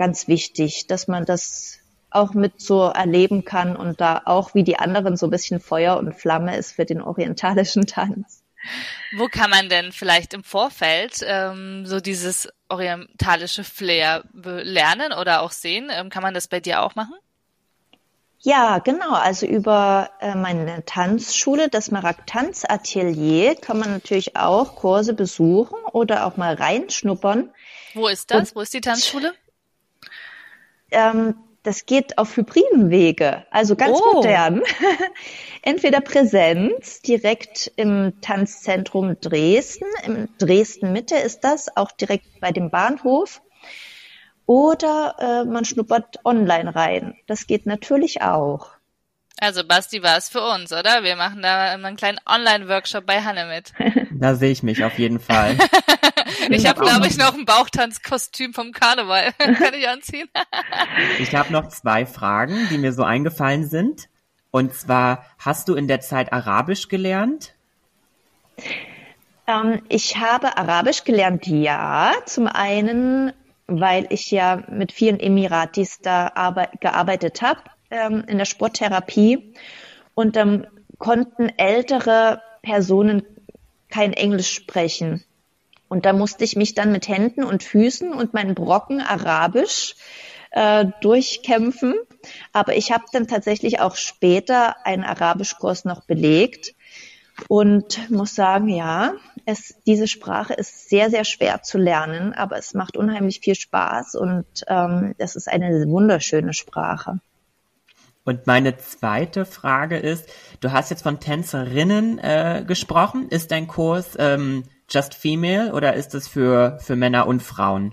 ganz 0.00 0.28
wichtig, 0.28 0.86
dass 0.86 1.08
man 1.08 1.26
das 1.26 1.78
auch 2.08 2.32
mit 2.32 2.58
so 2.58 2.84
erleben 2.84 3.44
kann 3.44 3.76
und 3.76 4.00
da 4.00 4.22
auch 4.24 4.54
wie 4.54 4.64
die 4.64 4.78
anderen 4.78 5.18
so 5.18 5.26
ein 5.26 5.30
bisschen 5.30 5.60
Feuer 5.60 5.98
und 5.98 6.14
Flamme 6.14 6.56
ist 6.56 6.72
für 6.72 6.86
den 6.86 7.02
orientalischen 7.02 7.86
Tanz. 7.86 8.42
Wo 9.14 9.26
kann 9.26 9.50
man 9.50 9.68
denn 9.68 9.92
vielleicht 9.92 10.32
im 10.32 10.42
Vorfeld 10.42 11.22
ähm, 11.22 11.84
so 11.84 12.00
dieses 12.00 12.48
orientalische 12.70 13.62
Flair 13.62 14.24
lernen 14.32 15.12
oder 15.12 15.42
auch 15.42 15.50
sehen? 15.50 15.90
Ähm, 15.92 16.08
kann 16.08 16.22
man 16.22 16.32
das 16.32 16.48
bei 16.48 16.60
dir 16.60 16.80
auch 16.80 16.94
machen? 16.94 17.16
Ja, 18.38 18.78
genau. 18.78 19.12
Also 19.12 19.44
über 19.44 20.12
äh, 20.20 20.34
meine 20.34 20.82
Tanzschule, 20.86 21.68
das 21.68 21.90
Marak 21.90 22.26
Tanzatelier, 22.26 23.54
kann 23.54 23.78
man 23.78 23.90
natürlich 23.90 24.34
auch 24.34 24.76
Kurse 24.76 25.12
besuchen 25.12 25.76
oder 25.92 26.24
auch 26.24 26.38
mal 26.38 26.54
reinschnuppern. 26.54 27.50
Wo 27.92 28.08
ist 28.08 28.30
das? 28.30 28.50
Und, 28.50 28.56
Wo 28.56 28.60
ist 28.62 28.72
die 28.72 28.80
Tanzschule? 28.80 29.34
Ähm, 30.90 31.34
das 31.62 31.84
geht 31.84 32.16
auf 32.16 32.36
hybriden 32.36 32.88
Wege, 32.88 33.44
also 33.50 33.76
ganz 33.76 33.98
oh. 34.00 34.14
modern. 34.14 34.62
Entweder 35.62 36.00
Präsenz 36.00 37.02
direkt 37.02 37.70
im 37.76 38.14
Tanzzentrum 38.22 39.20
Dresden, 39.20 39.84
im 40.06 40.28
Dresden 40.38 40.92
Mitte 40.92 41.16
ist 41.16 41.40
das, 41.40 41.76
auch 41.76 41.92
direkt 41.92 42.40
bei 42.40 42.50
dem 42.50 42.70
Bahnhof. 42.70 43.42
Oder 44.46 45.16
äh, 45.18 45.44
man 45.44 45.64
schnuppert 45.64 46.24
online 46.24 46.74
rein. 46.74 47.14
Das 47.26 47.46
geht 47.46 47.66
natürlich 47.66 48.22
auch. 48.22 48.79
Also 49.40 49.64
Basti 49.64 50.02
war 50.02 50.18
es 50.18 50.28
für 50.28 50.42
uns, 50.42 50.70
oder? 50.70 51.02
Wir 51.02 51.16
machen 51.16 51.40
da 51.40 51.72
einen 51.72 51.96
kleinen 51.96 52.20
Online-Workshop 52.26 53.06
bei 53.06 53.22
Hanne 53.22 53.46
mit. 53.46 53.72
Da 54.12 54.34
sehe 54.34 54.50
ich 54.50 54.62
mich 54.62 54.84
auf 54.84 54.98
jeden 54.98 55.18
Fall. 55.18 55.56
ich 56.50 56.66
habe, 56.66 56.82
glaube 56.82 57.06
ich, 57.06 57.16
noch 57.16 57.32
ein 57.32 57.46
Bauchtanzkostüm 57.46 58.52
vom 58.52 58.72
Karneval. 58.72 59.32
Kann 59.38 59.72
ich 59.72 59.88
anziehen? 59.88 60.28
ich 61.18 61.34
habe 61.34 61.50
noch 61.50 61.68
zwei 61.68 62.04
Fragen, 62.04 62.68
die 62.68 62.76
mir 62.76 62.92
so 62.92 63.02
eingefallen 63.02 63.66
sind. 63.66 64.10
Und 64.50 64.74
zwar, 64.74 65.24
hast 65.38 65.68
du 65.68 65.74
in 65.74 65.88
der 65.88 66.00
Zeit 66.00 66.34
Arabisch 66.34 66.88
gelernt? 66.88 67.54
Ähm, 69.46 69.80
ich 69.88 70.18
habe 70.18 70.58
Arabisch 70.58 71.04
gelernt, 71.04 71.46
ja. 71.46 72.12
Zum 72.26 72.46
einen, 72.46 73.32
weil 73.68 74.06
ich 74.10 74.30
ja 74.30 74.64
mit 74.68 74.92
vielen 74.92 75.18
Emiratis 75.18 76.00
da 76.02 76.52
gearbeitet 76.78 77.40
habe 77.40 77.62
ähm, 77.90 78.24
in 78.26 78.38
der 78.38 78.44
Sporttherapie. 78.44 79.54
Und 80.14 80.36
dann 80.36 80.66
konnten 80.98 81.50
ältere 81.56 82.42
Personen 82.62 83.22
kein 83.88 84.12
Englisch 84.12 84.52
sprechen. 84.52 85.24
Und 85.88 86.06
da 86.06 86.12
musste 86.12 86.44
ich 86.44 86.56
mich 86.56 86.74
dann 86.74 86.92
mit 86.92 87.08
Händen 87.08 87.42
und 87.42 87.64
Füßen 87.64 88.12
und 88.12 88.32
meinen 88.32 88.54
Brocken 88.54 89.00
Arabisch 89.00 89.96
äh, 90.52 90.86
durchkämpfen. 91.00 91.94
Aber 92.52 92.76
ich 92.76 92.92
habe 92.92 93.04
dann 93.12 93.26
tatsächlich 93.26 93.80
auch 93.80 93.96
später 93.96 94.86
einen 94.86 95.04
Arabischkurs 95.04 95.84
noch 95.84 96.04
belegt 96.04 96.74
und 97.48 98.10
muss 98.10 98.34
sagen, 98.34 98.68
ja, 98.68 99.14
es, 99.46 99.74
diese 99.86 100.06
Sprache 100.06 100.54
ist 100.54 100.88
sehr, 100.88 101.10
sehr 101.10 101.24
schwer 101.24 101.62
zu 101.62 101.78
lernen, 101.78 102.34
aber 102.34 102.56
es 102.58 102.74
macht 102.74 102.96
unheimlich 102.96 103.40
viel 103.40 103.54
Spaß 103.54 104.14
und 104.14 104.46
ähm, 104.68 105.14
es 105.18 105.36
ist 105.36 105.48
eine 105.48 105.86
wunderschöne 105.88 106.52
Sprache. 106.52 107.20
Und 108.30 108.46
meine 108.46 108.76
zweite 108.76 109.44
Frage 109.44 109.96
ist, 109.96 110.28
du 110.60 110.70
hast 110.70 110.90
jetzt 110.90 111.02
von 111.02 111.18
Tänzerinnen 111.18 112.20
äh, 112.20 112.62
gesprochen. 112.64 113.28
Ist 113.28 113.50
dein 113.50 113.66
Kurs 113.66 114.16
ähm, 114.20 114.62
just 114.88 115.14
female 115.14 115.72
oder 115.72 115.94
ist 115.94 116.14
es 116.14 116.28
für, 116.28 116.78
für 116.78 116.94
Männer 116.94 117.26
und 117.26 117.42
Frauen? 117.42 117.92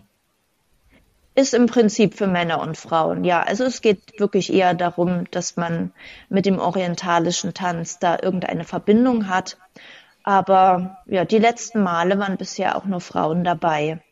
Ist 1.34 1.56
im 1.56 1.66
Prinzip 1.66 2.14
für 2.14 2.28
Männer 2.28 2.62
und 2.62 2.78
Frauen, 2.78 3.24
ja. 3.24 3.42
Also 3.42 3.64
es 3.64 3.82
geht 3.82 4.20
wirklich 4.20 4.54
eher 4.54 4.76
darum, 4.76 5.26
dass 5.32 5.58
man 5.58 5.92
mit 6.30 6.46
dem 6.46 6.60
orientalischen 6.60 7.56
Tanz 7.56 7.98
da 7.98 8.20
irgendeine 8.22 8.64
Verbindung 8.64 9.30
hat. 9.30 9.58
Aber 10.22 11.00
ja, 11.08 11.26
die 11.26 11.40
letzten 11.40 11.82
Male 11.82 12.20
waren 12.20 12.38
bisher 12.38 12.76
auch 12.76 12.86
nur 12.86 13.02
Frauen 13.02 13.44
dabei. 13.44 14.04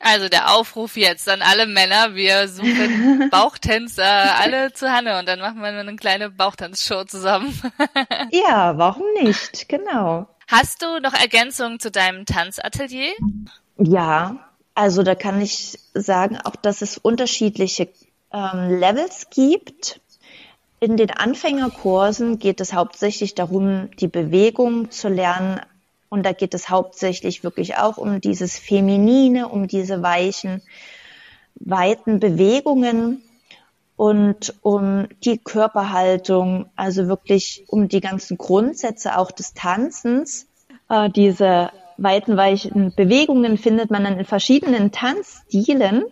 Also 0.00 0.28
der 0.28 0.54
Aufruf 0.54 0.96
jetzt 0.96 1.28
an 1.28 1.42
alle 1.42 1.66
Männer, 1.66 2.14
wir 2.14 2.48
suchen 2.48 3.28
Bauchtänzer, 3.30 4.36
alle 4.38 4.72
zu 4.72 4.90
Hanne 4.90 5.18
und 5.18 5.26
dann 5.26 5.40
machen 5.40 5.60
wir 5.60 5.68
eine 5.68 5.96
kleine 5.96 6.30
Bauchtanzshow 6.30 7.04
zusammen. 7.04 7.60
ja, 8.30 8.78
warum 8.78 9.06
nicht? 9.22 9.68
Genau. 9.68 10.28
Hast 10.46 10.82
du 10.82 11.00
noch 11.00 11.14
Ergänzungen 11.14 11.80
zu 11.80 11.90
deinem 11.90 12.26
Tanzatelier? 12.26 13.12
Ja, 13.76 14.36
also 14.74 15.02
da 15.02 15.14
kann 15.14 15.40
ich 15.40 15.78
sagen, 15.94 16.38
auch 16.42 16.56
dass 16.56 16.80
es 16.80 16.96
unterschiedliche 16.96 17.88
ähm, 18.32 18.78
Levels 18.78 19.28
gibt. 19.30 20.00
In 20.80 20.96
den 20.96 21.10
Anfängerkursen 21.10 22.38
geht 22.38 22.60
es 22.60 22.72
hauptsächlich 22.72 23.34
darum, 23.34 23.90
die 23.98 24.06
Bewegung 24.06 24.92
zu 24.92 25.08
lernen. 25.08 25.60
Und 26.08 26.24
da 26.24 26.32
geht 26.32 26.54
es 26.54 26.70
hauptsächlich 26.70 27.44
wirklich 27.44 27.76
auch 27.76 27.98
um 27.98 28.20
dieses 28.20 28.58
Feminine, 28.58 29.48
um 29.48 29.68
diese 29.68 30.02
weichen, 30.02 30.62
weiten 31.56 32.20
Bewegungen 32.20 33.22
und 33.96 34.54
um 34.62 35.08
die 35.24 35.38
Körperhaltung, 35.38 36.66
also 36.76 37.08
wirklich 37.08 37.64
um 37.66 37.88
die 37.88 38.00
ganzen 38.00 38.38
Grundsätze 38.38 39.18
auch 39.18 39.30
des 39.30 39.54
Tanzens. 39.54 40.46
Äh, 40.88 41.10
diese 41.10 41.70
weiten, 41.98 42.36
weichen 42.36 42.94
Bewegungen 42.94 43.58
findet 43.58 43.90
man 43.90 44.04
dann 44.04 44.18
in 44.18 44.24
verschiedenen 44.24 44.92
Tanzstilen. 44.92 46.04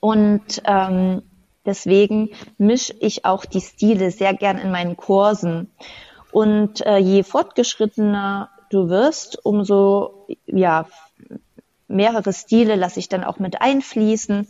Und 0.00 0.62
ähm, 0.64 1.22
deswegen 1.64 2.30
mische 2.58 2.94
ich 3.00 3.24
auch 3.24 3.46
die 3.46 3.62
Stile 3.62 4.10
sehr 4.10 4.34
gern 4.34 4.58
in 4.58 4.70
meinen 4.70 4.96
Kursen. 4.96 5.70
Und 6.30 6.84
äh, 6.84 6.98
je 6.98 7.22
fortgeschrittener 7.22 8.50
du 8.70 8.88
wirst, 8.88 9.44
umso 9.44 10.26
ja 10.46 10.86
mehrere 11.88 12.32
Stile 12.32 12.74
lasse 12.74 12.98
ich 13.00 13.08
dann 13.08 13.24
auch 13.24 13.38
mit 13.38 13.60
einfließen 13.60 14.48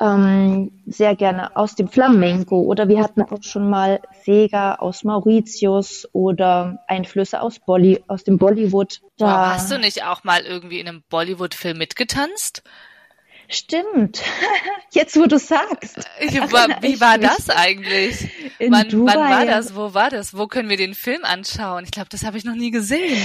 ähm, 0.00 0.72
sehr 0.86 1.16
gerne 1.16 1.56
aus 1.56 1.74
dem 1.74 1.88
Flamenco 1.88 2.60
oder 2.60 2.88
wir 2.88 3.02
hatten 3.02 3.22
auch 3.22 3.42
schon 3.42 3.70
mal 3.70 4.00
Sega 4.24 4.74
aus 4.74 5.04
Mauritius 5.04 6.08
oder 6.12 6.84
Einflüsse 6.86 7.40
aus, 7.40 7.58
Bolly 7.58 8.02
aus 8.06 8.24
dem 8.24 8.38
Bollywood. 8.38 9.00
Da 9.16 9.26
wow, 9.26 9.54
hast 9.54 9.70
du 9.70 9.78
nicht 9.78 10.04
auch 10.04 10.24
mal 10.24 10.42
irgendwie 10.42 10.80
in 10.80 10.88
einem 10.88 11.02
Bollywood-Film 11.08 11.78
mitgetanzt? 11.78 12.62
Stimmt. 13.48 14.22
Jetzt, 14.90 15.16
wo 15.16 15.26
du 15.26 15.38
sagst. 15.38 15.98
Wie 16.20 17.00
war 17.00 17.18
das 17.18 17.50
eigentlich? 17.50 18.30
Wann, 18.58 18.88
wann, 19.06 19.06
war 19.06 19.46
das? 19.46 19.74
Wo 19.74 19.94
war 19.94 20.10
das? 20.10 20.36
Wo 20.36 20.46
können 20.46 20.68
wir 20.68 20.76
den 20.76 20.94
Film 20.94 21.24
anschauen? 21.24 21.84
Ich 21.84 21.90
glaube, 21.90 22.08
das 22.10 22.24
habe 22.24 22.38
ich 22.38 22.44
noch 22.44 22.54
nie 22.54 22.70
gesehen 22.70 23.16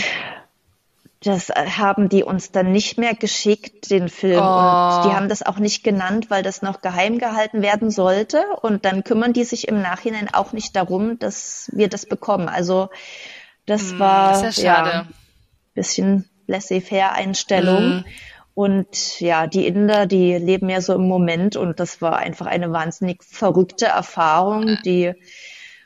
das 1.23 1.49
äh, 1.49 1.67
haben 1.77 2.09
die 2.09 2.23
uns 2.23 2.51
dann 2.51 2.71
nicht 2.71 2.97
mehr 2.97 3.13
geschickt, 3.13 3.91
den 3.91 4.09
Film. 4.09 4.39
Oh. 4.39 4.41
Und 4.41 5.05
die 5.05 5.15
haben 5.15 5.29
das 5.29 5.43
auch 5.43 5.59
nicht 5.59 5.83
genannt, 5.83 6.29
weil 6.29 6.43
das 6.43 6.61
noch 6.61 6.81
geheim 6.81 7.19
gehalten 7.19 7.61
werden 7.61 7.91
sollte. 7.91 8.43
Und 8.61 8.85
dann 8.85 9.03
kümmern 9.03 9.33
die 9.33 9.43
sich 9.43 9.67
im 9.67 9.81
Nachhinein 9.81 10.33
auch 10.33 10.51
nicht 10.51 10.75
darum, 10.75 11.19
dass 11.19 11.69
wir 11.73 11.89
das 11.89 12.05
bekommen. 12.05 12.49
Also 12.49 12.89
das 13.65 13.91
hm, 13.91 13.99
war 13.99 14.41
das 14.41 14.57
ja, 14.57 14.87
ja 14.87 15.07
bisschen 15.75 16.27
laissez-faire 16.47 17.13
Einstellung. 17.13 17.99
Mm. 17.99 18.05
Und 18.53 19.19
ja, 19.19 19.47
die 19.47 19.65
Inder, 19.65 20.05
die 20.05 20.35
leben 20.35 20.69
ja 20.69 20.81
so 20.81 20.93
im 20.93 21.07
Moment 21.07 21.55
und 21.55 21.79
das 21.79 22.01
war 22.01 22.17
einfach 22.17 22.47
eine 22.47 22.71
wahnsinnig 22.71 23.23
verrückte 23.23 23.85
Erfahrung, 23.85 24.77
die 24.85 25.13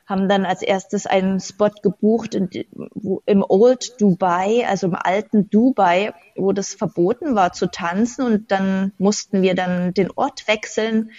haben 0.06 0.30
dann 0.30 0.46
als 0.46 0.62
erstes 0.62 1.08
einen 1.08 1.40
Spot 1.40 1.72
gebucht 1.82 2.36
in, 2.36 2.50
wo, 2.94 3.24
im 3.26 3.44
Old 3.48 4.00
Dubai, 4.00 4.66
also 4.68 4.88
im 4.88 4.96
alten 4.96 5.50
Dubai, 5.50 6.14
wo 6.36 6.52
das 6.52 6.76
verboten 6.76 7.36
war 7.36 7.54
zu 7.54 7.72
tanzen 7.72 8.24
und 8.24 8.52
dann 8.52 8.94
mussten 9.00 9.42
wir 9.42 9.56
dann 9.56 9.94
den 9.94 10.12
Ort 10.12 10.48
wechseln 10.48 11.12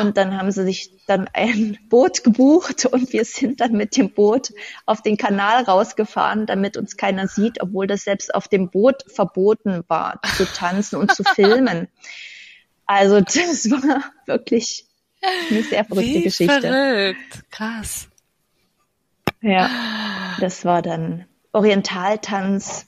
und 0.00 0.16
dann 0.16 0.36
haben 0.36 0.50
sie 0.50 0.64
sich 0.64 0.90
dann 1.06 1.28
ein 1.32 1.78
Boot 1.88 2.24
gebucht 2.24 2.86
und 2.86 3.12
wir 3.12 3.24
sind 3.24 3.60
dann 3.60 3.72
mit 3.72 3.96
dem 3.96 4.10
Boot 4.10 4.52
auf 4.84 5.00
den 5.00 5.16
Kanal 5.16 5.62
rausgefahren, 5.62 6.46
damit 6.46 6.76
uns 6.76 6.96
keiner 6.96 7.28
sieht, 7.28 7.62
obwohl 7.62 7.86
das 7.86 8.02
selbst 8.02 8.34
auf 8.34 8.48
dem 8.48 8.70
Boot 8.70 9.04
verboten 9.06 9.84
war 9.86 10.20
zu 10.36 10.44
tanzen 10.44 10.96
und 10.96 11.14
zu 11.14 11.22
filmen. 11.34 11.86
Also 12.86 13.20
das 13.20 13.70
war 13.70 14.04
wirklich 14.26 14.86
eine 15.50 15.62
sehr 15.62 15.84
verrückte 15.84 16.14
Wie 16.14 16.22
Geschichte. 16.22 16.60
Verrückt, 16.60 17.50
krass. 17.50 18.08
Ja, 19.44 19.68
das 20.40 20.64
war 20.64 20.80
dann 20.80 21.26
Orientaltanz 21.52 22.86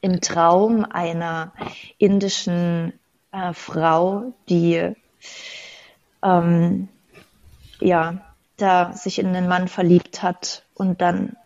im 0.00 0.22
Traum 0.22 0.86
einer 0.86 1.52
indischen 1.98 2.94
äh, 3.30 3.52
Frau, 3.52 4.32
die 4.48 4.94
ähm, 6.22 6.88
ja 7.78 8.24
da 8.56 8.94
sich 8.94 9.18
in 9.18 9.26
einen 9.26 9.48
Mann 9.48 9.68
verliebt 9.68 10.22
hat 10.22 10.64
und 10.72 11.02
dann 11.02 11.36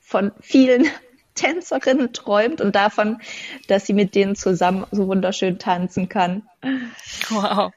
von 0.00 0.32
vielen 0.40 0.88
Tänzerinnen 1.36 2.12
träumt 2.12 2.60
und 2.60 2.74
davon, 2.74 3.22
dass 3.68 3.86
sie 3.86 3.94
mit 3.94 4.16
denen 4.16 4.34
zusammen 4.34 4.84
so 4.90 5.06
wunderschön 5.06 5.60
tanzen 5.60 6.08
kann. 6.08 6.42
Wow. 7.30 7.70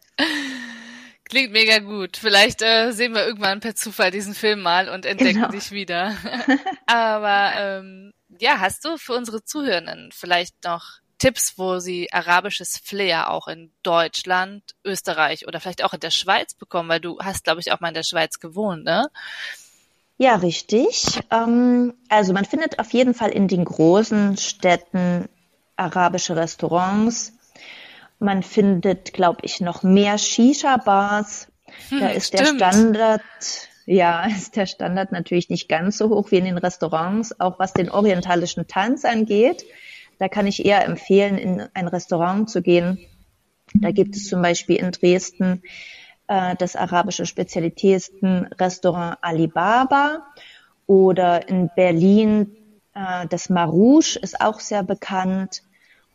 Klingt 1.27 1.51
mega 1.51 1.79
gut. 1.79 2.17
Vielleicht 2.17 2.61
äh, 2.61 2.91
sehen 2.91 3.13
wir 3.13 3.25
irgendwann 3.25 3.59
per 3.59 3.75
Zufall 3.75 4.11
diesen 4.11 4.35
Film 4.35 4.61
mal 4.61 4.89
und 4.89 5.05
entdecken 5.05 5.41
genau. 5.41 5.51
dich 5.51 5.71
wieder. 5.71 6.15
Aber 6.85 7.51
ähm, 7.57 8.13
ja, 8.39 8.59
hast 8.59 8.85
du 8.85 8.97
für 8.97 9.13
unsere 9.13 9.43
Zuhörenden 9.43 10.11
vielleicht 10.11 10.63
noch 10.63 10.99
Tipps, 11.17 11.57
wo 11.57 11.79
sie 11.79 12.11
arabisches 12.11 12.77
Flair 12.77 13.31
auch 13.31 13.47
in 13.47 13.71
Deutschland, 13.81 14.63
Österreich 14.83 15.47
oder 15.47 15.59
vielleicht 15.59 15.83
auch 15.83 15.93
in 15.93 15.99
der 15.99 16.11
Schweiz 16.11 16.53
bekommen? 16.53 16.89
Weil 16.89 16.99
du 16.99 17.17
hast, 17.19 17.43
glaube 17.43 17.61
ich, 17.61 17.71
auch 17.71 17.79
mal 17.79 17.87
in 17.87 17.93
der 17.95 18.03
Schweiz 18.03 18.39
gewohnt, 18.39 18.83
ne? 18.83 19.07
Ja, 20.17 20.35
richtig. 20.35 21.19
Ähm, 21.31 21.93
also 22.07 22.33
man 22.33 22.45
findet 22.45 22.79
auf 22.79 22.93
jeden 22.93 23.13
Fall 23.13 23.31
in 23.31 23.47
den 23.47 23.65
großen 23.65 24.37
Städten 24.37 25.27
arabische 25.75 26.35
Restaurants. 26.35 27.33
Man 28.19 28.43
findet, 28.43 29.13
glaube 29.13 29.39
ich, 29.43 29.61
noch 29.61 29.83
mehr 29.83 30.17
Shisha-Bars. 30.17 31.47
Hm, 31.89 31.99
da 31.99 32.07
ist 32.09 32.27
stimmt. 32.27 32.61
der 32.61 32.71
Standard, 32.71 33.21
ja, 33.85 34.25
ist 34.29 34.55
der 34.55 34.65
Standard 34.65 35.11
natürlich 35.11 35.49
nicht 35.49 35.67
ganz 35.67 35.97
so 35.97 36.09
hoch 36.09 36.31
wie 36.31 36.37
in 36.37 36.45
den 36.45 36.57
Restaurants, 36.57 37.39
auch 37.39 37.59
was 37.59 37.73
den 37.73 37.89
orientalischen 37.89 38.67
Tanz 38.67 39.05
angeht. 39.05 39.65
Da 40.17 40.29
kann 40.29 40.47
ich 40.47 40.65
eher 40.65 40.85
empfehlen, 40.85 41.37
in 41.37 41.63
ein 41.73 41.87
Restaurant 41.87 42.49
zu 42.49 42.61
gehen. 42.61 42.99
Da 43.73 43.91
gibt 43.91 44.15
es 44.15 44.29
zum 44.29 44.41
Beispiel 44.41 44.77
in 44.77 44.91
Dresden 44.91 45.61
äh, 46.27 46.55
das 46.55 46.75
arabische 46.75 47.25
Spezialitätenrestaurant 47.25 49.17
Alibaba 49.21 50.25
oder 50.87 51.49
in 51.49 51.69
Berlin 51.75 52.55
äh, 52.95 53.27
das 53.27 53.49
Marouche 53.49 54.17
ist 54.19 54.41
auch 54.41 54.59
sehr 54.59 54.81
bekannt. 54.81 55.61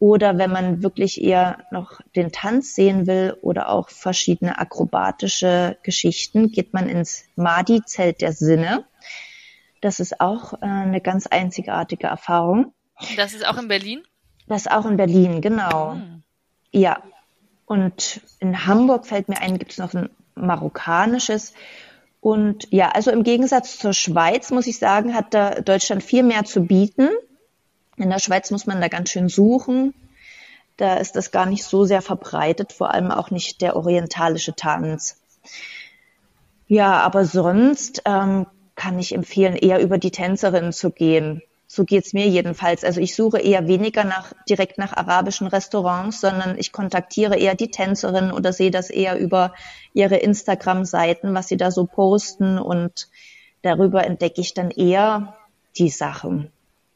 Oder 0.00 0.38
wenn 0.38 0.50
man 0.50 0.82
wirklich 0.82 1.22
eher 1.22 1.58
noch 1.70 2.00
den 2.16 2.32
Tanz 2.32 2.74
sehen 2.74 3.06
will 3.06 3.36
oder 3.42 3.68
auch 3.68 3.90
verschiedene 3.90 4.58
akrobatische 4.58 5.76
Geschichten, 5.82 6.50
geht 6.50 6.72
man 6.72 6.88
ins 6.88 7.24
Madi-Zelt 7.36 8.22
der 8.22 8.32
Sinne. 8.32 8.86
Das 9.82 10.00
ist 10.00 10.18
auch 10.20 10.54
äh, 10.54 10.66
eine 10.66 11.02
ganz 11.02 11.26
einzigartige 11.26 12.06
Erfahrung. 12.06 12.72
Das 13.16 13.34
ist 13.34 13.46
auch 13.46 13.58
in 13.58 13.68
Berlin? 13.68 14.02
Das 14.48 14.62
ist 14.62 14.70
auch 14.72 14.86
in 14.86 14.96
Berlin, 14.96 15.42
genau. 15.42 15.92
Hm. 15.92 16.22
Ja. 16.72 17.02
Und 17.66 18.22
in 18.40 18.66
Hamburg 18.66 19.06
fällt 19.06 19.28
mir 19.28 19.42
ein, 19.42 19.58
gibt 19.58 19.72
es 19.72 19.78
noch 19.78 19.92
ein 19.92 20.08
marokkanisches. 20.34 21.52
Und 22.20 22.68
ja, 22.70 22.88
also 22.88 23.10
im 23.10 23.22
Gegensatz 23.22 23.78
zur 23.78 23.92
Schweiz, 23.92 24.50
muss 24.50 24.66
ich 24.66 24.78
sagen, 24.78 25.14
hat 25.14 25.34
da 25.34 25.60
Deutschland 25.60 26.02
viel 26.02 26.22
mehr 26.22 26.44
zu 26.44 26.62
bieten. 26.62 27.10
In 28.00 28.08
der 28.08 28.18
Schweiz 28.18 28.50
muss 28.50 28.66
man 28.66 28.80
da 28.80 28.88
ganz 28.88 29.10
schön 29.10 29.28
suchen. 29.28 29.92
Da 30.78 30.94
ist 30.94 31.16
das 31.16 31.32
gar 31.32 31.44
nicht 31.44 31.64
so 31.64 31.84
sehr 31.84 32.00
verbreitet, 32.00 32.72
vor 32.72 32.94
allem 32.94 33.10
auch 33.10 33.30
nicht 33.30 33.60
der 33.60 33.76
orientalische 33.76 34.54
Tanz. 34.54 35.20
Ja, 36.66 36.94
aber 37.00 37.26
sonst 37.26 38.00
ähm, 38.06 38.46
kann 38.74 38.98
ich 38.98 39.14
empfehlen, 39.14 39.54
eher 39.54 39.80
über 39.80 39.98
die 39.98 40.10
Tänzerin 40.10 40.72
zu 40.72 40.90
gehen. 40.90 41.42
So 41.66 41.84
geht's 41.84 42.14
mir 42.14 42.26
jedenfalls. 42.26 42.84
Also 42.84 43.02
ich 43.02 43.14
suche 43.14 43.38
eher 43.38 43.68
weniger 43.68 44.04
nach, 44.04 44.32
direkt 44.48 44.78
nach 44.78 44.96
arabischen 44.96 45.46
Restaurants, 45.46 46.22
sondern 46.22 46.56
ich 46.56 46.72
kontaktiere 46.72 47.36
eher 47.36 47.54
die 47.54 47.70
Tänzerin 47.70 48.32
oder 48.32 48.54
sehe 48.54 48.70
das 48.70 48.88
eher 48.88 49.18
über 49.18 49.52
ihre 49.92 50.16
Instagram-Seiten, 50.16 51.34
was 51.34 51.48
sie 51.48 51.58
da 51.58 51.70
so 51.70 51.84
posten 51.84 52.58
und 52.58 53.08
darüber 53.60 54.06
entdecke 54.06 54.40
ich 54.40 54.54
dann 54.54 54.70
eher 54.70 55.36
die 55.76 55.90
Sachen 55.90 56.50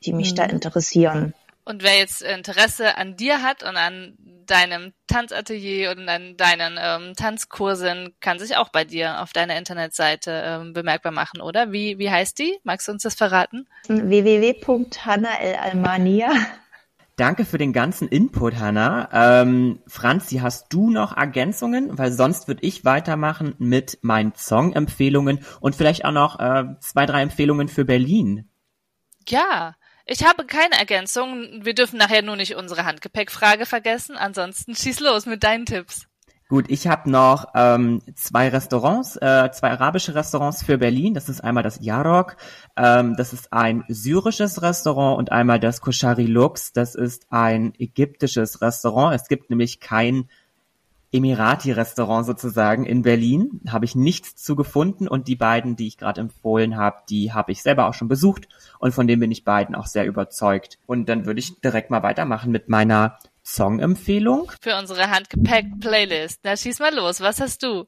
die 0.05 0.13
mich 0.13 0.33
mhm. 0.33 0.37
da 0.37 0.45
interessieren. 0.45 1.33
Und 1.65 1.83
wer 1.83 1.97
jetzt 1.97 2.21
Interesse 2.21 2.99
an 2.99 3.17
dir 3.17 3.41
hat 3.43 3.63
und 3.63 3.77
an 3.77 4.19
deinem 4.47 4.93
Tanzatelier 5.07 5.93
und 5.93 6.07
an 6.09 6.37
deinen 6.37 6.79
ähm, 6.79 7.15
Tanzkursen, 7.17 8.15
kann 8.21 8.39
sich 8.39 8.59
auch 8.59 8.69
bei 8.69 8.85
dir 8.85 9.23
auf 9.23 9.33
deiner 9.33 9.57
Internetseite 9.57 10.43
ähm, 10.45 10.75
bemerkbar 10.75 11.13
machen, 11.13 11.41
oder? 11.41 11.73
Wie, 11.73 11.99
wie 11.99 12.11
heißt 12.11 12.39
die? 12.39 12.59
Magst 12.65 12.89
du 12.89 12.93
uns 12.93 13.03
das 13.03 13.15
verraten? 13.15 13.67
www.hannaelalmania. 13.89 16.33
Danke 17.17 17.45
für 17.45 17.59
den 17.59 17.73
ganzen 17.73 18.09
Input, 18.09 18.57
Hanna. 18.57 19.09
Ähm, 19.13 19.79
Franzi, 19.87 20.39
hast 20.39 20.67
du 20.71 20.91
noch 20.91 21.17
Ergänzungen? 21.17 21.97
Weil 21.97 22.11
sonst 22.11 22.49
würde 22.49 22.67
ich 22.67 22.85
weitermachen 22.85 23.55
mit 23.59 23.99
meinen 24.03 24.35
Song-Empfehlungen 24.35 25.39
und 25.61 25.77
vielleicht 25.77 26.05
auch 26.05 26.13
noch 26.13 26.41
äh, 26.41 26.65
zwei, 26.81 27.07
drei 27.07 27.23
Empfehlungen 27.23 27.69
für 27.69 27.85
Berlin. 27.85 28.49
Ja, 29.29 29.77
ich 30.07 30.25
habe 30.25 30.45
keine 30.45 30.79
Ergänzung. 30.79 31.65
Wir 31.65 31.75
dürfen 31.75 31.99
nachher 31.99 32.23
nur 32.23 32.37
nicht 32.37 32.57
unsere 32.57 32.85
Handgepäckfrage 32.85 33.67
vergessen. 33.67 34.17
Ansonsten 34.17 34.75
schieß 34.75 35.01
los 35.01 35.27
mit 35.27 35.43
deinen 35.43 35.67
Tipps. 35.67 36.07
Gut, 36.51 36.67
ich 36.69 36.87
habe 36.87 37.11
noch 37.11 37.47
ähm, 37.55 38.03
zwei 38.15 38.51
Restaurants, 38.51 39.17
äh, 39.17 39.51
zwei 39.51 39.71
arabische 39.71 40.15
Restaurants 40.15 40.63
für 40.63 40.77
Berlin. 40.77 41.15
Das 41.15 41.31
ist 41.31 41.43
einmal 41.43 41.63
das 41.63 41.79
Yarok, 41.81 42.37
ähm, 42.77 43.17
das 43.17 43.33
ist 43.33 43.51
ein 43.53 43.83
syrisches 43.89 44.61
Restaurant 44.61 45.19
und 45.19 45.33
einmal 45.33 45.59
das 45.59 45.81
Koshari 45.81 46.27
Lux, 46.27 46.73
das 46.75 46.95
ist 46.95 47.27
ein 47.31 47.73
ägyptisches 47.79 48.61
Restaurant. 48.61 49.15
Es 49.15 49.27
gibt 49.27 49.49
nämlich 49.49 49.81
kein 49.81 50.29
Emirati-Restaurant 51.15 52.27
sozusagen 52.27 52.85
in 52.85 53.03
Berlin. 53.03 53.61
Habe 53.69 53.85
ich 53.85 53.95
nichts 53.95 54.35
zu 54.35 54.57
gefunden 54.57 55.07
und 55.07 55.29
die 55.29 55.37
beiden, 55.37 55.77
die 55.77 55.87
ich 55.87 55.97
gerade 55.97 56.21
empfohlen 56.21 56.77
habe, 56.77 57.03
die 57.09 57.33
habe 57.33 57.53
ich 57.53 57.63
selber 57.63 57.87
auch 57.87 57.95
schon 57.95 58.09
besucht 58.09 58.49
und 58.81 58.93
von 58.93 59.07
denen 59.07 59.21
bin 59.21 59.31
ich 59.31 59.45
beiden 59.45 59.77
auch 59.77 59.87
sehr 59.87 60.07
überzeugt. 60.07 60.79
Und 60.87 61.09
dann 61.09 61.25
würde 61.25 61.39
ich 61.39 61.61
direkt 61.61 61.91
mal 61.91 62.03
weitermachen 62.03 62.51
mit 62.51 62.69
meiner 62.69 63.19
Song-Empfehlung. 63.45 64.51
Für 64.61 64.77
unsere 64.77 65.11
Handgepäck-Playlist. 65.11 66.41
Na, 66.43 66.57
schieß 66.57 66.81
mal 66.81 66.95
los. 66.95 67.21
Was 67.21 67.41
hast 67.41 67.63
du? 67.63 67.87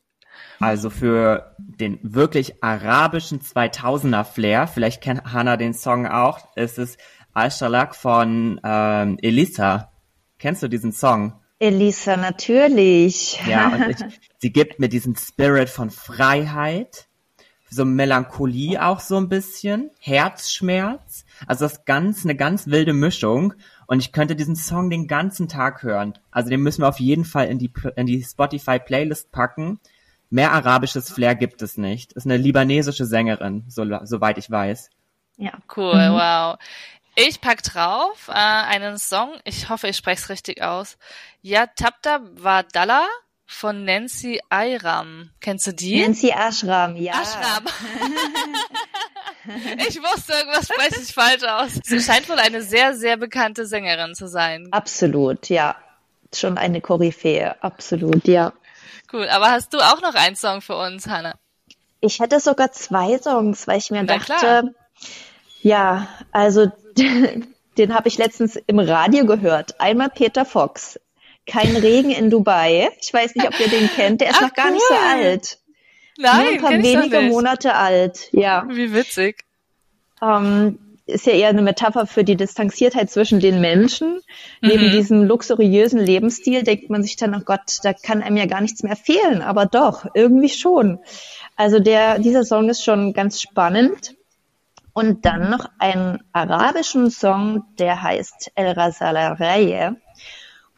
Also 0.61 0.91
für 0.91 1.57
den 1.59 1.99
wirklich 2.03 2.62
arabischen 2.62 3.41
2000er 3.41 4.22
Flair, 4.24 4.68
vielleicht 4.68 5.03
kennt 5.03 5.24
Hannah 5.33 5.57
den 5.57 5.74
Song 5.74 6.07
auch, 6.07 6.55
ist 6.57 6.79
es 6.79 6.97
Al-Shalak 7.33 7.97
von 7.97 8.61
ähm, 8.62 9.18
Elisa. 9.20 9.91
Kennst 10.39 10.62
du 10.62 10.68
diesen 10.68 10.93
Song? 10.93 11.41
Elisa, 11.59 12.17
natürlich. 12.17 13.41
Ja, 13.47 13.69
und 13.69 13.91
ich, 13.91 14.21
sie 14.39 14.53
gibt 14.53 14.79
mir 14.79 14.89
diesen 14.89 15.17
Spirit 15.17 15.71
von 15.71 15.91
Freiheit, 15.91 17.07
so 17.71 17.85
Melancholie 17.85 18.83
auch 18.85 19.01
so 19.01 19.17
ein 19.17 19.29
bisschen, 19.29 19.91
Herzschmerz. 20.01 21.25
Also 21.47 21.65
das 21.65 21.85
ganz, 21.85 22.25
eine 22.25 22.37
ganz 22.37 22.67
wilde 22.67 22.93
Mischung. 22.93 23.55
Und 23.87 24.01
ich 24.01 24.13
könnte 24.13 24.37
diesen 24.37 24.57
Song 24.57 24.91
den 24.91 25.07
ganzen 25.07 25.49
Tag 25.49 25.83
hören. 25.83 26.19
Also 26.31 26.51
den 26.51 26.61
müssen 26.61 26.83
wir 26.83 26.89
auf 26.89 27.01
jeden 27.01 27.25
Fall 27.25 27.47
in 27.49 27.59
die, 27.59 27.73
in 27.97 28.07
die 28.07 28.23
Spotify 28.23 28.79
Playlist 28.79 29.33
packen. 29.33 29.81
Mehr 30.29 30.53
arabisches 30.53 31.11
Flair 31.11 31.35
gibt 31.37 31.63
es 31.63 31.77
nicht. 31.77 32.13
Ist 32.13 32.27
eine 32.27 32.37
libanesische 32.37 33.07
Sängerin, 33.07 33.65
so, 33.69 33.85
soweit 34.05 34.39
ich 34.39 34.51
weiß. 34.51 34.91
Ja, 35.37 35.53
cool, 35.77 36.11
mhm. 36.11 36.15
wow. 36.15 36.59
Ich 37.19 37.41
pack 37.41 37.62
drauf 37.62 38.29
äh, 38.29 38.33
einen 38.33 38.99
Song, 38.99 39.33
ich 39.45 39.71
hoffe, 39.71 39.89
ich 39.89 39.97
spreche 39.97 40.21
es 40.23 40.29
richtig 40.29 40.61
aus. 40.62 40.99
Ja, 41.41 41.67
Tapta 41.67 42.21
Wadalla 42.35 43.07
von 43.47 43.85
Nancy 43.85 44.43
Ayram. 44.51 45.31
Kennst 45.41 45.67
du 45.67 45.73
die? 45.73 46.03
Nancy 46.03 46.29
Ashram, 46.29 46.95
ja. 46.97 47.14
Ashram. 47.14 47.64
ich 49.89 49.97
wusste, 50.03 50.35
irgendwas 50.35 50.67
spreche 50.67 51.01
ich 51.01 51.14
falsch 51.14 51.45
aus. 51.45 51.81
Sie 51.85 52.01
scheint 52.01 52.29
wohl 52.29 52.39
eine 52.39 52.61
sehr, 52.61 52.95
sehr 52.95 53.17
bekannte 53.17 53.64
Sängerin 53.64 54.14
zu 54.14 54.29
sein. 54.29 54.69
Absolut, 54.73 55.49
ja. 55.49 55.75
Schon 56.35 56.59
eine 56.59 56.83
Koryphäe, 56.83 57.57
absolut, 57.62 58.29
ja. 58.29 58.53
Cool, 59.11 59.27
aber 59.31 59.53
hast 59.53 59.73
du 59.73 59.79
auch 59.79 60.03
noch 60.03 60.14
einen 60.14 60.37
Song 60.37 60.61
für 60.61 60.77
uns, 60.77 61.07
Hanna? 61.07 61.35
Ich 62.01 62.21
hätte 62.21 62.41
sogar 62.41 62.73
zwei 62.73 63.17
Songs, 63.17 63.67
weil 63.67 63.79
ich 63.79 63.91
mir 63.91 64.03
Na 64.03 64.19
dachte, 64.19 64.35
klar. 64.35 64.64
Ja, 65.67 66.07
also 66.31 66.71
den 66.97 67.95
habe 67.95 68.09
ich 68.09 68.19
letztens 68.19 68.57
im 68.69 68.79
Radio 68.79 69.27
gehört. 69.27 69.81
Einmal 69.81 70.11
Peter 70.11 70.45
Fox. 70.45 71.01
Kein 71.45 71.75
Regen 71.77 72.11
in 72.11 72.31
Dubai. 72.31 72.89
Ich 73.01 73.12
weiß 73.12 73.35
nicht, 73.35 73.49
ob 73.49 73.59
ihr 73.59 73.69
den 73.69 73.89
kennt. 73.89 74.21
Der 74.21 74.31
ist 74.31 74.37
Ach, 74.39 74.43
noch 74.43 74.55
gar 74.55 74.67
cool. 74.67 74.75
nicht 74.75 74.87
so 74.89 74.95
alt. 74.95 75.59
Nein, 76.19 76.37
Nur 76.37 76.47
ein 76.47 76.61
paar 76.61 76.83
wenige 76.83 77.21
Monate 77.23 77.75
alt. 77.75 78.29
Ja. 78.33 78.64
Wie 78.69 78.95
witzig. 78.95 79.45
Ähm, 80.23 80.79
ist 81.07 81.27
ja 81.27 81.33
eher 81.33 81.49
eine 81.49 81.62
Metapher 81.62 82.07
für 82.07 82.23
die 82.23 82.37
Distanziertheit 82.37 83.11
zwischen 83.11 83.41
den 83.41 83.61
Menschen. 83.61 84.21
Mhm. 84.61 84.69
Neben 84.69 84.91
diesem 84.93 85.25
luxuriösen 85.25 85.99
Lebensstil 86.01 86.62
denkt 86.62 86.91
man 86.91 87.03
sich 87.03 87.17
dann, 87.17 87.35
oh 87.35 87.45
Gott, 87.45 87.79
da 87.83 87.93
kann 87.93 88.23
einem 88.23 88.37
ja 88.37 88.47
gar 88.47 88.61
nichts 88.61 88.85
mehr 88.85 88.97
fehlen. 88.97 89.43
Aber 89.43 89.67
doch, 89.67 90.07
irgendwie 90.14 90.49
schon. 90.49 91.01
Also 91.57 91.81
der, 91.81 92.21
dieser 92.21 92.45
Song 92.45 92.69
ist 92.69 92.85
schon 92.85 93.12
ganz 93.12 93.43
spannend. 93.43 94.14
Und 94.97 95.27
dann 95.27 95.51
noch 95.51 95.69
einen 95.79 96.21
arabischen 96.33 97.11
Song, 97.11 97.65
der 97.79 98.03
heißt 98.03 98.53
El 98.55 98.71
Rasalaraye. 98.71 99.95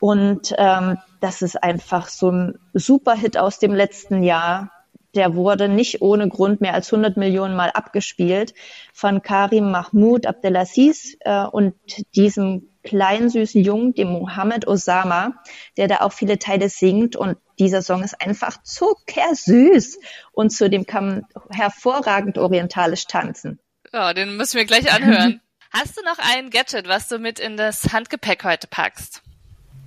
Und 0.01 0.53
ähm, 0.59 0.99
das 1.21 1.41
ist 1.41 1.62
einfach 1.62 2.09
so 2.09 2.33
ein 2.33 2.59
super 2.73 3.14
Hit 3.14 3.39
aus 3.39 3.61
dem 3.61 3.73
letzten 3.73 4.25
Jahr. 4.25 4.73
Der 5.14 5.37
wurde 5.37 5.69
nicht 5.69 6.03
ohne 6.03 6.29
Grund 6.29 6.61
mehr 6.61 6.75
als 6.75 6.93
100 6.93 7.16
Millionen 7.16 7.55
Mal 7.55 7.71
abgespielt 7.71 8.55
von 8.93 9.23
Karim 9.23 9.71
Mahmoud 9.71 10.27
Abdelaziz 10.27 11.16
äh, 11.21 11.45
und 11.45 11.77
diesem 12.16 12.71
kleinen 12.83 13.31
süßen 13.31 13.62
Jungen, 13.62 13.95
dem 13.95 14.09
Mohammed 14.09 14.66
Osama, 14.66 15.35
der 15.77 15.87
da 15.87 15.99
auch 16.01 16.12
viele 16.12 16.41
Teile 16.41 16.69
singt 16.71 17.14
und 17.14 17.39
dieser 17.61 17.83
Song 17.83 18.03
ist 18.03 18.21
einfach 18.21 18.61
zuckersüß 18.64 20.01
und 20.33 20.51
zudem 20.51 20.87
kann 20.87 21.07
man 21.07 21.27
hervorragend 21.51 22.37
orientalisch 22.37 23.07
tanzen. 23.07 23.61
Ja, 23.93 24.14
den 24.14 24.36
müssen 24.36 24.57
wir 24.57 24.64
gleich 24.64 24.93
anhören. 24.93 25.41
Hast 25.70 25.99
du 25.99 26.03
noch 26.03 26.18
ein 26.18 26.51
Gadget, 26.51 26.89
was 26.89 27.09
du 27.09 27.18
mit 27.18 27.39
in 27.39 27.57
das 27.57 27.93
Handgepäck 27.93 28.45
heute 28.45 28.66
packst? 28.66 29.22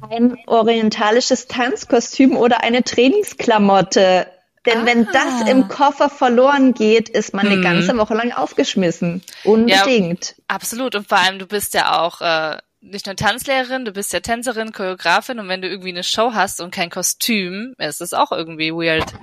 Ein 0.10 0.38
orientalisches 0.47 1.47
Tanzkostüm 1.47 2.38
oder 2.38 2.64
eine 2.64 2.84
Trainingsklamotte. 2.84 4.28
Denn 4.66 4.80
ah. 4.80 4.86
wenn 4.86 5.06
das 5.06 5.49
im 5.49 5.68
Koffer 5.68 6.10
verloren 6.10 6.74
geht, 6.74 7.10
ist 7.10 7.34
man 7.34 7.45
hm. 7.45 7.52
eine 7.52 7.62
ganze 7.62 7.97
Woche 7.97 8.14
lang 8.14 8.32
aufgeschmissen. 8.32 9.24
Unbedingt. 9.43 10.36
Ja, 10.38 10.43
absolut. 10.47 10.95
Und 10.95 11.08
vor 11.08 11.18
allem, 11.18 11.39
du 11.39 11.47
bist 11.47 11.74
ja 11.74 11.99
auch 11.99 12.22
äh, 12.22 12.58
nicht 12.82 13.06
nur 13.06 13.16
Tanzlehrerin, 13.16 13.86
du 13.86 13.91
bist 13.91 14.14
ja 14.14 14.20
Tänzerin, 14.20 14.72
Choreografin 14.72 15.39
und 15.39 15.47
wenn 15.47 15.62
du 15.62 15.68
irgendwie 15.68 15.89
eine 15.89 16.04
Show 16.04 16.34
hast 16.34 16.62
und 16.62 16.72
kein 16.72 16.89
Kostüm, 16.89 17.76
ist 17.78 18.02
das 18.02 18.14
auch 18.14 18.32
irgendwie 18.32 18.72
weird. 18.72 19.14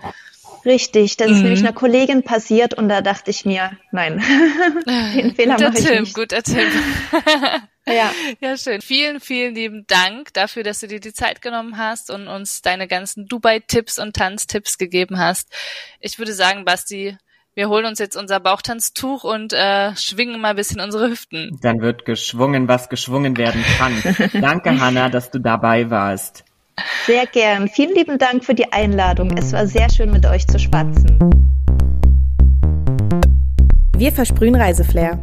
Richtig, 0.68 1.16
das 1.16 1.28
mhm. 1.28 1.34
ist 1.34 1.42
nämlich 1.42 1.60
einer 1.60 1.72
Kollegin 1.72 2.22
passiert 2.24 2.74
und 2.74 2.90
da 2.90 3.00
dachte 3.00 3.30
ich 3.30 3.46
mir, 3.46 3.70
nein, 3.90 4.18
den 5.16 5.34
Fehler 5.34 5.54
guter 5.54 5.68
mache 5.70 5.78
ich 5.78 5.86
Tipp, 5.86 6.00
nicht. 6.00 6.14
Guter 6.14 6.42
Tipp, 6.42 6.68
ja. 7.86 8.12
Ja, 8.40 8.56
schön. 8.58 8.82
Vielen, 8.82 9.18
vielen 9.18 9.54
lieben 9.54 9.86
Dank 9.86 10.34
dafür, 10.34 10.64
dass 10.64 10.80
du 10.80 10.86
dir 10.86 11.00
die 11.00 11.14
Zeit 11.14 11.40
genommen 11.40 11.78
hast 11.78 12.10
und 12.10 12.28
uns 12.28 12.60
deine 12.60 12.86
ganzen 12.86 13.24
Dubai-Tipps 13.24 13.98
und 13.98 14.14
Tanztipps 14.14 14.76
gegeben 14.76 15.18
hast. 15.18 15.50
Ich 16.00 16.18
würde 16.18 16.34
sagen, 16.34 16.66
Basti, 16.66 17.16
wir 17.54 17.70
holen 17.70 17.86
uns 17.86 17.98
jetzt 17.98 18.18
unser 18.18 18.38
Bauchtanztuch 18.38 19.24
und 19.24 19.54
äh, 19.54 19.96
schwingen 19.96 20.38
mal 20.38 20.50
ein 20.50 20.56
bisschen 20.56 20.82
unsere 20.82 21.08
Hüften. 21.08 21.58
Dann 21.62 21.80
wird 21.80 22.04
geschwungen, 22.04 22.68
was 22.68 22.90
geschwungen 22.90 23.38
werden 23.38 23.64
kann. 23.78 24.30
Danke, 24.42 24.78
Hanna, 24.78 25.08
dass 25.08 25.30
du 25.30 25.38
dabei 25.38 25.88
warst. 25.88 26.44
Sehr 27.06 27.26
gern. 27.26 27.68
Vielen 27.68 27.94
lieben 27.94 28.18
Dank 28.18 28.44
für 28.44 28.54
die 28.54 28.72
Einladung. 28.72 29.30
Es 29.36 29.52
war 29.52 29.66
sehr 29.66 29.90
schön, 29.90 30.10
mit 30.10 30.26
euch 30.26 30.46
zu 30.46 30.58
spatzen. 30.58 31.18
Wir 33.96 34.12
versprühen 34.12 34.54
Reiseflair. 34.54 35.18